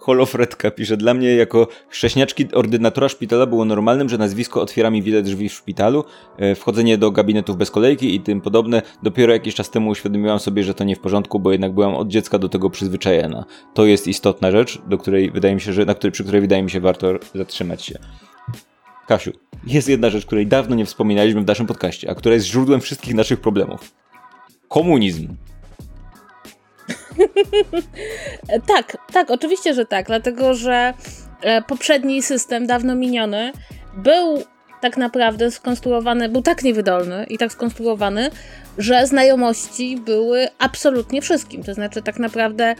Holofredka 0.01 0.71
pisze, 0.71 0.97
dla 0.97 1.13
mnie 1.13 1.35
jako 1.35 1.67
chrześniaczki 1.89 2.53
ordynatora 2.53 3.09
szpitala 3.09 3.45
było 3.45 3.65
normalnym, 3.65 4.09
że 4.09 4.17
nazwisko 4.17 4.61
otwiera 4.61 4.89
mi 4.89 5.03
wiele 5.03 5.21
drzwi 5.21 5.49
w 5.49 5.53
szpitalu, 5.53 6.03
e, 6.37 6.55
wchodzenie 6.55 6.97
do 6.97 7.11
gabinetów 7.11 7.57
bez 7.57 7.71
kolejki 7.71 8.15
i 8.15 8.19
tym 8.19 8.41
podobne. 8.41 8.81
Dopiero 9.03 9.33
jakiś 9.33 9.55
czas 9.55 9.69
temu 9.69 9.89
uświadomiłam 9.89 10.39
sobie, 10.39 10.63
że 10.63 10.73
to 10.73 10.83
nie 10.83 10.95
w 10.95 10.99
porządku, 10.99 11.39
bo 11.39 11.51
jednak 11.51 11.73
byłam 11.73 11.95
od 11.95 12.07
dziecka 12.07 12.39
do 12.39 12.49
tego 12.49 12.69
przyzwyczajona. 12.69 13.45
To 13.73 13.85
jest 13.85 14.07
istotna 14.07 14.51
rzecz, 14.51 14.81
do 14.87 14.97
której 14.97 15.31
wydaje 15.31 15.55
mi 15.55 15.61
się, 15.61 15.73
że, 15.73 15.85
na 15.85 15.95
której, 15.95 16.11
przy 16.11 16.23
której 16.23 16.41
wydaje 16.41 16.63
mi 16.63 16.71
się 16.71 16.79
warto 16.79 17.07
zatrzymać 17.35 17.85
się. 17.85 17.99
Kasiu, 19.07 19.31
jest 19.67 19.89
jedna 19.89 20.09
rzecz, 20.09 20.25
której 20.25 20.47
dawno 20.47 20.75
nie 20.75 20.85
wspominaliśmy 20.85 21.41
w 21.41 21.47
naszym 21.47 21.67
podcaście, 21.67 22.09
a 22.09 22.15
która 22.15 22.35
jest 22.35 22.47
źródłem 22.47 22.81
wszystkich 22.81 23.13
naszych 23.13 23.41
problemów. 23.41 23.93
Komunizm. 24.67 25.27
tak, 28.73 28.97
tak, 29.13 29.31
oczywiście, 29.31 29.73
że 29.73 29.85
tak, 29.85 30.05
dlatego 30.07 30.53
że 30.53 30.93
e, 31.41 31.61
poprzedni 31.61 32.23
system, 32.23 32.67
dawno 32.67 32.95
miniony, 32.95 33.51
był 33.93 34.43
tak 34.81 34.97
naprawdę 34.97 35.51
skonstruowany, 35.51 36.29
był 36.29 36.41
tak 36.41 36.63
niewydolny 36.63 37.25
i 37.29 37.37
tak 37.37 37.51
skonstruowany, 37.51 38.29
że 38.77 39.07
znajomości 39.07 39.97
były 39.97 40.47
absolutnie 40.59 41.21
wszystkim. 41.21 41.63
To 41.63 41.73
znaczy, 41.73 42.01
tak 42.01 42.19
naprawdę, 42.19 42.75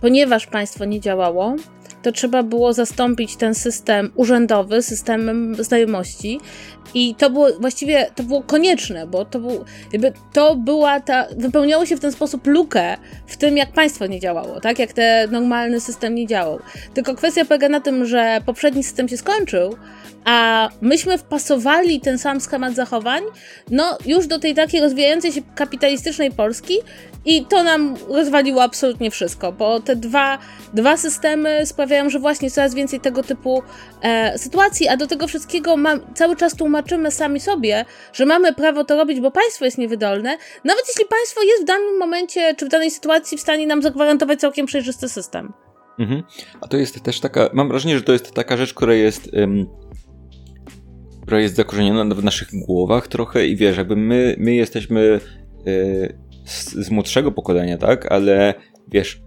ponieważ 0.00 0.46
państwo 0.46 0.84
nie 0.84 1.00
działało, 1.00 1.56
to 2.02 2.12
trzeba 2.12 2.42
było 2.42 2.72
zastąpić 2.72 3.36
ten 3.36 3.54
system 3.54 4.10
urzędowy 4.14 4.82
systemem 4.82 5.56
znajomości. 5.58 6.40
I 6.94 7.14
to 7.14 7.30
było 7.30 7.48
właściwie 7.60 8.06
to 8.14 8.22
było 8.22 8.42
konieczne, 8.42 9.06
bo 9.06 9.24
to, 9.24 9.38
był, 9.38 9.64
jakby 9.92 10.12
to 10.32 10.56
była 10.56 11.00
ta. 11.00 11.26
Wypełniało 11.36 11.86
się 11.86 11.96
w 11.96 12.00
ten 12.00 12.12
sposób 12.12 12.46
lukę 12.46 12.96
w 13.26 13.36
tym, 13.36 13.56
jak 13.56 13.72
państwo 13.72 14.06
nie 14.06 14.20
działało, 14.20 14.60
tak? 14.60 14.78
Jak 14.78 14.92
ten 14.92 15.30
normalny 15.30 15.80
system 15.80 16.14
nie 16.14 16.26
działał. 16.26 16.58
Tylko 16.94 17.14
kwestia 17.14 17.44
polega 17.44 17.68
na 17.68 17.80
tym, 17.80 18.06
że 18.06 18.40
poprzedni 18.46 18.84
system 18.84 19.08
się 19.08 19.16
skończył, 19.16 19.76
a 20.24 20.68
myśmy 20.80 21.18
wpasowali 21.18 22.00
ten 22.00 22.18
sam 22.18 22.40
schemat 22.40 22.74
zachowań, 22.74 23.22
no 23.70 23.98
już 24.06 24.26
do 24.26 24.38
tej 24.38 24.54
takiej 24.54 24.80
rozwijającej 24.80 25.32
się 25.32 25.42
kapitalistycznej 25.54 26.30
Polski 26.30 26.74
i 27.28 27.46
to 27.46 27.62
nam 27.62 27.96
rozwaliło 28.08 28.62
absolutnie 28.62 29.10
wszystko, 29.10 29.52
bo 29.52 29.80
te 29.80 29.96
dwa, 29.96 30.38
dwa 30.74 30.96
systemy 30.96 31.66
sprawiają, 31.66 32.10
że 32.10 32.18
właśnie 32.18 32.50
coraz 32.50 32.74
więcej 32.74 33.00
tego 33.00 33.22
typu 33.22 33.62
e, 34.02 34.38
sytuacji, 34.38 34.88
a 34.88 34.96
do 34.96 35.06
tego 35.06 35.26
wszystkiego 35.26 35.76
cały 36.14 36.36
czas 36.36 36.56
tłumaczymy 36.56 37.10
sami 37.10 37.40
sobie, 37.40 37.84
że 38.12 38.26
mamy 38.26 38.54
prawo 38.54 38.84
to 38.84 38.96
robić, 38.96 39.20
bo 39.20 39.30
państwo 39.30 39.64
jest 39.64 39.78
niewydolne, 39.78 40.36
nawet 40.64 40.84
jeśli 40.88 41.04
państwo 41.04 41.42
jest 41.42 41.62
w 41.62 41.66
danym 41.66 41.98
momencie 41.98 42.54
czy 42.54 42.66
w 42.66 42.68
danej 42.68 42.90
sytuacji 42.90 43.38
w 43.38 43.40
stanie 43.40 43.66
nam 43.66 43.82
zagwarantować 43.82 44.40
całkiem 44.40 44.66
przejrzysty 44.66 45.08
system. 45.08 45.52
Mhm. 45.98 46.22
A 46.60 46.68
to 46.68 46.76
jest 46.76 47.02
też 47.02 47.20
taka, 47.20 47.50
mam 47.52 47.68
wrażenie, 47.68 47.96
że 47.96 48.02
to 48.02 48.12
jest 48.12 48.32
taka 48.32 48.56
rzecz, 48.56 48.74
która 48.74 48.94
jest 48.94 49.30
która 51.22 51.40
jest 51.40 51.56
zakorzeniona 51.56 52.14
w 52.14 52.24
naszych 52.24 52.48
głowach 52.66 53.08
trochę 53.08 53.46
i 53.46 53.56
wiesz, 53.56 53.76
jakby 53.76 53.96
my, 53.96 54.36
my 54.38 54.54
jesteśmy 54.54 55.20
yy, 55.66 56.27
z, 56.48 56.72
z 56.72 56.90
młodszego 56.90 57.32
pokolenia, 57.32 57.78
tak, 57.78 58.12
ale 58.12 58.54
wiesz, 58.88 59.22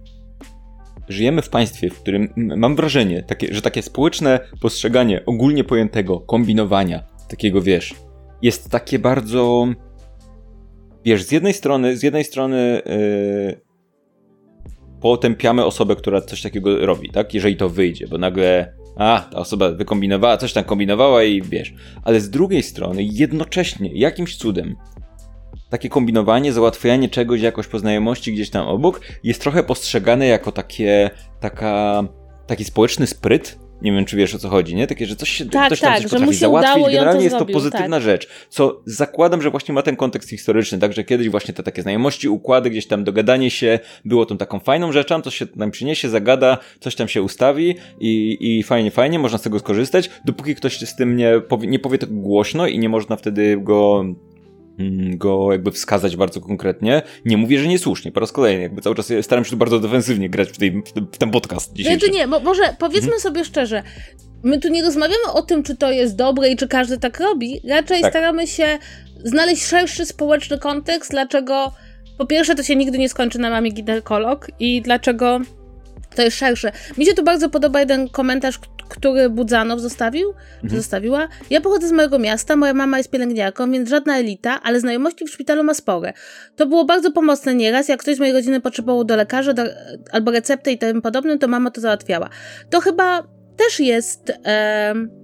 żyjemy 1.08 1.42
w 1.42 1.48
państwie, 1.48 1.90
w 1.90 2.00
którym 2.00 2.28
mam 2.36 2.76
wrażenie, 2.76 3.22
takie, 3.22 3.54
że 3.54 3.62
takie 3.62 3.82
społeczne 3.82 4.40
postrzeganie 4.60 5.24
ogólnie 5.26 5.64
pojętego 5.64 6.20
kombinowania, 6.20 7.02
takiego 7.28 7.62
wiesz, 7.62 7.94
jest 8.42 8.70
takie 8.70 8.98
bardzo. 8.98 9.66
Wiesz, 11.04 11.22
z 11.24 11.32
jednej 11.32 11.52
strony, 11.52 11.96
z 11.96 12.02
jednej 12.02 12.24
strony 12.24 12.82
yy, 12.86 13.60
potępiamy 15.00 15.64
osobę, 15.64 15.96
która 15.96 16.20
coś 16.20 16.42
takiego 16.42 16.86
robi, 16.86 17.10
tak? 17.10 17.34
Jeżeli 17.34 17.56
to 17.56 17.68
wyjdzie, 17.68 18.06
bo 18.08 18.18
nagle 18.18 18.74
a, 18.96 19.28
ta 19.32 19.38
osoba 19.38 19.70
wykombinowała, 19.72 20.36
coś 20.36 20.52
tam 20.52 20.64
kombinowała 20.64 21.24
i 21.24 21.42
wiesz. 21.42 21.74
Ale 22.04 22.20
z 22.20 22.30
drugiej 22.30 22.62
strony, 22.62 23.02
jednocześnie, 23.02 23.90
jakimś 23.94 24.36
cudem, 24.36 24.76
takie 25.72 25.88
kombinowanie, 25.88 26.52
załatwianie 26.52 27.08
czegoś 27.08 27.40
jakoś 27.40 27.66
po 27.66 27.78
znajomości 27.78 28.32
gdzieś 28.32 28.50
tam 28.50 28.66
obok 28.66 29.00
jest 29.24 29.40
trochę 29.40 29.62
postrzegane 29.62 30.26
jako 30.26 30.52
takie, 30.52 31.10
taka, 31.40 32.04
taki 32.46 32.64
społeczny 32.64 33.06
spryt, 33.06 33.58
nie 33.82 33.92
wiem, 33.92 34.04
czy 34.04 34.16
wiesz 34.16 34.34
o 34.34 34.38
co 34.38 34.48
chodzi, 34.48 34.74
nie? 34.74 34.86
Takie, 34.86 35.06
że 35.06 35.16
coś 35.16 35.28
się, 35.28 35.46
tak, 35.46 35.66
ktoś 35.66 35.80
tam 35.80 35.92
tak, 35.92 36.02
coś 36.02 36.10
potrafi 36.10 36.34
załatwić. 36.34 36.86
Generalnie 36.86 37.18
to 37.18 37.22
jest 37.22 37.36
zrobił, 37.36 37.54
to 37.54 37.60
pozytywna 37.60 37.96
tak. 37.96 38.02
rzecz, 38.02 38.28
co 38.48 38.82
zakładam, 38.86 39.42
że 39.42 39.50
właśnie 39.50 39.74
ma 39.74 39.82
ten 39.82 39.96
kontekst 39.96 40.30
historyczny, 40.30 40.78
także 40.78 41.04
kiedyś 41.04 41.28
właśnie 41.28 41.54
te 41.54 41.62
takie 41.62 41.82
znajomości, 41.82 42.28
układy, 42.28 42.70
gdzieś 42.70 42.86
tam 42.86 43.04
dogadanie 43.04 43.50
się 43.50 43.78
było 44.04 44.26
tą 44.26 44.38
taką 44.38 44.60
fajną 44.60 44.92
rzeczą, 44.92 45.22
coś 45.22 45.36
się 45.36 45.46
tam 45.46 45.70
przyniesie, 45.70 46.08
zagada, 46.08 46.58
coś 46.80 46.94
tam 46.94 47.08
się 47.08 47.22
ustawi 47.22 47.76
i, 48.00 48.38
i 48.40 48.62
fajnie, 48.62 48.90
fajnie, 48.90 49.18
można 49.18 49.38
z 49.38 49.42
tego 49.42 49.58
skorzystać, 49.58 50.10
dopóki 50.24 50.54
ktoś 50.54 50.78
z 50.78 50.96
tym 50.96 51.16
nie 51.16 51.40
powie, 51.48 51.68
nie 51.68 51.78
powie 51.78 51.98
tego 51.98 52.14
głośno 52.14 52.66
i 52.66 52.78
nie 52.78 52.88
można 52.88 53.16
wtedy 53.16 53.56
go 53.60 54.04
go 55.16 55.52
jakby 55.52 55.72
wskazać 55.72 56.16
bardzo 56.16 56.40
konkretnie. 56.40 57.02
Nie 57.24 57.36
mówię, 57.36 57.58
że 57.58 57.68
niesłusznie, 57.68 58.12
po 58.12 58.20
raz 58.20 58.32
kolejny, 58.32 58.62
jakby 58.62 58.82
cały 58.82 58.96
czas 58.96 59.12
staram 59.22 59.44
się 59.44 59.50
tu 59.50 59.56
bardzo 59.56 59.80
defensywnie 59.80 60.30
grać 60.30 60.48
w, 60.48 60.58
tej, 60.58 60.82
w 61.12 61.18
ten 61.18 61.30
podcast 61.30 61.72
dzisiejszy. 61.72 62.10
Nie, 62.10 62.18
nie, 62.18 62.28
bo 62.28 62.40
może 62.40 62.62
powiedzmy 62.78 63.14
mhm. 63.14 63.20
sobie 63.20 63.44
szczerze, 63.44 63.82
my 64.42 64.60
tu 64.60 64.68
nie 64.68 64.82
rozmawiamy 64.82 65.32
o 65.34 65.42
tym, 65.42 65.62
czy 65.62 65.76
to 65.76 65.92
jest 65.92 66.16
dobre 66.16 66.48
i 66.48 66.56
czy 66.56 66.68
każdy 66.68 66.98
tak 66.98 67.20
robi. 67.20 67.60
Raczej 67.68 68.00
tak. 68.00 68.12
staramy 68.12 68.46
się 68.46 68.78
znaleźć 69.24 69.64
szerszy 69.64 70.06
społeczny 70.06 70.58
kontekst, 70.58 71.10
dlaczego 71.10 71.72
po 72.18 72.26
pierwsze 72.26 72.54
to 72.54 72.62
się 72.62 72.76
nigdy 72.76 72.98
nie 72.98 73.08
skończy 73.08 73.38
na 73.38 73.50
mamie 73.50 73.70
ginekolog 73.70 74.50
i 74.60 74.82
dlaczego 74.82 75.40
to 76.16 76.22
jest 76.22 76.36
szersze. 76.36 76.72
Mi 76.98 77.06
się 77.06 77.14
tu 77.14 77.24
bardzo 77.24 77.50
podoba 77.50 77.80
jeden 77.80 78.08
komentarz, 78.08 78.58
który 78.92 79.30
Budzanow 79.30 79.80
zostawił, 79.80 80.28
mhm. 80.62 80.82
zostawiła. 80.82 81.28
Ja 81.50 81.60
pochodzę 81.60 81.88
z 81.88 81.92
mojego 81.92 82.18
miasta, 82.18 82.56
moja 82.56 82.74
mama 82.74 82.98
jest 82.98 83.10
pielęgniarką, 83.10 83.72
więc 83.72 83.88
żadna 83.88 84.18
elita, 84.18 84.60
ale 84.62 84.80
znajomości 84.80 85.24
w 85.24 85.30
szpitalu 85.30 85.64
ma 85.64 85.74
spore. 85.74 86.12
To 86.56 86.66
było 86.66 86.84
bardzo 86.84 87.12
pomocne 87.12 87.54
nieraz, 87.54 87.88
jak 87.88 88.00
ktoś 88.00 88.16
z 88.16 88.18
mojej 88.18 88.34
rodziny 88.34 88.60
potrzebował 88.60 89.04
do 89.04 89.16
lekarza 89.16 89.52
do, 89.52 89.62
albo 90.12 90.30
receptę 90.30 90.72
i 90.72 90.78
tym 90.78 91.02
podobnym, 91.02 91.38
to 91.38 91.48
mama 91.48 91.70
to 91.70 91.80
załatwiała. 91.80 92.28
To 92.70 92.80
chyba 92.80 93.22
też 93.56 93.80
jest... 93.80 94.32
E, 94.44 95.21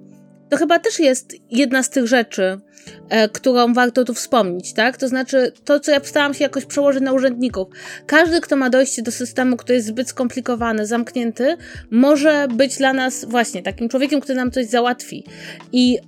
to 0.50 0.56
chyba 0.56 0.78
też 0.78 0.98
jest 0.98 1.34
jedna 1.50 1.82
z 1.82 1.90
tych 1.90 2.06
rzeczy, 2.06 2.60
e, 3.08 3.28
którą 3.28 3.74
warto 3.74 4.04
tu 4.04 4.14
wspomnieć, 4.14 4.72
tak? 4.72 4.96
To 4.96 5.08
znaczy, 5.08 5.52
to, 5.64 5.80
co 5.80 5.92
ja 5.92 6.00
starałam 6.04 6.34
się 6.34 6.44
jakoś 6.44 6.64
przełożyć 6.64 7.02
na 7.02 7.12
urzędników. 7.12 7.68
Każdy, 8.06 8.40
kto 8.40 8.56
ma 8.56 8.70
dojście 8.70 9.02
do 9.02 9.12
systemu, 9.12 9.56
który 9.56 9.74
jest 9.74 9.86
zbyt 9.86 10.08
skomplikowany, 10.08 10.86
zamknięty, 10.86 11.56
może 11.90 12.48
być 12.54 12.76
dla 12.76 12.92
nas 12.92 13.24
właśnie 13.24 13.62
takim 13.62 13.88
człowiekiem, 13.88 14.20
który 14.20 14.36
nam 14.36 14.50
coś 14.50 14.66
załatwi. 14.66 15.24
I 15.72 15.98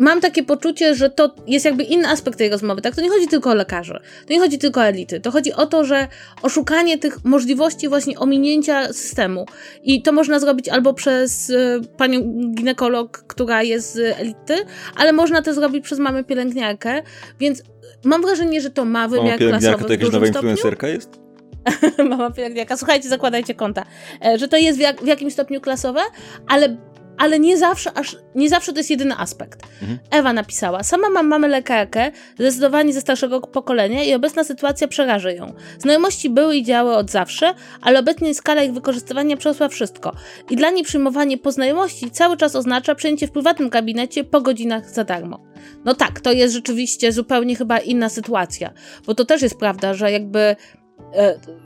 mam 0.00 0.20
takie 0.20 0.42
poczucie, 0.42 0.94
że 0.94 1.10
to 1.10 1.34
jest 1.46 1.64
jakby 1.64 1.82
inny 1.82 2.08
aspekt 2.08 2.38
tej 2.38 2.50
rozmowy, 2.50 2.82
tak? 2.82 2.94
To 2.94 3.00
nie 3.00 3.08
chodzi 3.08 3.28
tylko 3.28 3.50
o 3.50 3.54
lekarzy, 3.54 4.00
to 4.26 4.32
nie 4.32 4.40
chodzi 4.40 4.58
tylko 4.58 4.80
o 4.80 4.84
elity, 4.84 5.20
to 5.20 5.30
chodzi 5.30 5.52
o 5.52 5.66
to, 5.66 5.84
że 5.84 6.08
oszukanie 6.42 6.98
tych 6.98 7.24
możliwości 7.24 7.88
właśnie 7.88 8.18
ominięcia 8.18 8.92
systemu 8.92 9.46
i 9.82 10.02
to 10.02 10.12
można 10.12 10.40
zrobić 10.40 10.68
albo 10.68 10.94
przez 10.94 11.50
y, 11.50 11.80
panią 11.96 12.20
ginekolog, 12.54 13.24
która 13.26 13.62
jest 13.62 13.94
z 13.94 13.98
elity, 14.20 14.54
ale 14.96 15.12
można 15.12 15.42
to 15.42 15.54
zrobić 15.54 15.84
przez 15.84 15.98
mamę 15.98 16.24
pielęgniarkę, 16.24 17.02
więc 17.40 17.62
mam 18.04 18.22
wrażenie, 18.22 18.60
że 18.60 18.70
to 18.70 18.84
ma 18.84 19.08
wymiar 19.08 19.38
pielęgniarka 19.38 19.84
to 19.84 19.92
jakaś 19.92 20.12
nowa 20.12 20.26
influencerka 20.26 20.88
jest? 20.88 21.20
Mama 22.10 22.30
pielęgniarka, 22.30 22.76
słuchajcie, 22.76 23.08
zakładajcie 23.08 23.54
konta, 23.54 23.84
e, 24.24 24.38
że 24.38 24.48
to 24.48 24.56
jest 24.56 24.78
w, 24.78 24.80
jak, 24.80 25.02
w 25.02 25.06
jakimś 25.06 25.32
stopniu 25.32 25.60
klasowe, 25.60 26.00
ale 26.48 26.76
ale 27.20 27.38
nie 27.38 27.58
zawsze, 27.58 27.92
aż, 27.92 28.16
nie 28.34 28.48
zawsze 28.48 28.72
to 28.72 28.78
jest 28.78 28.90
jedyny 28.90 29.16
aspekt. 29.16 29.62
Mhm. 29.82 29.98
Ewa 30.10 30.32
napisała, 30.32 30.82
sama 30.82 31.10
mam 31.10 31.26
mamę 31.26 31.48
lekarkę, 31.48 32.12
zdecydowanie 32.38 32.92
ze 32.92 33.00
starszego 33.00 33.40
pokolenia 33.40 34.04
i 34.04 34.14
obecna 34.14 34.44
sytuacja 34.44 34.88
przeraża 34.88 35.30
ją. 35.30 35.54
Znajomości 35.78 36.30
były 36.30 36.56
i 36.56 36.64
działały 36.64 36.96
od 36.96 37.10
zawsze, 37.10 37.54
ale 37.80 37.98
obecnie 37.98 38.34
skala 38.34 38.62
ich 38.62 38.72
wykorzystywania 38.72 39.36
przerosła 39.36 39.68
wszystko. 39.68 40.12
I 40.50 40.56
dla 40.56 40.70
niej 40.70 40.84
przyjmowanie 40.84 41.38
poznajomości 41.38 42.10
cały 42.10 42.36
czas 42.36 42.56
oznacza 42.56 42.94
przejęcie 42.94 43.26
w 43.26 43.30
prywatnym 43.30 43.68
gabinecie 43.68 44.24
po 44.24 44.40
godzinach 44.40 44.90
za 44.90 45.04
darmo. 45.04 45.40
No 45.84 45.94
tak, 45.94 46.20
to 46.20 46.32
jest 46.32 46.54
rzeczywiście 46.54 47.12
zupełnie 47.12 47.56
chyba 47.56 47.78
inna 47.78 48.08
sytuacja, 48.08 48.72
bo 49.06 49.14
to 49.14 49.24
też 49.24 49.42
jest 49.42 49.58
prawda, 49.58 49.94
że 49.94 50.12
jakby 50.12 50.56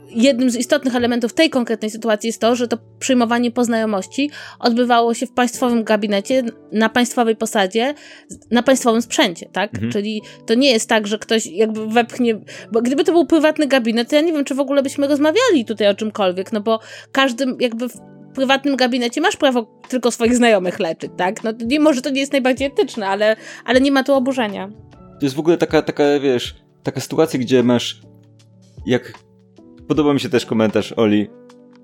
jednym 0.09 0.49
z 0.49 0.55
istotnych 0.55 0.95
elementów 0.95 1.33
tej 1.33 1.49
konkretnej 1.49 1.91
sytuacji 1.91 2.27
jest 2.27 2.41
to, 2.41 2.55
że 2.55 2.67
to 2.67 2.77
przyjmowanie 2.99 3.51
poznajomości 3.51 4.31
odbywało 4.59 5.13
się 5.13 5.25
w 5.25 5.31
państwowym 5.31 5.83
gabinecie, 5.83 6.43
na 6.71 6.89
państwowej 6.89 7.35
posadzie, 7.35 7.93
na 8.51 8.63
państwowym 8.63 9.01
sprzęcie, 9.01 9.49
tak? 9.51 9.73
Mhm. 9.73 9.91
Czyli 9.91 10.21
to 10.45 10.53
nie 10.53 10.71
jest 10.71 10.89
tak, 10.89 11.07
że 11.07 11.19
ktoś 11.19 11.45
jakby 11.45 11.87
wepchnie, 11.87 12.39
bo 12.71 12.81
gdyby 12.81 13.03
to 13.03 13.11
był 13.11 13.25
prywatny 13.25 13.67
gabinet, 13.67 14.09
to 14.09 14.15
ja 14.15 14.21
nie 14.21 14.33
wiem, 14.33 14.45
czy 14.45 14.55
w 14.55 14.59
ogóle 14.59 14.83
byśmy 14.83 15.07
rozmawiali 15.07 15.65
tutaj 15.65 15.87
o 15.87 15.93
czymkolwiek, 15.93 16.53
no 16.53 16.61
bo 16.61 16.79
każdym 17.11 17.57
jakby 17.59 17.89
w 17.89 17.93
prywatnym 18.35 18.75
gabinecie 18.75 19.21
masz 19.21 19.37
prawo 19.37 19.81
tylko 19.89 20.11
swoich 20.11 20.35
znajomych 20.35 20.79
leczyć, 20.79 21.11
tak? 21.17 21.43
No 21.43 21.51
mimo, 21.65 21.93
że 21.93 22.01
to 22.01 22.09
nie 22.09 22.19
jest 22.19 22.31
najbardziej 22.31 22.67
etyczne, 22.67 23.07
ale, 23.07 23.35
ale 23.65 23.81
nie 23.81 23.91
ma 23.91 24.03
tu 24.03 24.13
oburzenia. 24.13 24.69
To 25.19 25.25
jest 25.25 25.35
w 25.35 25.39
ogóle 25.39 25.57
taka, 25.57 25.81
taka, 25.81 26.03
wiesz, 26.19 26.55
taka 26.83 27.01
sytuacja, 27.01 27.39
gdzie 27.39 27.63
masz 27.63 28.01
jak 28.85 29.13
Podoba 29.87 30.13
mi 30.13 30.19
się 30.19 30.29
też 30.29 30.45
komentarz 30.45 30.93
Oli. 30.97 31.27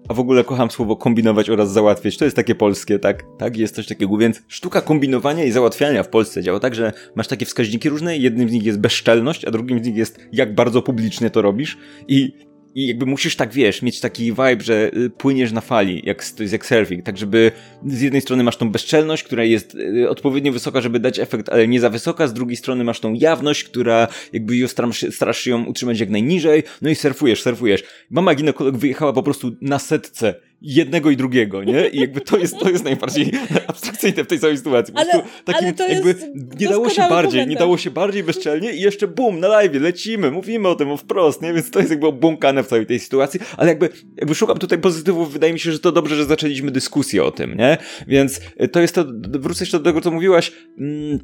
A 0.09 0.13
w 0.13 0.19
ogóle 0.19 0.43
kocham 0.43 0.71
słowo 0.71 0.95
kombinować 0.95 1.49
oraz 1.49 1.71
załatwiać. 1.71 2.17
To 2.17 2.25
jest 2.25 2.35
takie 2.35 2.55
polskie, 2.55 2.99
tak? 2.99 3.23
Tak, 3.37 3.57
jest 3.57 3.75
coś 3.75 3.87
takiego. 3.87 4.17
Więc 4.17 4.41
sztuka 4.47 4.81
kombinowania 4.81 5.43
i 5.43 5.51
załatwiania 5.51 6.03
w 6.03 6.09
Polsce 6.09 6.41
działa 6.43 6.59
tak, 6.59 6.75
że 6.75 6.93
masz 7.15 7.27
takie 7.27 7.45
wskaźniki 7.45 7.89
różne. 7.89 8.17
Jednym 8.17 8.49
z 8.49 8.51
nich 8.51 8.63
jest 8.63 8.79
bezczelność, 8.79 9.45
a 9.45 9.51
drugim 9.51 9.83
z 9.83 9.87
nich 9.87 9.95
jest 9.95 10.19
jak 10.31 10.55
bardzo 10.55 10.81
publicznie 10.81 11.29
to 11.29 11.41
robisz. 11.41 11.77
I 12.07 12.31
i 12.75 12.88
jakby 12.88 13.05
musisz 13.05 13.36
tak, 13.36 13.53
wiesz, 13.53 13.81
mieć 13.81 13.99
taki 13.99 14.23
vibe, 14.23 14.62
że 14.62 14.91
y, 14.97 15.10
płyniesz 15.10 15.51
na 15.51 15.62
fali, 15.62 16.01
jak, 16.05 16.25
jak 16.51 16.65
surfing, 16.65 17.03
tak 17.05 17.17
żeby 17.17 17.51
z 17.86 18.01
jednej 18.01 18.21
strony 18.21 18.43
masz 18.43 18.57
tą 18.57 18.71
bezczelność, 18.71 19.23
która 19.23 19.43
jest 19.43 19.75
y, 19.75 20.10
odpowiednio 20.10 20.51
wysoka, 20.51 20.81
żeby 20.81 20.99
dać 20.99 21.19
efekt, 21.19 21.49
ale 21.49 21.67
nie 21.67 21.79
za 21.79 21.89
wysoka, 21.89 22.27
z 22.27 22.34
drugiej 22.34 22.57
strony 22.57 22.84
masz 22.84 22.99
tą 22.99 23.13
jawność, 23.13 23.63
która 23.63 24.07
jakby 24.34 24.57
ją 24.57 24.67
starasz, 24.67 25.05
starasz 25.12 25.39
się 25.39 25.51
ją 25.51 25.65
utrzymać 25.65 25.99
jak 25.99 26.10
najniżej, 26.10 26.63
no 26.81 26.89
i 26.89 26.95
surfujesz, 26.95 27.41
surfujesz. 27.41 27.84
Mama 28.10 28.36
ginekolog 28.36 28.77
wyjechała 28.77 29.13
po 29.13 29.23
prostu 29.23 29.51
na 29.62 29.79
setce 29.79 30.36
jednego 30.62 31.12
i 31.12 31.17
drugiego, 31.17 31.63
nie? 31.63 31.88
I 31.88 32.00
jakby 32.00 32.21
to 32.21 32.38
jest, 32.38 32.60
to 32.60 32.69
jest 32.69 32.84
najbardziej 32.84 33.32
abstrakcyjne 33.67 34.24
w 34.24 34.28
tej 34.28 34.39
całej 34.39 34.58
sytuacji. 34.58 34.93
Ale, 34.97 35.12
takim, 35.45 35.65
ale 35.65 35.74
to 35.74 35.88
jakby 35.88 36.15
nie 36.60 36.67
dało 36.67 36.89
się 36.89 37.02
bardziej, 37.10 37.47
nie 37.47 37.56
dało 37.56 37.78
się 37.78 37.91
bardziej 37.91 38.24
bezczelnie 38.24 38.74
i 38.74 38.82
jeszcze 38.82 39.08
bum, 39.08 39.39
na 39.39 39.47
live, 39.47 39.74
lecimy, 39.74 40.32
mówimy 40.32 40.67
o 40.67 40.76
tym 40.76 40.97
wprost, 40.97 41.41
nie? 41.41 41.54
Więc 41.54 41.71
to 41.71 41.80
jest 41.80 41.91
jakby 41.91 42.08
obłąkane 42.08 42.63
w 42.63 42.67
całej 42.67 42.86
tej 42.86 43.00
sytuacji, 43.00 43.39
ale 43.58 43.69
jakby, 43.69 43.89
jakby 44.17 44.36
szukam 44.36 44.58
tutaj 44.58 44.78
pozytywów, 44.78 45.34
wydaje 45.34 45.54
mi 45.54 45.60
się, 45.60 45.71
że 45.71 45.80
to 45.80 45.91
dobrze, 45.91 46.15
że 46.15 46.26
zaczęliśmy 46.26 46.71
dyskusję 46.71 47.24
o 47.24 47.32
tym, 47.32 47.58
nie? 47.58 47.78
Więc 48.08 48.41
to 48.71 48.82
jest 48.82 48.95
to, 48.95 49.06
wrócę 49.39 49.63
jeszcze 49.63 49.78
do 49.78 49.84
tego, 49.84 50.02
co 50.02 50.12
mówiłaś, 50.12 50.52
mm, 50.80 51.19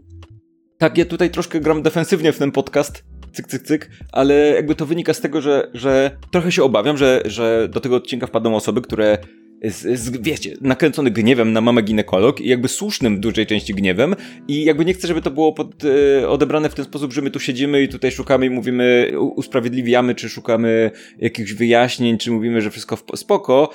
tak, 0.78 0.98
ja 0.98 1.06
tutaj 1.06 1.30
troszkę 1.30 1.60
gram 1.60 1.82
defensywnie 1.82 2.32
w 2.32 2.38
ten 2.38 2.52
podcast, 2.52 3.04
cyk, 3.38 3.48
cyk, 3.48 3.62
cyk, 3.62 3.90
ale 4.12 4.36
jakby 4.36 4.76
to 4.76 4.86
wynika 4.86 5.14
z 5.14 5.22
tego, 5.22 5.42
że, 5.42 5.70
że 5.74 6.12
trochę 6.32 6.52
się 6.52 6.64
obawiam, 6.64 6.98
że, 6.98 7.22
że 7.26 7.68
do 7.72 7.80
tego 7.80 7.96
odcinka 7.96 8.28
wpadną 8.28 8.56
osoby, 8.56 8.82
które 8.82 9.18
z, 9.64 10.00
z, 10.00 10.10
wiecie, 10.10 10.54
nakręcony 10.62 11.12
gniewem 11.12 11.54
na 11.54 11.62
mamę 11.62 11.82
ginekolog 11.82 12.42
i 12.42 12.50
jakby 12.50 12.68
słusznym 12.68 13.18
w 13.18 13.20
dużej 13.20 13.46
części 13.46 13.74
gniewem 13.74 14.16
i 14.48 14.64
jakby 14.64 14.86
nie 14.86 14.94
chcę, 14.94 15.08
żeby 15.08 15.22
to 15.22 15.32
było 15.32 15.54
pod, 15.54 15.84
e, 15.86 16.30
odebrane 16.30 16.70
w 16.70 16.76
ten 16.76 16.86
sposób, 16.86 17.14
że 17.14 17.22
my 17.22 17.32
tu 17.32 17.40
siedzimy 17.40 17.84
i 17.84 17.88
tutaj 17.88 18.12
szukamy 18.12 18.46
i 18.46 18.50
mówimy, 18.50 19.12
usprawiedliwiamy, 19.20 20.16
czy 20.16 20.30
szukamy 20.30 20.92
jakichś 21.20 21.54
wyjaśnień, 21.54 22.18
czy 22.18 22.32
mówimy, 22.32 22.62
że 22.62 22.72
wszystko 22.72 22.96
w, 22.96 23.04
spoko, 23.16 23.70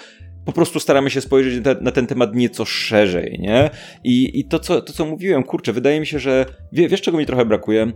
po 0.44 0.52
prostu 0.52 0.80
staramy 0.80 1.10
się 1.10 1.20
spojrzeć 1.20 1.64
na, 1.64 1.74
na, 1.80 1.90
ten 1.90 2.06
temat 2.06 2.34
nieco 2.34 2.64
szerzej, 2.64 3.38
nie? 3.40 3.70
I, 4.04 4.40
i 4.40 4.44
to, 4.44 4.58
co, 4.58 4.80
to, 4.80 4.92
co 4.92 5.06
mówiłem, 5.06 5.42
kurczę, 5.42 5.72
wydaje 5.72 6.00
mi 6.00 6.06
się, 6.06 6.18
że 6.18 6.46
wie, 6.72 6.88
wiesz, 6.88 7.02
czego 7.02 7.18
mi 7.18 7.26
trochę 7.26 7.44
brakuje? 7.44 7.92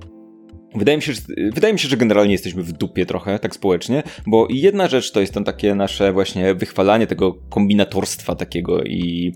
Wydaje 0.75 0.97
mi, 0.99 1.03
się, 1.03 1.13
że, 1.13 1.21
wydaje 1.53 1.73
mi 1.73 1.79
się, 1.79 1.89
że 1.89 1.97
generalnie 1.97 2.33
jesteśmy 2.33 2.63
w 2.63 2.73
dupie 2.73 3.07
trochę, 3.07 3.39
tak 3.39 3.55
społecznie, 3.55 4.03
bo 4.27 4.49
jedna 4.51 4.89
rzecz 4.89 5.13
to 5.13 5.21
jest 5.21 5.35
tam 5.35 5.45
takie 5.45 5.75
nasze 5.75 6.13
właśnie 6.13 6.55
wychwalanie 6.55 7.07
tego 7.07 7.35
kombinatorstwa 7.35 8.35
takiego 8.35 8.83
i 8.85 9.33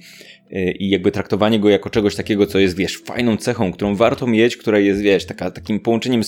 i 0.79 0.91
jakby 0.91 1.13
traktowanie 1.13 1.61
go 1.61 1.69
jako 1.69 1.91
czegoś 1.91 2.17
takiego, 2.17 2.47
co 2.47 2.59
jest, 2.59 2.77
wiesz, 2.77 2.99
fajną 2.99 3.37
cechą, 3.37 3.73
którą 3.73 3.95
warto 3.95 4.27
mieć, 4.27 4.57
która 4.57 4.79
jest, 4.79 5.01
wiesz, 5.01 5.27
taka, 5.27 5.51
takim 5.51 5.81
połączeniem, 5.81 6.23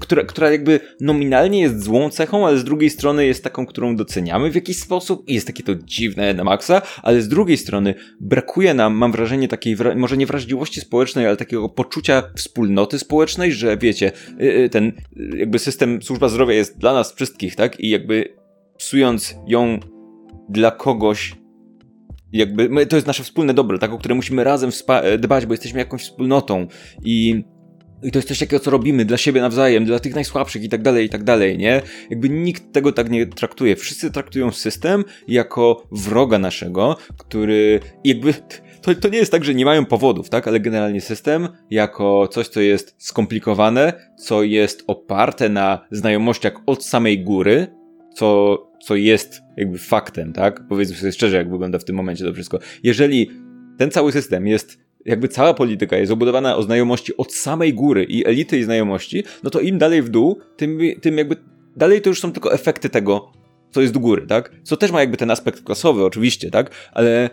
która, 0.00 0.24
która 0.24 0.50
jakby 0.50 0.80
nominalnie 1.00 1.60
jest 1.60 1.82
złą 1.82 2.10
cechą, 2.10 2.46
ale 2.46 2.58
z 2.58 2.64
drugiej 2.64 2.90
strony 2.90 3.26
jest 3.26 3.44
taką, 3.44 3.66
którą 3.66 3.96
doceniamy 3.96 4.50
w 4.50 4.54
jakiś 4.54 4.78
sposób 4.78 5.28
i 5.28 5.34
jest 5.34 5.46
takie 5.46 5.62
to 5.62 5.74
dziwne 5.74 6.34
na 6.34 6.44
maksa, 6.44 6.82
ale 7.02 7.22
z 7.22 7.28
drugiej 7.28 7.56
strony 7.56 7.94
brakuje 8.20 8.74
nam, 8.74 8.94
mam 8.94 9.12
wrażenie, 9.12 9.48
takiej, 9.48 9.76
może 9.96 10.16
nie 10.16 10.26
wrażliwości 10.26 10.80
społecznej, 10.80 11.26
ale 11.26 11.36
takiego 11.36 11.68
poczucia 11.68 12.22
wspólnoty 12.36 12.98
społecznej, 12.98 13.52
że 13.52 13.76
wiecie, 13.76 14.12
y, 14.40 14.44
y, 14.44 14.68
ten 14.68 14.92
y, 15.16 15.38
jakby 15.38 15.58
system 15.58 16.02
służba 16.02 16.28
zdrowia 16.28 16.54
jest 16.54 16.78
dla 16.78 16.94
nas 16.94 17.14
wszystkich, 17.14 17.56
tak? 17.56 17.80
I 17.80 17.90
jakby 17.90 18.34
psując 18.78 19.34
ją 19.46 19.80
dla 20.48 20.70
kogoś, 20.70 21.34
jakby 22.32 22.68
my, 22.68 22.86
to 22.86 22.96
jest 22.96 23.06
nasze 23.06 23.22
wspólne 23.22 23.54
dobro, 23.54 23.78
tak, 23.78 23.92
o 23.92 23.98
które 23.98 24.14
musimy 24.14 24.44
razem 24.44 24.70
e, 24.88 25.18
dbać, 25.18 25.46
bo 25.46 25.52
jesteśmy 25.52 25.78
jakąś 25.78 26.02
wspólnotą 26.02 26.66
i 27.04 27.44
i 28.02 28.10
to 28.10 28.18
jest 28.18 28.28
coś 28.28 28.38
takiego, 28.38 28.60
co 28.60 28.70
robimy 28.70 29.04
dla 29.04 29.16
siebie 29.16 29.40
nawzajem, 29.40 29.84
dla 29.84 29.98
tych 29.98 30.14
najsłabszych 30.14 30.62
i 30.62 30.68
tak 30.68 30.82
dalej, 30.82 31.06
i 31.06 31.08
tak 31.08 31.24
dalej, 31.24 31.58
nie? 31.58 31.82
Jakby 32.10 32.28
nikt 32.28 32.72
tego 32.72 32.92
tak 32.92 33.10
nie 33.10 33.26
traktuje. 33.26 33.76
Wszyscy 33.76 34.10
traktują 34.10 34.50
system 34.52 35.04
jako 35.28 35.88
wroga 35.92 36.38
naszego, 36.38 36.96
który 37.18 37.80
jakby... 38.04 38.34
To, 38.82 38.94
to 38.94 39.08
nie 39.08 39.18
jest 39.18 39.32
tak, 39.32 39.44
że 39.44 39.54
nie 39.54 39.64
mają 39.64 39.84
powodów, 39.84 40.28
tak? 40.28 40.48
Ale 40.48 40.60
generalnie 40.60 41.00
system 41.00 41.48
jako 41.70 42.28
coś, 42.28 42.48
co 42.48 42.60
jest 42.60 42.94
skomplikowane, 42.98 43.92
co 44.18 44.42
jest 44.42 44.84
oparte 44.86 45.48
na 45.48 45.86
znajomościach 45.90 46.52
od 46.66 46.84
samej 46.84 47.24
góry, 47.24 47.66
co 48.16 48.58
co 48.82 48.96
jest 48.96 49.42
jakby 49.56 49.78
faktem, 49.78 50.32
tak? 50.32 50.62
Powiedzmy 50.68 50.96
sobie 50.96 51.12
szczerze, 51.12 51.36
jak 51.36 51.50
wygląda 51.50 51.78
w 51.78 51.84
tym 51.84 51.96
momencie 51.96 52.24
to 52.24 52.32
wszystko. 52.32 52.58
Jeżeli 52.82 53.30
ten 53.78 53.90
cały 53.90 54.12
system 54.12 54.46
jest 54.46 54.78
jakby 55.04 55.28
cała 55.28 55.54
polityka 55.54 55.96
jest 55.96 56.12
obudowana 56.12 56.56
o 56.56 56.62
znajomości 56.62 57.16
od 57.16 57.32
samej 57.32 57.74
góry 57.74 58.04
i 58.04 58.26
elity 58.26 58.58
i 58.58 58.64
znajomości, 58.64 59.24
no 59.42 59.50
to 59.50 59.60
im 59.60 59.78
dalej 59.78 60.02
w 60.02 60.08
dół, 60.08 60.40
tym, 60.56 60.78
tym 61.00 61.18
jakby 61.18 61.36
dalej 61.76 62.00
to 62.00 62.08
już 62.08 62.20
są 62.20 62.32
tylko 62.32 62.52
efekty 62.52 62.90
tego, 62.90 63.32
co 63.70 63.80
jest 63.80 63.92
do 63.92 64.00
góry, 64.00 64.26
tak? 64.26 64.52
Co 64.62 64.76
też 64.76 64.92
ma 64.92 65.00
jakby 65.00 65.16
ten 65.16 65.30
aspekt 65.30 65.62
klasowy, 65.62 66.04
oczywiście, 66.04 66.50
tak? 66.50 66.70
Ale 66.92 67.30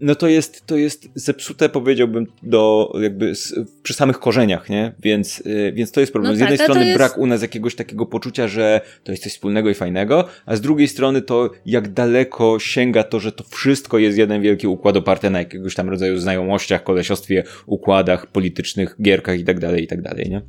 no 0.00 0.14
to 0.14 0.28
jest, 0.28 0.66
to 0.66 0.76
jest 0.76 1.08
zepsute, 1.14 1.68
powiedziałbym, 1.68 2.26
do 2.42 2.92
jakby 3.02 3.34
z, 3.34 3.54
przy 3.82 3.94
samych 3.94 4.18
korzeniach, 4.18 4.68
nie? 4.68 4.92
Więc, 5.02 5.38
yy, 5.38 5.72
więc 5.72 5.92
to 5.92 6.00
jest 6.00 6.12
problem. 6.12 6.32
No 6.32 6.36
z 6.36 6.40
jednej 6.40 6.58
tak, 6.58 6.66
strony 6.66 6.86
jest... 6.86 6.98
brak 6.98 7.18
u 7.18 7.26
nas 7.26 7.42
jakiegoś 7.42 7.74
takiego 7.74 8.06
poczucia, 8.06 8.48
że 8.48 8.80
to 9.04 9.12
jest 9.12 9.24
coś 9.24 9.32
wspólnego 9.32 9.70
i 9.70 9.74
fajnego, 9.74 10.28
a 10.46 10.56
z 10.56 10.60
drugiej 10.60 10.88
strony 10.88 11.22
to, 11.22 11.50
jak 11.66 11.92
daleko 11.92 12.58
sięga 12.58 13.04
to, 13.04 13.20
że 13.20 13.32
to 13.32 13.44
wszystko 13.44 13.98
jest 13.98 14.18
jeden 14.18 14.42
wielki 14.42 14.66
układ 14.66 14.96
oparty 14.96 15.30
na 15.30 15.38
jakiegoś 15.38 15.74
tam 15.74 15.88
rodzaju 15.88 16.18
znajomościach, 16.18 16.82
kolesiostwie, 16.82 17.44
układach 17.66 18.26
politycznych, 18.26 18.96
gierkach 19.02 19.38
i 19.38 19.44
tak 19.44 19.60
dalej, 19.60 19.84
i 19.84 19.86
tak 19.86 20.02
dalej, 20.02 20.30
nie? 20.30 20.42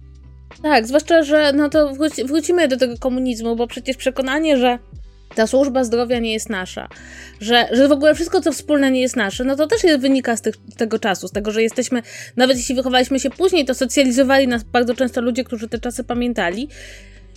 Tak, 0.63 0.87
zwłaszcza, 0.87 1.23
że 1.23 1.53
no 1.53 1.69
to 1.69 1.93
wróci, 1.93 2.23
wrócimy 2.23 2.67
do 2.67 2.77
tego 2.77 2.97
komunizmu, 2.97 3.55
bo 3.55 3.67
przecież 3.67 3.97
przekonanie, 3.97 4.57
że 4.57 4.79
ta 5.35 5.47
służba 5.47 5.83
zdrowia 5.83 6.19
nie 6.19 6.33
jest 6.33 6.49
nasza, 6.49 6.87
że, 7.41 7.67
że 7.71 7.87
w 7.87 7.91
ogóle 7.91 8.15
wszystko, 8.15 8.41
co 8.41 8.51
wspólne, 8.51 8.91
nie 8.91 9.01
jest 9.01 9.15
nasze, 9.15 9.43
no 9.43 9.55
to 9.55 9.67
też 9.67 9.81
wynika 9.99 10.37
z 10.37 10.41
tych, 10.41 10.55
tego 10.77 10.99
czasu, 10.99 11.27
z 11.27 11.31
tego, 11.31 11.51
że 11.51 11.63
jesteśmy, 11.63 12.01
nawet 12.35 12.57
jeśli 12.57 12.75
wychowaliśmy 12.75 13.19
się 13.19 13.29
później, 13.29 13.65
to 13.65 13.73
socjalizowali 13.73 14.47
nas 14.47 14.63
bardzo 14.63 14.93
często 14.93 15.21
ludzie, 15.21 15.43
którzy 15.43 15.69
te 15.69 15.79
czasy 15.79 16.03
pamiętali. 16.03 16.67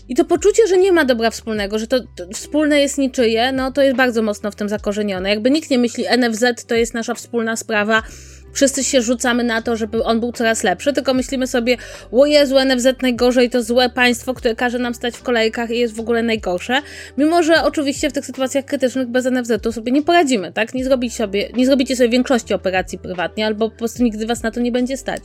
I 0.09 0.15
to 0.15 0.25
poczucie, 0.25 0.67
że 0.69 0.79
nie 0.79 0.93
ma 0.93 1.05
dobra 1.05 1.31
wspólnego, 1.31 1.79
że 1.79 1.87
to, 1.87 2.01
to, 2.01 2.27
wspólne 2.33 2.81
jest 2.81 2.99
niczyje, 2.99 3.53
no 3.53 3.73
to 3.73 3.83
jest 3.83 3.97
bardzo 3.97 4.23
mocno 4.23 4.51
w 4.51 4.57
tym 4.57 4.69
zakorzenione. 4.69 5.31
Jakby 5.31 5.51
nikt 5.51 5.71
nie 5.71 5.79
myśli, 5.79 6.05
NFZ 6.19 6.45
to 6.67 6.75
jest 6.75 6.95
nasza 6.95 7.15
wspólna 7.15 7.57
sprawa, 7.57 8.03
wszyscy 8.55 8.85
się 8.85 9.03
rzucamy 9.03 9.45
na 9.45 9.63
to, 9.63 9.77
żeby 9.77 10.05
on 10.05 10.21
był 10.21 10.33
coraz 10.33 10.63
lepszy, 10.63 10.93
tylko 10.93 11.15
myślimy 11.15 11.47
sobie, 11.47 11.77
o 12.13 12.27
Jezu, 12.27 12.57
NFZ 12.65 12.87
najgorzej, 13.03 13.51
to 13.51 13.63
złe 13.63 13.91
państwo, 13.91 14.35
które 14.35 14.55
każe 14.55 14.79
nam 14.79 14.95
stać 14.95 15.17
w 15.17 15.23
kolejkach 15.23 15.71
i 15.71 15.79
jest 15.79 15.95
w 15.95 16.01
ogóle 16.01 16.23
najgorsze. 16.23 16.81
Mimo, 17.19 17.43
że 17.43 17.63
oczywiście 17.63 18.11
w 18.11 18.13
tych 18.13 18.27
sytuacjach 18.27 18.65
krytycznych 18.65 19.09
bez 19.09 19.25
NFZ-u 19.25 19.73
sobie 19.73 19.93
nie 19.93 20.03
poradzimy, 20.03 20.53
tak? 20.53 20.75
Nie, 20.75 20.85
zrobić 20.85 21.15
sobie, 21.15 21.49
nie 21.57 21.67
zrobicie 21.67 21.97
sobie 21.97 22.09
większości 22.09 22.55
operacji 22.55 22.99
prywatnie, 22.99 23.47
albo 23.47 23.71
po 23.71 23.77
prostu 23.77 24.03
nigdy 24.03 24.27
was 24.27 24.43
na 24.43 24.51
to 24.51 24.61
nie 24.61 24.73
będzie 24.73 24.97
stać. 24.97 25.23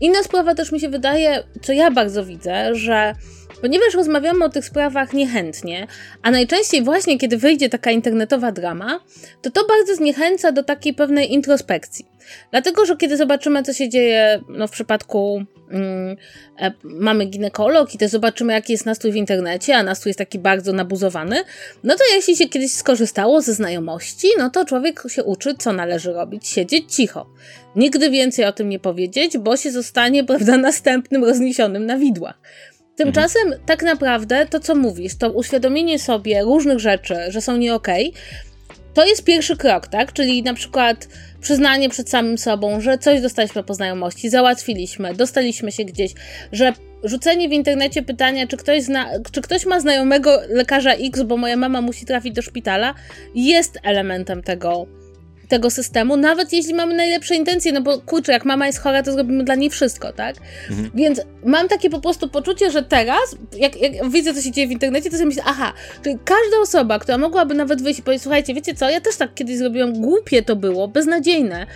Inna 0.00 0.22
sprawa 0.22 0.54
też 0.54 0.72
mi 0.72 0.80
się 0.80 0.88
wydaje, 0.88 1.42
co 1.62 1.72
ja 1.72 1.90
bardzo 1.90 2.24
widzę, 2.24 2.74
że 2.74 3.14
ponieważ 3.60 3.94
rozmawiamy 3.94 4.44
o 4.44 4.48
tych 4.48 4.64
sprawach 4.64 5.12
niechętnie, 5.12 5.86
a 6.22 6.30
najczęściej 6.30 6.82
właśnie 6.82 7.18
kiedy 7.18 7.36
wyjdzie 7.36 7.68
taka 7.68 7.90
internetowa 7.90 8.52
drama, 8.52 9.00
to 9.42 9.50
to 9.50 9.66
bardzo 9.66 9.96
zniechęca 9.96 10.52
do 10.52 10.62
takiej 10.62 10.94
pewnej 10.94 11.32
introspekcji. 11.32 12.06
Dlatego, 12.50 12.86
że 12.86 12.96
kiedy 12.96 13.16
zobaczymy, 13.16 13.62
co 13.62 13.72
się 13.72 13.88
dzieje 13.88 14.40
no, 14.48 14.66
w 14.66 14.70
przypadku 14.70 15.44
mm, 15.70 16.16
e, 16.58 16.72
mamy 16.84 17.26
ginekolog 17.26 17.94
i 17.94 17.98
też 17.98 18.10
zobaczymy, 18.10 18.52
jaki 18.52 18.72
jest 18.72 18.86
nastrój 18.86 19.12
w 19.12 19.16
internecie, 19.16 19.76
a 19.76 19.82
nastrój 19.82 20.10
jest 20.10 20.18
taki 20.18 20.38
bardzo 20.38 20.72
nabuzowany, 20.72 21.44
no 21.84 21.94
to 21.94 22.04
jeśli 22.14 22.36
się 22.36 22.48
kiedyś 22.48 22.72
skorzystało 22.72 23.40
ze 23.42 23.54
znajomości, 23.54 24.28
no 24.38 24.50
to 24.50 24.64
człowiek 24.64 25.02
się 25.08 25.24
uczy, 25.24 25.54
co 25.58 25.72
należy 25.72 26.12
robić, 26.12 26.48
siedzieć 26.48 26.94
cicho. 26.94 27.26
Nigdy 27.76 28.10
więcej 28.10 28.44
o 28.44 28.52
tym 28.52 28.68
nie 28.68 28.78
powiedzieć, 28.78 29.38
bo 29.38 29.56
się 29.56 29.70
zostanie, 29.70 30.24
prawda, 30.30 30.56
następnym 30.56 31.24
rozniesionym 31.24 31.86
na 31.86 31.98
widłach. 31.98 32.38
Tymczasem 33.04 33.42
mhm. 33.42 33.62
tak 33.66 33.82
naprawdę 33.82 34.46
to, 34.46 34.60
co 34.60 34.74
mówisz, 34.74 35.16
to 35.16 35.32
uświadomienie 35.32 35.98
sobie 35.98 36.42
różnych 36.42 36.78
rzeczy, 36.78 37.16
że 37.28 37.40
są 37.40 37.56
nie 37.56 37.74
okej, 37.74 38.08
okay, 38.08 38.22
to 38.94 39.06
jest 39.06 39.24
pierwszy 39.24 39.56
krok, 39.56 39.86
tak? 39.86 40.12
Czyli 40.12 40.42
na 40.42 40.54
przykład 40.54 41.08
przyznanie 41.40 41.88
przed 41.88 42.10
samym 42.10 42.38
sobą, 42.38 42.80
że 42.80 42.98
coś 42.98 43.20
dostaliśmy 43.20 43.62
po 43.62 43.74
znajomości, 43.74 44.30
załatwiliśmy, 44.30 45.14
dostaliśmy 45.14 45.72
się 45.72 45.84
gdzieś, 45.84 46.12
że 46.52 46.72
rzucenie 47.04 47.48
w 47.48 47.52
internecie 47.52 48.02
pytania, 48.02 48.46
czy 48.46 48.56
ktoś, 48.56 48.82
zna, 48.82 49.06
czy 49.32 49.40
ktoś 49.40 49.66
ma 49.66 49.80
znajomego 49.80 50.40
lekarza 50.48 50.92
X, 50.92 51.22
bo 51.22 51.36
moja 51.36 51.56
mama 51.56 51.80
musi 51.80 52.06
trafić 52.06 52.34
do 52.34 52.42
szpitala, 52.42 52.94
jest 53.34 53.78
elementem 53.82 54.42
tego, 54.42 54.86
tego 55.50 55.70
systemu, 55.70 56.16
nawet 56.16 56.52
jeśli 56.52 56.74
mamy 56.74 56.94
najlepsze 56.94 57.34
intencje, 57.34 57.72
no 57.72 57.82
bo 57.82 58.00
kurczę, 58.00 58.32
jak 58.32 58.44
mama 58.44 58.66
jest 58.66 58.78
chora, 58.78 59.02
to 59.02 59.12
zrobimy 59.12 59.44
dla 59.44 59.54
niej 59.54 59.70
wszystko, 59.70 60.12
tak? 60.12 60.36
Mhm. 60.70 60.90
Więc 60.94 61.20
mam 61.44 61.68
takie 61.68 61.90
po 61.90 62.00
prostu 62.00 62.28
poczucie, 62.28 62.70
że 62.70 62.82
teraz, 62.82 63.36
jak, 63.56 63.80
jak 63.80 64.10
widzę, 64.10 64.34
co 64.34 64.42
się 64.42 64.52
dzieje 64.52 64.68
w 64.68 64.70
internecie, 64.70 65.10
to 65.10 65.16
sobie 65.16 65.26
myślę, 65.26 65.42
aha, 65.46 65.72
czyli 66.04 66.18
każda 66.24 66.58
osoba, 66.62 66.98
która 66.98 67.18
mogłaby 67.18 67.54
nawet 67.54 67.82
wyjść 67.82 68.00
i 68.00 68.02
powiedzieć, 68.02 68.22
słuchajcie, 68.22 68.54
wiecie 68.54 68.74
co, 68.74 68.90
ja 68.90 69.00
też 69.00 69.16
tak 69.16 69.34
kiedyś 69.34 69.56
zrobiłam, 69.56 69.92
głupie 69.92 70.42
to 70.42 70.56
było, 70.56 70.88
beznadziejne, 70.88 71.66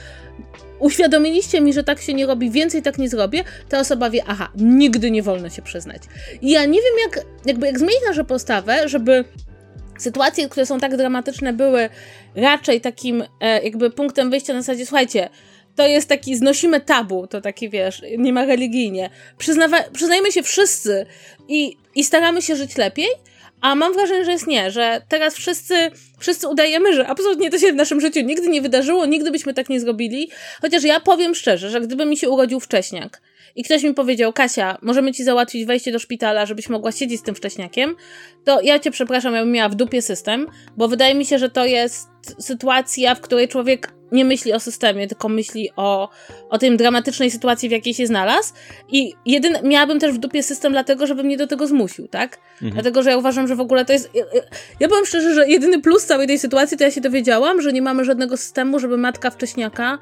uświadomiliście 0.78 1.60
mi, 1.60 1.72
że 1.72 1.84
tak 1.84 2.00
się 2.00 2.14
nie 2.14 2.26
robi, 2.26 2.50
więcej 2.50 2.82
tak 2.82 2.98
nie 2.98 3.08
zrobię, 3.08 3.44
ta 3.68 3.80
osoba 3.80 4.10
wie, 4.10 4.22
aha, 4.26 4.48
nigdy 4.56 5.10
nie 5.10 5.22
wolno 5.22 5.50
się 5.50 5.62
przyznać. 5.62 6.02
I 6.42 6.50
ja 6.50 6.64
nie 6.64 6.78
wiem, 6.78 6.94
jak, 7.04 7.26
jakby, 7.46 7.66
jak 7.66 7.78
zmienić 7.78 8.02
naszą 8.08 8.24
postawę, 8.24 8.88
żeby 8.88 9.24
sytuacje, 9.98 10.48
które 10.48 10.66
są 10.66 10.80
tak 10.80 10.96
dramatyczne, 10.96 11.52
były 11.52 11.88
raczej 12.34 12.80
takim 12.80 13.24
e, 13.40 13.62
jakby 13.62 13.90
punktem 13.90 14.30
wyjścia 14.30 14.54
na 14.54 14.62
zasadzie, 14.62 14.86
słuchajcie, 14.86 15.28
to 15.76 15.86
jest 15.86 16.08
taki, 16.08 16.36
znosimy 16.36 16.80
tabu, 16.80 17.26
to 17.26 17.40
taki, 17.40 17.68
wiesz, 17.70 18.02
nie 18.18 18.32
ma 18.32 18.44
religijnie. 18.44 19.10
Przyznawa, 19.38 19.82
przyznajmy 19.92 20.32
się 20.32 20.42
wszyscy 20.42 21.06
i, 21.48 21.76
i 21.94 22.04
staramy 22.04 22.42
się 22.42 22.56
żyć 22.56 22.76
lepiej, 22.76 23.08
a 23.60 23.74
mam 23.74 23.94
wrażenie, 23.94 24.24
że 24.24 24.32
jest 24.32 24.46
nie, 24.46 24.70
że 24.70 25.02
teraz 25.08 25.34
wszyscy, 25.34 25.74
wszyscy 26.18 26.48
udajemy, 26.48 26.94
że 26.94 27.06
absolutnie 27.06 27.50
to 27.50 27.58
się 27.58 27.72
w 27.72 27.76
naszym 27.76 28.00
życiu 28.00 28.20
nigdy 28.20 28.48
nie 28.48 28.62
wydarzyło, 28.62 29.06
nigdy 29.06 29.30
byśmy 29.30 29.54
tak 29.54 29.68
nie 29.68 29.80
zrobili. 29.80 30.30
Chociaż 30.62 30.84
ja 30.84 31.00
powiem 31.00 31.34
szczerze, 31.34 31.70
że 31.70 31.80
gdyby 31.80 32.04
mi 32.04 32.16
się 32.16 32.28
urodził 32.30 32.60
wcześniak, 32.60 33.22
i 33.56 33.64
ktoś 33.64 33.82
mi 33.82 33.94
powiedział, 33.94 34.32
Kasia, 34.32 34.78
możemy 34.82 35.12
ci 35.12 35.24
załatwić 35.24 35.64
wejście 35.64 35.92
do 35.92 35.98
szpitala, 35.98 36.46
żebyś 36.46 36.68
mogła 36.68 36.92
siedzieć 36.92 37.20
z 37.20 37.22
tym 37.22 37.34
wcześniakiem, 37.34 37.96
to 38.44 38.60
ja 38.60 38.78
cię 38.78 38.90
przepraszam, 38.90 39.34
ja 39.34 39.40
bym 39.40 39.52
miała 39.52 39.68
w 39.68 39.74
dupie 39.74 40.02
system, 40.02 40.46
bo 40.76 40.88
wydaje 40.88 41.14
mi 41.14 41.26
się, 41.26 41.38
że 41.38 41.50
to 41.50 41.64
jest 41.64 42.08
sytuacja, 42.38 43.14
w 43.14 43.20
której 43.20 43.48
człowiek 43.48 43.94
nie 44.12 44.24
myśli 44.24 44.52
o 44.52 44.60
systemie, 44.60 45.08
tylko 45.08 45.28
myśli 45.28 45.70
o, 45.76 46.08
o 46.50 46.58
tej 46.58 46.76
dramatycznej 46.76 47.30
sytuacji, 47.30 47.68
w 47.68 47.72
jakiej 47.72 47.94
się 47.94 48.06
znalazł. 48.06 48.52
I 48.88 49.14
jedyny, 49.26 49.58
miałabym 49.62 50.00
też 50.00 50.12
w 50.12 50.18
dupie 50.18 50.42
system 50.42 50.72
dlatego, 50.72 51.06
żeby 51.06 51.24
mnie 51.24 51.36
do 51.36 51.46
tego 51.46 51.66
zmusił, 51.66 52.08
tak? 52.08 52.38
Mhm. 52.52 52.72
Dlatego, 52.72 53.02
że 53.02 53.10
ja 53.10 53.16
uważam, 53.16 53.48
że 53.48 53.56
w 53.56 53.60
ogóle 53.60 53.84
to 53.84 53.92
jest. 53.92 54.10
Ja, 54.14 54.24
ja 54.80 54.88
powiem 54.88 55.06
szczerze, 55.06 55.34
że 55.34 55.48
jedyny 55.48 55.80
plus 55.80 56.06
całej 56.06 56.26
tej 56.26 56.38
sytuacji 56.38 56.78
to 56.78 56.84
ja 56.84 56.90
się 56.90 57.00
dowiedziałam, 57.00 57.62
że 57.62 57.72
nie 57.72 57.82
mamy 57.82 58.04
żadnego 58.04 58.36
systemu, 58.36 58.78
żeby 58.78 58.96
matka 58.96 59.30
wcześniaka 59.30 59.98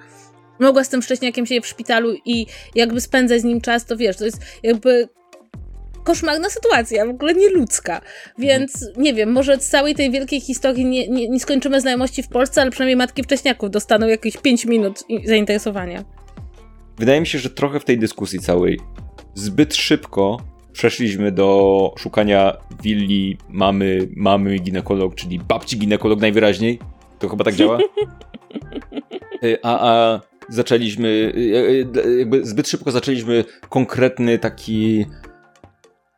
mogła 0.62 0.84
z 0.84 0.88
tym 0.88 1.02
wcześniakiem 1.02 1.46
siedzieć 1.46 1.64
w 1.64 1.68
szpitalu 1.68 2.14
i 2.24 2.46
jakby 2.74 3.00
spędzać 3.00 3.40
z 3.40 3.44
nim 3.44 3.60
czas, 3.60 3.84
to 3.84 3.96
wiesz, 3.96 4.16
to 4.16 4.24
jest 4.24 4.40
jakby 4.62 5.08
koszmarna 6.04 6.50
sytuacja, 6.50 7.06
w 7.06 7.10
ogóle 7.10 7.34
nieludzka. 7.34 8.00
Więc 8.38 8.86
nie 8.96 9.14
wiem, 9.14 9.32
może 9.32 9.60
z 9.60 9.68
całej 9.68 9.94
tej 9.94 10.10
wielkiej 10.10 10.40
historii 10.40 10.84
nie, 10.84 11.08
nie, 11.08 11.28
nie 11.28 11.40
skończymy 11.40 11.80
znajomości 11.80 12.22
w 12.22 12.28
Polsce, 12.28 12.60
ale 12.60 12.70
przynajmniej 12.70 12.96
matki 12.96 13.22
wcześniaków 13.22 13.70
dostaną 13.70 14.06
jakieś 14.06 14.36
5 14.36 14.64
minut 14.64 15.04
zainteresowania. 15.24 16.04
Wydaje 16.98 17.20
mi 17.20 17.26
się, 17.26 17.38
że 17.38 17.50
trochę 17.50 17.80
w 17.80 17.84
tej 17.84 17.98
dyskusji 17.98 18.38
całej 18.38 18.80
zbyt 19.34 19.74
szybko 19.74 20.40
przeszliśmy 20.72 21.32
do 21.32 21.94
szukania 21.98 22.56
willi 22.82 23.36
mamy, 23.48 24.08
mamy 24.16 24.58
ginekolog, 24.58 25.14
czyli 25.14 25.38
babci 25.38 25.78
ginekolog 25.78 26.20
najwyraźniej. 26.20 26.78
To 27.18 27.28
chyba 27.28 27.44
tak 27.44 27.54
działa? 27.54 27.78
Y, 29.44 29.58
a, 29.62 29.90
a 29.90 30.20
zaczęliśmy, 30.48 31.08
y, 31.08 31.98
y, 32.06 32.18
jakby 32.18 32.46
zbyt 32.46 32.68
szybko 32.68 32.90
zaczęliśmy 32.90 33.44
konkretny 33.68 34.38
taki 34.38 35.06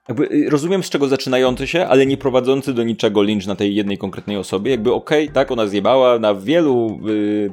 jakby 0.09 0.51
rozumiem 0.51 0.83
z 0.83 0.91
czego 0.91 1.09
zaczynający 1.09 1.67
się, 1.67 1.87
ale 1.87 2.07
nie 2.07 2.17
prowadzący 2.17 2.75
do 2.75 2.83
niczego 2.83 3.23
lincz 3.23 3.47
na 3.47 3.55
tej 3.55 3.75
jednej 3.75 3.99
konkretnej 3.99 4.37
osobie. 4.37 4.71
Jakby 4.71 4.93
okej, 4.93 5.25
okay, 5.25 5.35
tak, 5.35 5.51
ona 5.51 5.67
zjebała 5.67 6.19
na 6.19 6.35
wielu, 6.35 7.01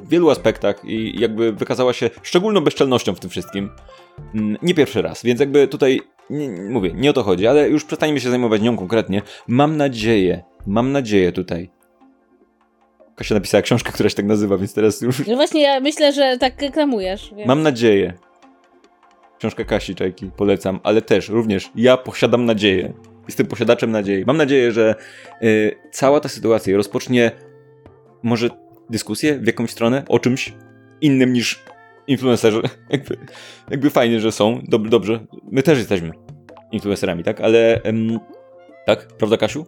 wielu 0.08 0.30
aspektach 0.30 0.84
i 0.84 1.20
jakby 1.20 1.52
wykazała 1.52 1.92
się 1.92 2.10
szczególną 2.22 2.60
bezczelnością 2.60 3.14
w 3.14 3.20
tym 3.20 3.30
wszystkim. 3.30 3.70
Mm, 4.34 4.56
nie 4.62 4.74
pierwszy 4.74 5.02
raz, 5.02 5.22
więc 5.22 5.40
jakby 5.40 5.68
tutaj 5.68 6.00
nie, 6.30 6.48
mówię, 6.48 6.90
nie 6.94 7.10
o 7.10 7.12
to 7.12 7.22
chodzi, 7.22 7.46
ale 7.46 7.68
już 7.68 7.84
przestańmy 7.84 8.20
się 8.20 8.30
zajmować 8.30 8.62
nią 8.62 8.76
konkretnie. 8.76 9.22
Mam 9.48 9.76
nadzieję, 9.76 10.42
mam 10.66 10.92
nadzieję 10.92 11.32
tutaj, 11.32 11.70
Kasia 13.16 13.34
napisała 13.34 13.62
książkę, 13.62 13.92
która 13.92 14.08
się 14.08 14.16
tak 14.16 14.26
nazywa, 14.26 14.58
więc 14.58 14.74
teraz 14.74 15.00
już... 15.00 15.26
No 15.26 15.36
właśnie, 15.36 15.62
ja 15.62 15.80
myślę, 15.80 16.12
że 16.12 16.36
tak 16.40 16.62
reklamujesz. 16.62 17.32
Więc... 17.36 17.48
Mam 17.48 17.62
nadzieję. 17.62 18.14
Książka 19.38 19.64
Kasi 19.64 19.94
Czajki, 19.94 20.30
polecam, 20.36 20.80
ale 20.82 21.02
też, 21.02 21.28
również, 21.28 21.70
ja 21.76 21.96
posiadam 21.96 22.44
nadzieję. 22.44 22.92
Jestem 23.28 23.46
posiadaczem 23.46 23.90
nadziei. 23.90 24.24
Mam 24.26 24.36
nadzieję, 24.36 24.72
że 24.72 24.94
y, 25.42 25.76
cała 25.92 26.20
ta 26.20 26.28
sytuacja 26.28 26.76
rozpocznie 26.76 27.30
może 28.22 28.48
dyskusję 28.90 29.38
w 29.38 29.46
jakąś 29.46 29.70
stronę 29.70 30.04
o 30.08 30.18
czymś 30.18 30.52
innym 31.00 31.32
niż 31.32 31.62
influencerzy. 32.06 32.62
jakby, 32.90 33.16
jakby 33.70 33.90
fajnie, 33.90 34.20
że 34.20 34.32
są. 34.32 34.60
Dob 34.68 34.88
dobrze. 34.88 35.26
My 35.52 35.62
też 35.62 35.78
jesteśmy 35.78 36.10
influencerami, 36.72 37.24
tak? 37.24 37.40
Ale... 37.40 37.80
Ym, 37.86 38.18
tak? 38.86 39.06
Prawda, 39.06 39.36
Kasiu? 39.36 39.66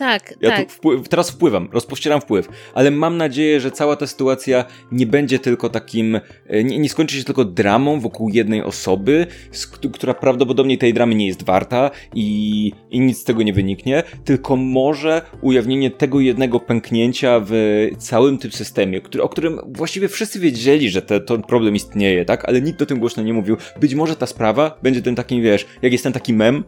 Tak, 0.00 0.34
ja 0.40 0.50
tak. 0.50 0.72
Wpływ, 0.72 1.08
teraz 1.08 1.30
wpływam, 1.30 1.68
rozpościeram 1.72 2.20
wpływ, 2.20 2.48
ale 2.74 2.90
mam 2.90 3.16
nadzieję, 3.16 3.60
że 3.60 3.70
cała 3.70 3.96
ta 3.96 4.06
sytuacja 4.06 4.64
nie 4.92 5.06
będzie 5.06 5.38
tylko 5.38 5.68
takim, 5.68 6.20
e, 6.46 6.64
nie, 6.64 6.78
nie 6.78 6.88
skończy 6.88 7.16
się 7.16 7.24
tylko 7.24 7.44
dramą 7.44 8.00
wokół 8.00 8.28
jednej 8.28 8.62
osoby, 8.62 9.26
z, 9.52 9.66
która 9.66 10.14
prawdopodobnie 10.14 10.78
tej 10.78 10.94
dramy 10.94 11.14
nie 11.14 11.26
jest 11.26 11.42
warta 11.42 11.90
i, 12.14 12.72
i 12.90 13.00
nic 13.00 13.18
z 13.18 13.24
tego 13.24 13.42
nie 13.42 13.52
wyniknie, 13.52 14.02
tylko 14.24 14.56
może 14.56 15.22
ujawnienie 15.42 15.90
tego 15.90 16.20
jednego 16.20 16.60
pęknięcia 16.60 17.40
w 17.44 17.52
całym 17.98 18.38
tym 18.38 18.52
systemie, 18.52 19.00
który, 19.00 19.24
o 19.24 19.28
którym 19.28 19.60
właściwie 19.66 20.08
wszyscy 20.08 20.40
wiedzieli, 20.40 20.90
że 20.90 21.02
te, 21.02 21.20
ten 21.20 21.42
problem 21.42 21.76
istnieje, 21.76 22.24
tak? 22.24 22.44
Ale 22.44 22.60
nikt 22.60 22.82
o 22.82 22.86
tym 22.86 22.98
głośno 22.98 23.22
nie 23.22 23.32
mówił. 23.32 23.56
Być 23.80 23.94
może 23.94 24.16
ta 24.16 24.26
sprawa 24.26 24.78
będzie 24.82 25.02
tym 25.02 25.14
takim, 25.14 25.42
wiesz, 25.42 25.66
jak 25.82 25.92
jest 25.92 26.04
ten 26.04 26.12
taki 26.12 26.34
mem, 26.34 26.64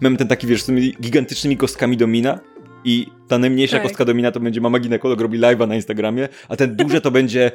mem 0.00 0.16
ten 0.16 0.28
taki, 0.28 0.46
wiesz, 0.46 0.62
z 0.62 0.66
tymi 0.66 0.94
gigantycznymi 1.00 1.56
kostkami 1.56 1.96
domina 1.96 2.40
i 2.84 3.06
ta 3.28 3.38
najmniejsza 3.38 3.76
tak. 3.76 3.82
kostka 3.82 4.04
domina 4.04 4.30
to 4.32 4.40
będzie 4.40 4.60
mama 4.60 4.78
ginekolog 4.78 5.20
robi 5.20 5.38
live'a 5.38 5.68
na 5.68 5.74
Instagramie, 5.74 6.28
a 6.48 6.56
ten 6.56 6.76
duże 6.76 7.00
to 7.00 7.10
będzie 7.10 7.50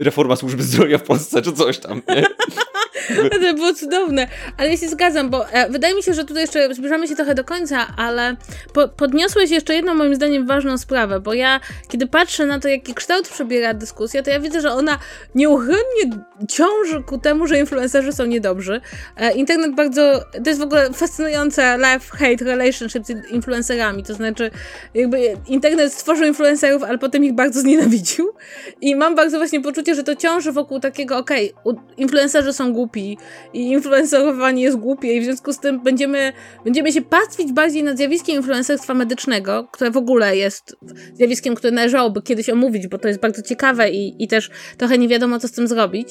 reforma 0.00 0.36
służby 0.36 0.62
zdrowia 0.62 0.98
w 0.98 1.02
Polsce, 1.02 1.42
czy 1.42 1.52
coś 1.52 1.78
tam, 1.78 2.02
nie? 2.08 2.24
to 3.30 3.54
było 3.54 3.74
cudowne, 3.74 4.28
ale 4.56 4.70
ja 4.70 4.76
się 4.76 4.88
zgadzam, 4.88 5.30
bo 5.30 5.48
e, 5.48 5.70
wydaje 5.70 5.94
mi 5.94 6.02
się, 6.02 6.14
że 6.14 6.24
tutaj 6.24 6.42
jeszcze 6.42 6.74
zbliżamy 6.74 7.08
się 7.08 7.16
trochę 7.16 7.34
do 7.34 7.44
końca, 7.44 7.86
ale 7.96 8.36
po, 8.72 8.88
podniosłeś 8.88 9.50
jeszcze 9.50 9.74
jedną 9.74 9.94
moim 9.94 10.14
zdaniem 10.14 10.46
ważną 10.46 10.78
sprawę, 10.78 11.20
bo 11.20 11.34
ja, 11.34 11.60
kiedy 11.88 12.06
patrzę 12.06 12.46
na 12.46 12.60
to, 12.60 12.68
jaki 12.68 12.94
kształt 12.94 13.28
przebiera 13.28 13.74
dyskusja, 13.74 14.22
to 14.22 14.30
ja 14.30 14.40
widzę, 14.40 14.60
że 14.60 14.72
ona 14.72 14.98
nieuchronnie 15.34 16.24
ciąży 16.48 17.02
ku 17.02 17.18
temu, 17.18 17.46
że 17.46 17.58
influencerzy 17.58 18.12
są 18.12 18.26
niedobrzy. 18.26 18.80
E, 19.16 19.32
internet 19.32 19.74
bardzo, 19.74 20.20
to 20.44 20.50
jest 20.50 20.60
w 20.60 20.64
ogóle 20.64 20.92
fascynujące 20.92 21.78
life-hate 21.78 22.44
relationship 22.44 23.06
z 23.06 23.30
influencerami, 23.30 24.02
to 24.02 24.14
znaczy 24.14 24.50
jakby 24.94 25.36
internet 25.46 25.92
stworzył 25.92 26.26
influencerów, 26.26 26.82
ale 26.82 26.98
potem 26.98 27.24
ich 27.24 27.32
bardzo 27.32 27.60
znienawidził 27.60 28.32
i 28.80 28.96
mam 28.96 29.14
bardzo 29.14 29.38
właśnie 29.38 29.60
poczucie, 29.60 29.85
że 29.94 30.02
to 30.02 30.16
ciąży 30.16 30.52
wokół 30.52 30.80
takiego, 30.80 31.18
okej, 31.18 31.52
okay, 31.64 31.82
influencerzy 31.96 32.52
są 32.52 32.72
głupi 32.72 33.18
i 33.52 33.70
influencerowanie 33.70 34.62
jest 34.62 34.76
głupie 34.76 35.12
i 35.12 35.20
w 35.20 35.24
związku 35.24 35.52
z 35.52 35.60
tym 35.60 35.82
będziemy, 35.82 36.32
będziemy 36.64 36.92
się 36.92 37.02
pastwić 37.02 37.52
bardziej 37.52 37.84
nad 37.84 37.96
zjawiskiem 37.96 38.36
influencerstwa 38.36 38.94
medycznego, 38.94 39.68
które 39.72 39.90
w 39.90 39.96
ogóle 39.96 40.36
jest 40.36 40.76
zjawiskiem, 41.14 41.54
które 41.54 41.72
należałoby 41.72 42.22
kiedyś 42.22 42.50
omówić, 42.50 42.86
bo 42.86 42.98
to 42.98 43.08
jest 43.08 43.20
bardzo 43.20 43.42
ciekawe 43.42 43.90
i, 43.90 44.24
i 44.24 44.28
też 44.28 44.50
trochę 44.76 44.98
nie 44.98 45.08
wiadomo, 45.08 45.38
co 45.38 45.48
z 45.48 45.52
tym 45.52 45.68
zrobić, 45.68 46.08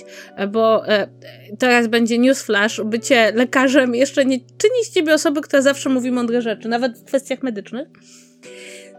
bo 0.52 0.88
e, 0.88 1.08
teraz 1.60 1.88
będzie 1.88 2.18
newsflash, 2.18 2.82
bycie 2.86 3.32
lekarzem 3.36 3.96
jeszcze 3.96 4.26
nie 4.26 4.40
czyni 4.40 4.84
z 4.84 4.92
ciebie 4.92 5.14
osoby, 5.14 5.42
która 5.42 5.62
zawsze 5.62 5.90
mówi 5.90 6.12
mądre 6.12 6.42
rzeczy, 6.42 6.70
nawet 6.70 7.00
w 7.00 7.04
kwestiach 7.04 7.44
medycznych. 7.44 7.88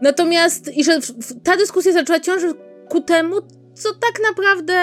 Natomiast, 0.01 0.77
i 0.77 0.83
że 0.83 0.99
ta 1.43 1.57
dyskusja 1.57 1.91
zaczęła 1.91 2.19
ciążyć 2.19 2.51
ku 2.89 3.01
temu, 3.01 3.35
co 3.77 3.93
tak 3.93 4.21
naprawdę 4.29 4.73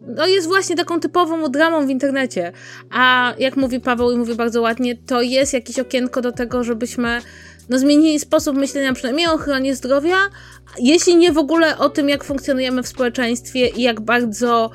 no, 0.00 0.26
jest 0.26 0.46
właśnie 0.46 0.76
taką 0.76 1.00
typową 1.00 1.48
dramą 1.48 1.86
w 1.86 1.90
internecie. 1.90 2.52
A 2.90 3.34
jak 3.38 3.56
mówi 3.56 3.80
Paweł 3.80 4.10
i 4.10 4.16
mówi 4.16 4.34
bardzo 4.34 4.62
ładnie, 4.62 4.96
to 4.96 5.22
jest 5.22 5.52
jakieś 5.52 5.78
okienko 5.78 6.20
do 6.20 6.32
tego, 6.32 6.64
żebyśmy 6.64 7.20
no, 7.68 7.78
zmienili 7.78 8.20
sposób 8.20 8.56
myślenia 8.56 8.92
przynajmniej 8.92 9.26
o 9.26 9.32
ochronie 9.32 9.76
zdrowia, 9.76 10.16
jeśli 10.78 11.16
nie 11.16 11.32
w 11.32 11.38
ogóle 11.38 11.78
o 11.78 11.88
tym, 11.88 12.08
jak 12.08 12.24
funkcjonujemy 12.24 12.82
w 12.82 12.88
społeczeństwie 12.88 13.68
i 13.68 13.82
jak 13.82 14.00
bardzo 14.00 14.70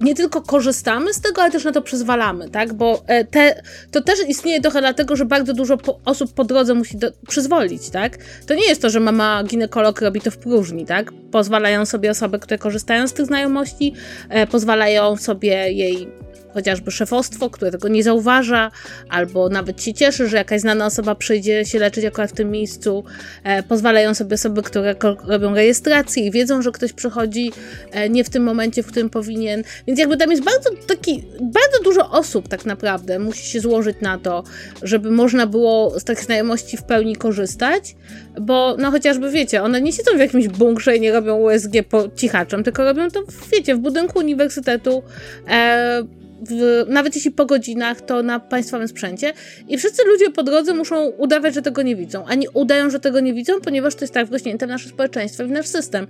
nie 0.00 0.14
tylko 0.14 0.42
korzystamy 0.42 1.14
z 1.14 1.20
tego, 1.20 1.42
ale 1.42 1.50
też 1.50 1.64
na 1.64 1.72
to 1.72 1.82
przyzwalamy, 1.82 2.50
tak? 2.50 2.72
Bo 2.72 3.02
e, 3.06 3.24
te, 3.24 3.62
to 3.90 4.00
też 4.02 4.18
istnieje 4.28 4.60
trochę 4.60 4.80
dlatego, 4.80 5.16
że 5.16 5.24
bardzo 5.24 5.54
dużo 5.54 5.76
po, 5.76 6.00
osób 6.04 6.34
po 6.34 6.44
drodze 6.44 6.74
musi 6.74 6.96
do, 6.96 7.12
przyzwolić, 7.28 7.90
tak? 7.90 8.18
To 8.46 8.54
nie 8.54 8.68
jest 8.68 8.82
to, 8.82 8.90
że 8.90 9.00
mama 9.00 9.44
ginekolog 9.44 10.00
robi 10.00 10.20
to 10.20 10.30
w 10.30 10.36
próżni, 10.36 10.86
tak? 10.86 11.12
Pozwalają 11.30 11.86
sobie 11.86 12.10
osoby, 12.10 12.38
które 12.38 12.58
korzystają 12.58 13.08
z 13.08 13.12
tych 13.12 13.26
znajomości, 13.26 13.94
e, 14.28 14.46
pozwalają 14.46 15.16
sobie 15.16 15.72
jej 15.72 16.08
chociażby 16.54 16.90
szefostwo, 16.90 17.50
które 17.50 17.70
tego 17.70 17.88
nie 17.88 18.02
zauważa, 18.02 18.70
albo 19.08 19.48
nawet 19.48 19.82
się 19.82 19.94
cieszy, 19.94 20.28
że 20.28 20.36
jakaś 20.36 20.60
znana 20.60 20.86
osoba 20.86 21.14
przyjdzie 21.14 21.64
się 21.64 21.78
leczyć 21.78 22.04
akurat 22.04 22.30
w 22.30 22.34
tym 22.34 22.50
miejscu. 22.50 23.04
E, 23.44 23.62
pozwalają 23.62 24.14
sobie 24.14 24.34
osoby, 24.34 24.62
które 24.62 24.94
robią 25.26 25.54
rejestrację 25.54 26.26
i 26.26 26.30
wiedzą, 26.30 26.62
że 26.62 26.72
ktoś 26.72 26.92
przychodzi 26.92 27.52
e, 27.90 28.08
nie 28.08 28.24
w 28.24 28.30
tym 28.30 28.42
momencie, 28.42 28.82
w 28.82 28.86
którym 28.86 29.10
powinien. 29.10 29.62
Więc 29.86 30.00
jakby 30.00 30.16
tam 30.16 30.30
jest 30.30 30.44
bardzo 30.44 30.70
taki, 30.86 31.24
bardzo 31.40 31.82
dużo 31.84 32.10
osób 32.10 32.48
tak 32.48 32.64
naprawdę 32.64 33.18
musi 33.18 33.46
się 33.46 33.60
złożyć 33.60 33.96
na 34.00 34.18
to, 34.18 34.44
żeby 34.82 35.10
można 35.10 35.46
było 35.46 36.00
z 36.00 36.04
takich 36.04 36.24
znajomości 36.24 36.76
w 36.76 36.82
pełni 36.82 37.16
korzystać, 37.16 37.96
bo 38.40 38.76
no 38.78 38.90
chociażby 38.90 39.30
wiecie, 39.30 39.62
one 39.62 39.80
nie 39.80 39.92
siedzą 39.92 40.16
w 40.16 40.20
jakimś 40.20 40.48
bunkrze 40.48 40.96
i 40.96 41.00
nie 41.00 41.12
robią 41.12 41.36
USG 41.36 41.72
po 41.88 42.08
cichaczem, 42.16 42.64
tylko 42.64 42.84
robią 42.84 43.10
to, 43.10 43.20
wiecie, 43.52 43.74
w 43.74 43.78
budynku 43.78 44.18
uniwersytetu, 44.18 45.02
e, 45.48 46.02
w, 46.48 46.84
nawet 46.88 47.14
jeśli 47.14 47.30
po 47.30 47.46
godzinach, 47.46 48.00
to 48.00 48.22
na 48.22 48.40
państwowym 48.40 48.88
sprzęcie. 48.88 49.32
I 49.68 49.78
wszyscy 49.78 50.02
ludzie 50.06 50.30
po 50.30 50.42
drodze 50.42 50.74
muszą 50.74 51.06
udawać, 51.06 51.54
że 51.54 51.62
tego 51.62 51.82
nie 51.82 51.96
widzą. 51.96 52.24
Ani 52.26 52.46
udają, 52.54 52.90
że 52.90 53.00
tego 53.00 53.20
nie 53.20 53.34
widzą, 53.34 53.60
ponieważ 53.60 53.94
to 53.94 54.00
jest 54.00 54.14
tak 54.14 54.26
wrośnięte 54.26 54.66
w 54.66 54.68
nasze 54.68 54.88
społeczeństwo 54.88 55.42
i 55.42 55.46
w 55.46 55.50
nasz 55.50 55.66
system. 55.66 56.06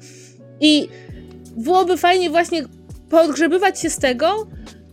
I 0.61 0.89
byłoby 1.57 1.97
fajnie 1.97 2.31
właśnie 2.31 2.65
podgrzebywać 3.11 3.81
się 3.81 3.91
z 3.91 3.99
tego, 3.99 4.47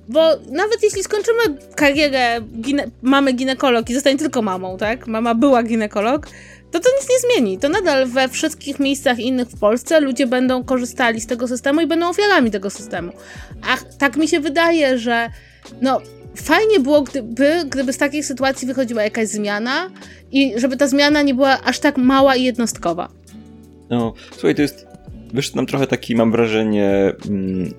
bo 0.07 0.21
nawet 0.51 0.83
jeśli 0.83 1.03
skończymy 1.03 1.39
karierę 1.75 2.41
gine 2.61 2.87
mamy 3.01 3.33
ginekolog 3.33 3.89
i 3.89 3.93
zostanie 3.93 4.17
tylko 4.17 4.41
mamą, 4.41 4.77
tak? 4.77 5.07
Mama 5.07 5.35
była 5.35 5.63
ginekolog, 5.63 6.27
to 6.71 6.79
to 6.79 6.89
nic 6.99 7.09
nie 7.09 7.19
zmieni. 7.19 7.57
To 7.57 7.69
nadal 7.69 8.07
we 8.07 8.27
wszystkich 8.29 8.79
miejscach 8.79 9.19
innych 9.19 9.47
w 9.47 9.59
Polsce 9.59 9.99
ludzie 9.99 10.27
będą 10.27 10.63
korzystali 10.63 11.21
z 11.21 11.27
tego 11.27 11.47
systemu 11.47 11.81
i 11.81 11.87
będą 11.87 12.09
ofiarami 12.09 12.51
tego 12.51 12.69
systemu. 12.69 13.11
A 13.61 13.97
tak 13.97 14.17
mi 14.17 14.27
się 14.27 14.39
wydaje, 14.39 14.97
że 14.97 15.29
no 15.81 16.01
fajnie 16.35 16.79
było, 16.79 17.01
gdyby, 17.01 17.65
gdyby 17.69 17.93
z 17.93 17.97
takiej 17.97 18.23
sytuacji 18.23 18.67
wychodziła 18.67 19.03
jakaś 19.03 19.27
zmiana 19.27 19.89
i 20.31 20.53
żeby 20.55 20.77
ta 20.77 20.87
zmiana 20.87 21.21
nie 21.21 21.33
była 21.33 21.61
aż 21.63 21.79
tak 21.79 21.97
mała 21.97 22.35
i 22.35 22.43
jednostkowa. 22.43 23.09
No, 23.89 24.13
słuchaj, 24.31 24.55
to 24.55 24.61
jest, 24.61 24.87
wiesz, 25.33 25.55
nam 25.55 25.65
trochę 25.65 25.87
taki, 25.87 26.15
mam 26.15 26.31
wrażenie, 26.31 27.13
mm, 27.29 27.73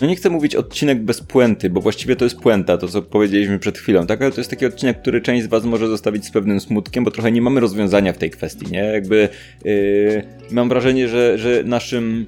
no 0.00 0.06
nie 0.06 0.16
chcę 0.16 0.30
mówić 0.30 0.56
odcinek 0.56 1.02
bez 1.02 1.20
puenty, 1.20 1.70
bo 1.70 1.80
właściwie 1.80 2.16
to 2.16 2.24
jest 2.24 2.36
puenta, 2.40 2.78
to 2.78 2.88
co 2.88 3.02
powiedzieliśmy 3.02 3.58
przed 3.58 3.78
chwilą, 3.78 4.06
tak? 4.06 4.22
Ale 4.22 4.30
to 4.32 4.40
jest 4.40 4.50
taki 4.50 4.66
odcinek, 4.66 5.00
który 5.00 5.20
część 5.20 5.44
z 5.44 5.46
was 5.46 5.64
może 5.64 5.88
zostawić 5.88 6.24
z 6.24 6.30
pewnym 6.30 6.60
smutkiem, 6.60 7.04
bo 7.04 7.10
trochę 7.10 7.32
nie 7.32 7.42
mamy 7.42 7.60
rozwiązania 7.60 8.12
w 8.12 8.18
tej 8.18 8.30
kwestii, 8.30 8.66
nie? 8.70 8.78
Jakby 8.78 9.28
yy, 9.64 10.22
mam 10.50 10.68
wrażenie, 10.68 11.08
że, 11.08 11.38
że 11.38 11.62
naszym 11.64 12.26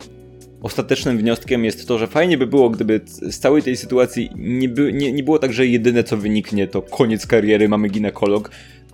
ostatecznym 0.63 1.19
wnioskiem 1.19 1.65
jest 1.65 1.89
to, 1.89 1.99
że 1.99 2.07
fajnie 2.07 2.39
by 2.39 2.47
było, 2.47 2.71
gdyby 2.71 3.01
z 3.07 3.39
całej 3.39 3.63
tej 3.63 3.77
sytuacji 3.77 4.31
nie, 4.37 4.69
by, 4.69 4.93
nie, 4.93 5.13
nie 5.13 5.23
było 5.23 5.39
tak, 5.39 5.53
że 5.53 5.67
jedyne 5.67 6.05
co 6.05 6.17
wyniknie 6.17 6.67
to 6.67 6.83
koniec 6.83 7.27
kariery, 7.27 7.69
mamy 7.69 7.89
ginekolog, 7.89 8.51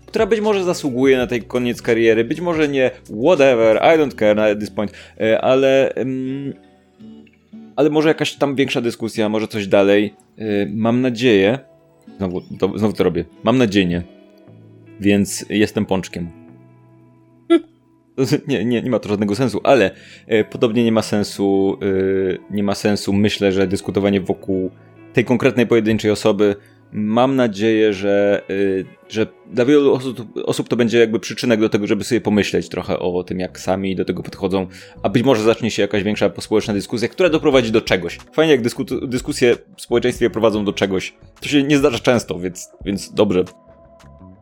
która 0.06 0.26
być 0.26 0.40
może 0.40 0.64
zasługuje 0.64 1.16
na 1.16 1.26
tej 1.26 1.42
koniec 1.42 1.82
kariery, 1.82 2.24
być 2.24 2.40
może 2.40 2.68
nie, 2.68 2.90
whatever, 3.24 3.76
I 3.76 3.98
don't 3.98 4.18
care 4.18 4.40
at 4.40 4.60
this 4.60 4.70
point, 4.70 4.92
yy, 5.20 5.40
ale... 5.40 5.94
Yy, 5.96 6.65
ale 7.76 7.90
może 7.90 8.08
jakaś 8.08 8.34
tam 8.34 8.54
większa 8.54 8.80
dyskusja, 8.80 9.28
może 9.28 9.48
coś 9.48 9.66
dalej. 9.66 10.14
Yy, 10.36 10.70
mam 10.74 11.00
nadzieję, 11.00 11.58
znowu 12.16 12.40
to, 12.40 12.78
znowu 12.78 12.92
to 12.92 13.04
robię, 13.04 13.24
mam 13.44 13.58
nadzieję, 13.58 14.02
więc 15.00 15.46
jestem 15.48 15.86
pączkiem. 15.86 16.30
Nie, 18.48 18.64
nie, 18.64 18.82
nie 18.82 18.90
ma 18.90 18.98
to 18.98 19.08
żadnego 19.08 19.34
sensu, 19.34 19.60
ale 19.64 19.90
yy, 20.28 20.44
podobnie 20.44 20.84
nie 20.84 20.92
ma 20.92 21.02
sensu, 21.02 21.78
yy, 21.80 22.38
nie 22.50 22.62
ma 22.62 22.74
sensu, 22.74 23.12
myślę, 23.12 23.52
że 23.52 23.66
dyskutowanie 23.66 24.20
wokół 24.20 24.70
tej 25.12 25.24
konkretnej 25.24 25.66
pojedynczej 25.66 26.10
osoby 26.10 26.56
mam 26.96 27.36
nadzieję, 27.36 27.92
że, 27.92 28.42
y, 28.50 28.84
że 29.08 29.26
dla 29.52 29.64
wielu 29.64 29.92
osób, 29.92 30.38
osób, 30.44 30.68
to 30.68 30.76
będzie 30.76 30.98
jakby 30.98 31.20
przyczynek 31.20 31.60
do 31.60 31.68
tego, 31.68 31.86
żeby 31.86 32.04
sobie 32.04 32.20
pomyśleć 32.20 32.68
trochę 32.68 32.98
o 32.98 33.22
tym, 33.22 33.40
jak 33.40 33.60
sami 33.60 33.96
do 33.96 34.04
tego 34.04 34.22
podchodzą, 34.22 34.66
a 35.02 35.08
być 35.08 35.22
może 35.22 35.42
zacznie 35.42 35.70
się 35.70 35.82
jakaś 35.82 36.02
większa 36.02 36.30
społeczna 36.40 36.74
dyskusja, 36.74 37.08
która 37.08 37.28
doprowadzi 37.28 37.72
do 37.72 37.80
czegoś. 37.80 38.18
Fajnie, 38.32 38.52
jak 38.52 38.62
dysku, 38.62 38.84
dyskusje 38.84 39.56
w 39.76 39.82
społeczeństwie 39.82 40.30
prowadzą 40.30 40.64
do 40.64 40.72
czegoś. 40.72 41.14
To 41.40 41.48
się 41.48 41.62
nie 41.62 41.78
zdarza 41.78 41.98
często, 41.98 42.38
więc, 42.38 42.68
więc 42.84 43.12
dobrze. 43.14 43.44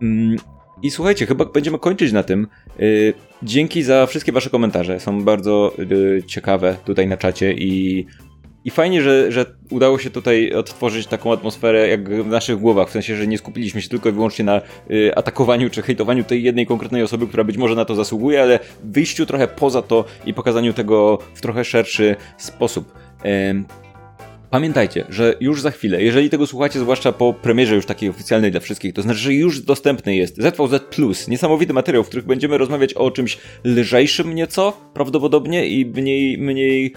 Mm, 0.02 0.36
I 0.82 0.90
słuchajcie, 0.90 1.26
chyba 1.26 1.44
będziemy 1.44 1.78
kończyć 1.78 2.12
na 2.12 2.22
tym. 2.22 2.46
Y, 2.80 3.14
dzięki 3.42 3.82
za 3.82 4.06
wszystkie 4.06 4.32
wasze 4.32 4.50
komentarze. 4.50 5.00
Są 5.00 5.24
bardzo 5.24 5.72
y, 5.78 6.22
ciekawe 6.26 6.76
tutaj 6.84 7.06
na 7.06 7.16
czacie 7.16 7.52
i 7.52 8.06
i 8.64 8.70
fajnie, 8.70 9.02
że, 9.02 9.32
że 9.32 9.46
udało 9.70 9.98
się 9.98 10.10
tutaj 10.10 10.52
odtworzyć 10.52 11.06
taką 11.06 11.32
atmosferę 11.32 11.88
jak 11.88 12.24
w 12.24 12.26
naszych 12.26 12.58
głowach, 12.58 12.88
w 12.88 12.92
sensie, 12.92 13.16
że 13.16 13.26
nie 13.26 13.38
skupiliśmy 13.38 13.82
się 13.82 13.88
tylko 13.88 14.08
i 14.08 14.12
wyłącznie 14.12 14.44
na 14.44 14.60
y, 14.90 15.14
atakowaniu 15.14 15.70
czy 15.70 15.82
hejtowaniu 15.82 16.24
tej 16.24 16.42
jednej 16.42 16.66
konkretnej 16.66 17.02
osoby, 17.02 17.26
która 17.26 17.44
być 17.44 17.56
może 17.56 17.74
na 17.74 17.84
to 17.84 17.94
zasługuje, 17.94 18.42
ale 18.42 18.58
wyjściu 18.84 19.26
trochę 19.26 19.48
poza 19.48 19.82
to 19.82 20.04
i 20.26 20.34
pokazaniu 20.34 20.72
tego 20.72 21.18
w 21.34 21.40
trochę 21.40 21.64
szerszy 21.64 22.16
sposób. 22.38 22.92
Pamiętajcie, 24.50 25.04
że 25.08 25.34
już 25.40 25.60
za 25.62 25.70
chwilę, 25.70 26.02
jeżeli 26.02 26.30
tego 26.30 26.46
słuchacie, 26.46 26.80
zwłaszcza 26.80 27.12
po 27.12 27.32
premierze 27.32 27.74
już 27.74 27.86
takiej 27.86 28.08
oficjalnej 28.08 28.50
dla 28.50 28.60
wszystkich, 28.60 28.94
to 28.94 29.02
znaczy, 29.02 29.18
że 29.18 29.34
już 29.34 29.60
dostępny 29.60 30.16
jest 30.16 30.36
ZVZ 30.36 30.82
Plus, 30.90 31.28
niesamowity 31.28 31.72
materiał, 31.72 32.04
w 32.04 32.08
którym 32.08 32.26
będziemy 32.26 32.58
rozmawiać 32.58 32.94
o 32.94 33.10
czymś 33.10 33.38
lżejszym 33.64 34.34
nieco, 34.34 34.72
prawdopodobnie 34.94 35.68
i 35.68 35.86
mniej, 35.86 36.38
mniej 36.38 36.92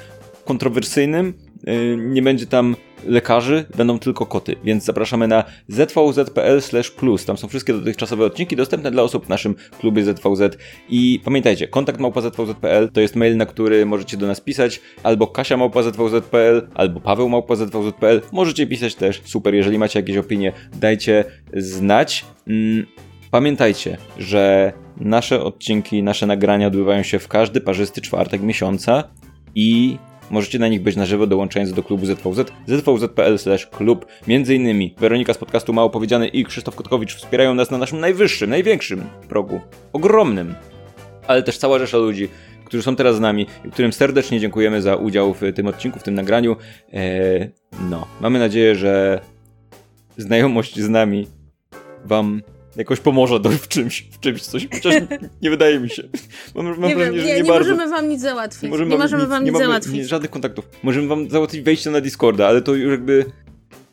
kontrowersyjnym. 0.45 1.33
Yy, 1.67 1.97
nie 1.97 2.21
będzie 2.21 2.45
tam 2.45 2.75
lekarzy, 3.05 3.65
będą 3.77 3.99
tylko 3.99 4.25
koty, 4.25 4.55
więc 4.63 4.83
zapraszamy 4.83 5.27
na 5.27 5.43
zvz.pl 5.67 6.61
plus. 6.97 7.25
Tam 7.25 7.37
są 7.37 7.47
wszystkie 7.47 7.73
dotychczasowe 7.73 8.25
odcinki 8.25 8.55
dostępne 8.55 8.91
dla 8.91 9.03
osób 9.03 9.25
w 9.25 9.29
naszym 9.29 9.55
klubie 9.79 10.03
ZVZ. 10.03 10.57
I 10.89 11.21
pamiętajcie, 11.25 11.67
kontakt 11.67 11.99
małpa.zvz.pl 11.99 12.89
to 12.89 13.01
jest 13.01 13.15
mail, 13.15 13.37
na 13.37 13.45
który 13.45 13.85
możecie 13.85 14.17
do 14.17 14.27
nas 14.27 14.41
pisać, 14.41 14.81
albo 15.03 15.27
Kasia 15.27 15.57
małpa.zvz.pl, 15.57 16.67
albo 16.75 16.99
Paweł 16.99 17.29
małpa.zvz.pl. 17.29 18.21
Możecie 18.31 18.67
pisać 18.67 18.95
też, 18.95 19.21
super, 19.25 19.55
jeżeli 19.55 19.77
macie 19.77 19.99
jakieś 19.99 20.17
opinie, 20.17 20.53
dajcie 20.75 21.23
znać. 21.53 22.25
Mm, 22.47 22.85
pamiętajcie, 23.31 23.97
że 24.17 24.73
nasze 24.97 25.43
odcinki, 25.43 26.03
nasze 26.03 26.25
nagrania 26.25 26.67
odbywają 26.67 27.03
się 27.03 27.19
w 27.19 27.27
każdy 27.27 27.61
parzysty 27.61 28.01
czwartek 28.01 28.41
miesiąca 28.41 29.03
i 29.55 29.97
Możecie 30.31 30.59
na 30.59 30.67
nich 30.67 30.81
być 30.81 30.95
na 30.95 31.05
żywo, 31.05 31.27
dołączając 31.27 31.73
do 31.73 31.83
klubu 31.83 32.05
ZVZ, 32.05 32.51
zvz.pl 32.67 33.37
klub. 33.71 34.05
Między 34.27 34.55
innymi 34.55 34.95
Weronika 34.97 35.33
z 35.33 35.37
podcastu 35.37 35.73
Mało 35.73 35.89
Powiedziane 35.89 36.27
i 36.27 36.45
Krzysztof 36.45 36.75
Kotkowicz 36.75 37.15
wspierają 37.15 37.53
nas 37.53 37.71
na 37.71 37.77
naszym 37.77 37.99
najwyższym, 37.99 38.49
największym 38.49 39.03
progu. 39.29 39.61
Ogromnym. 39.93 40.55
Ale 41.27 41.43
też 41.43 41.57
cała 41.57 41.79
rzesza 41.79 41.97
ludzi, 41.97 42.29
którzy 42.65 42.83
są 42.83 42.95
teraz 42.95 43.15
z 43.15 43.19
nami 43.19 43.47
i 43.65 43.71
którym 43.71 43.93
serdecznie 43.93 44.39
dziękujemy 44.39 44.81
za 44.81 44.95
udział 44.95 45.33
w 45.33 45.41
tym 45.55 45.67
odcinku, 45.67 45.99
w 45.99 46.03
tym 46.03 46.13
nagraniu. 46.13 46.55
Eee, 46.93 47.49
no, 47.89 48.07
mamy 48.21 48.39
nadzieję, 48.39 48.75
że 48.75 49.21
znajomość 50.17 50.79
z 50.79 50.89
nami 50.89 51.27
Wam 52.05 52.41
jakoś 52.77 52.99
pomoże 52.99 53.39
do, 53.39 53.49
w 53.49 53.67
czymś, 53.67 54.07
w 54.11 54.19
czymś 54.19 54.41
coś, 54.41 54.67
chociaż 54.73 54.93
nie 55.41 55.49
wydaje 55.49 55.79
mi 55.79 55.89
się. 55.89 56.03
Mam, 56.55 56.65
mam 56.65 56.81
nie, 56.81 56.95
wrażenie, 56.95 57.17
nie, 57.17 57.25
nie, 57.25 57.41
nie 57.41 57.43
możemy 57.43 57.89
wam 57.89 58.09
nic 58.09 58.21
załatwić. 58.21 58.63
Nie 58.63 58.69
możemy, 58.69 58.91
nie 58.91 58.97
możemy 58.97 59.27
wam 59.27 59.43
nic, 59.43 59.53
nic 59.53 59.61
załatwić. 59.61 59.93
Nie, 59.93 60.05
żadnych 60.05 60.31
kontaktów. 60.31 60.65
Możemy 60.83 61.07
wam 61.07 61.29
załatwić 61.29 61.61
wejście 61.61 61.89
na 61.89 62.01
Discorda, 62.01 62.47
ale 62.47 62.61
to 62.61 62.75
już 62.75 62.91
jakby 62.91 63.25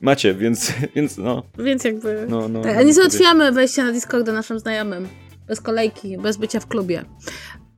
macie, 0.00 0.34
więc, 0.34 0.72
więc 0.96 1.18
no. 1.18 1.42
Więc 1.58 1.84
jakby... 1.84 2.26
No, 2.28 2.48
no, 2.48 2.62
tak, 2.62 2.76
a 2.76 2.82
nie 2.82 2.94
załatwiamy 2.94 3.52
wejścia 3.52 3.84
na 3.84 3.92
Discorda 3.92 4.32
naszym 4.32 4.58
znajomym. 4.58 5.08
Bez 5.46 5.60
kolejki, 5.60 6.18
bez 6.18 6.36
bycia 6.36 6.60
w 6.60 6.66
klubie. 6.66 7.04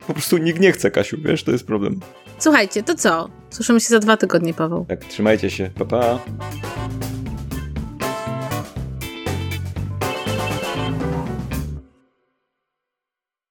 Po 0.07 0.13
prostu 0.13 0.39
nikt 0.39 0.61
nie 0.61 0.73
chce, 0.73 0.91
Kasiu, 0.91 1.17
wiesz, 1.25 1.45
to 1.45 1.53
jest 1.53 1.67
problem. 1.67 2.01
Słuchajcie, 2.39 2.83
to 2.83 2.95
co? 2.95 3.29
Słyszymy 3.51 3.81
się 3.81 3.89
za 3.89 3.99
dwa 3.99 4.17
tygodnie, 4.17 4.55
Paweł. 4.55 4.87
Tak, 4.89 5.05
trzymajcie 5.05 5.51
się. 5.51 5.71
Pa, 5.79 5.85
pa. 5.85 6.19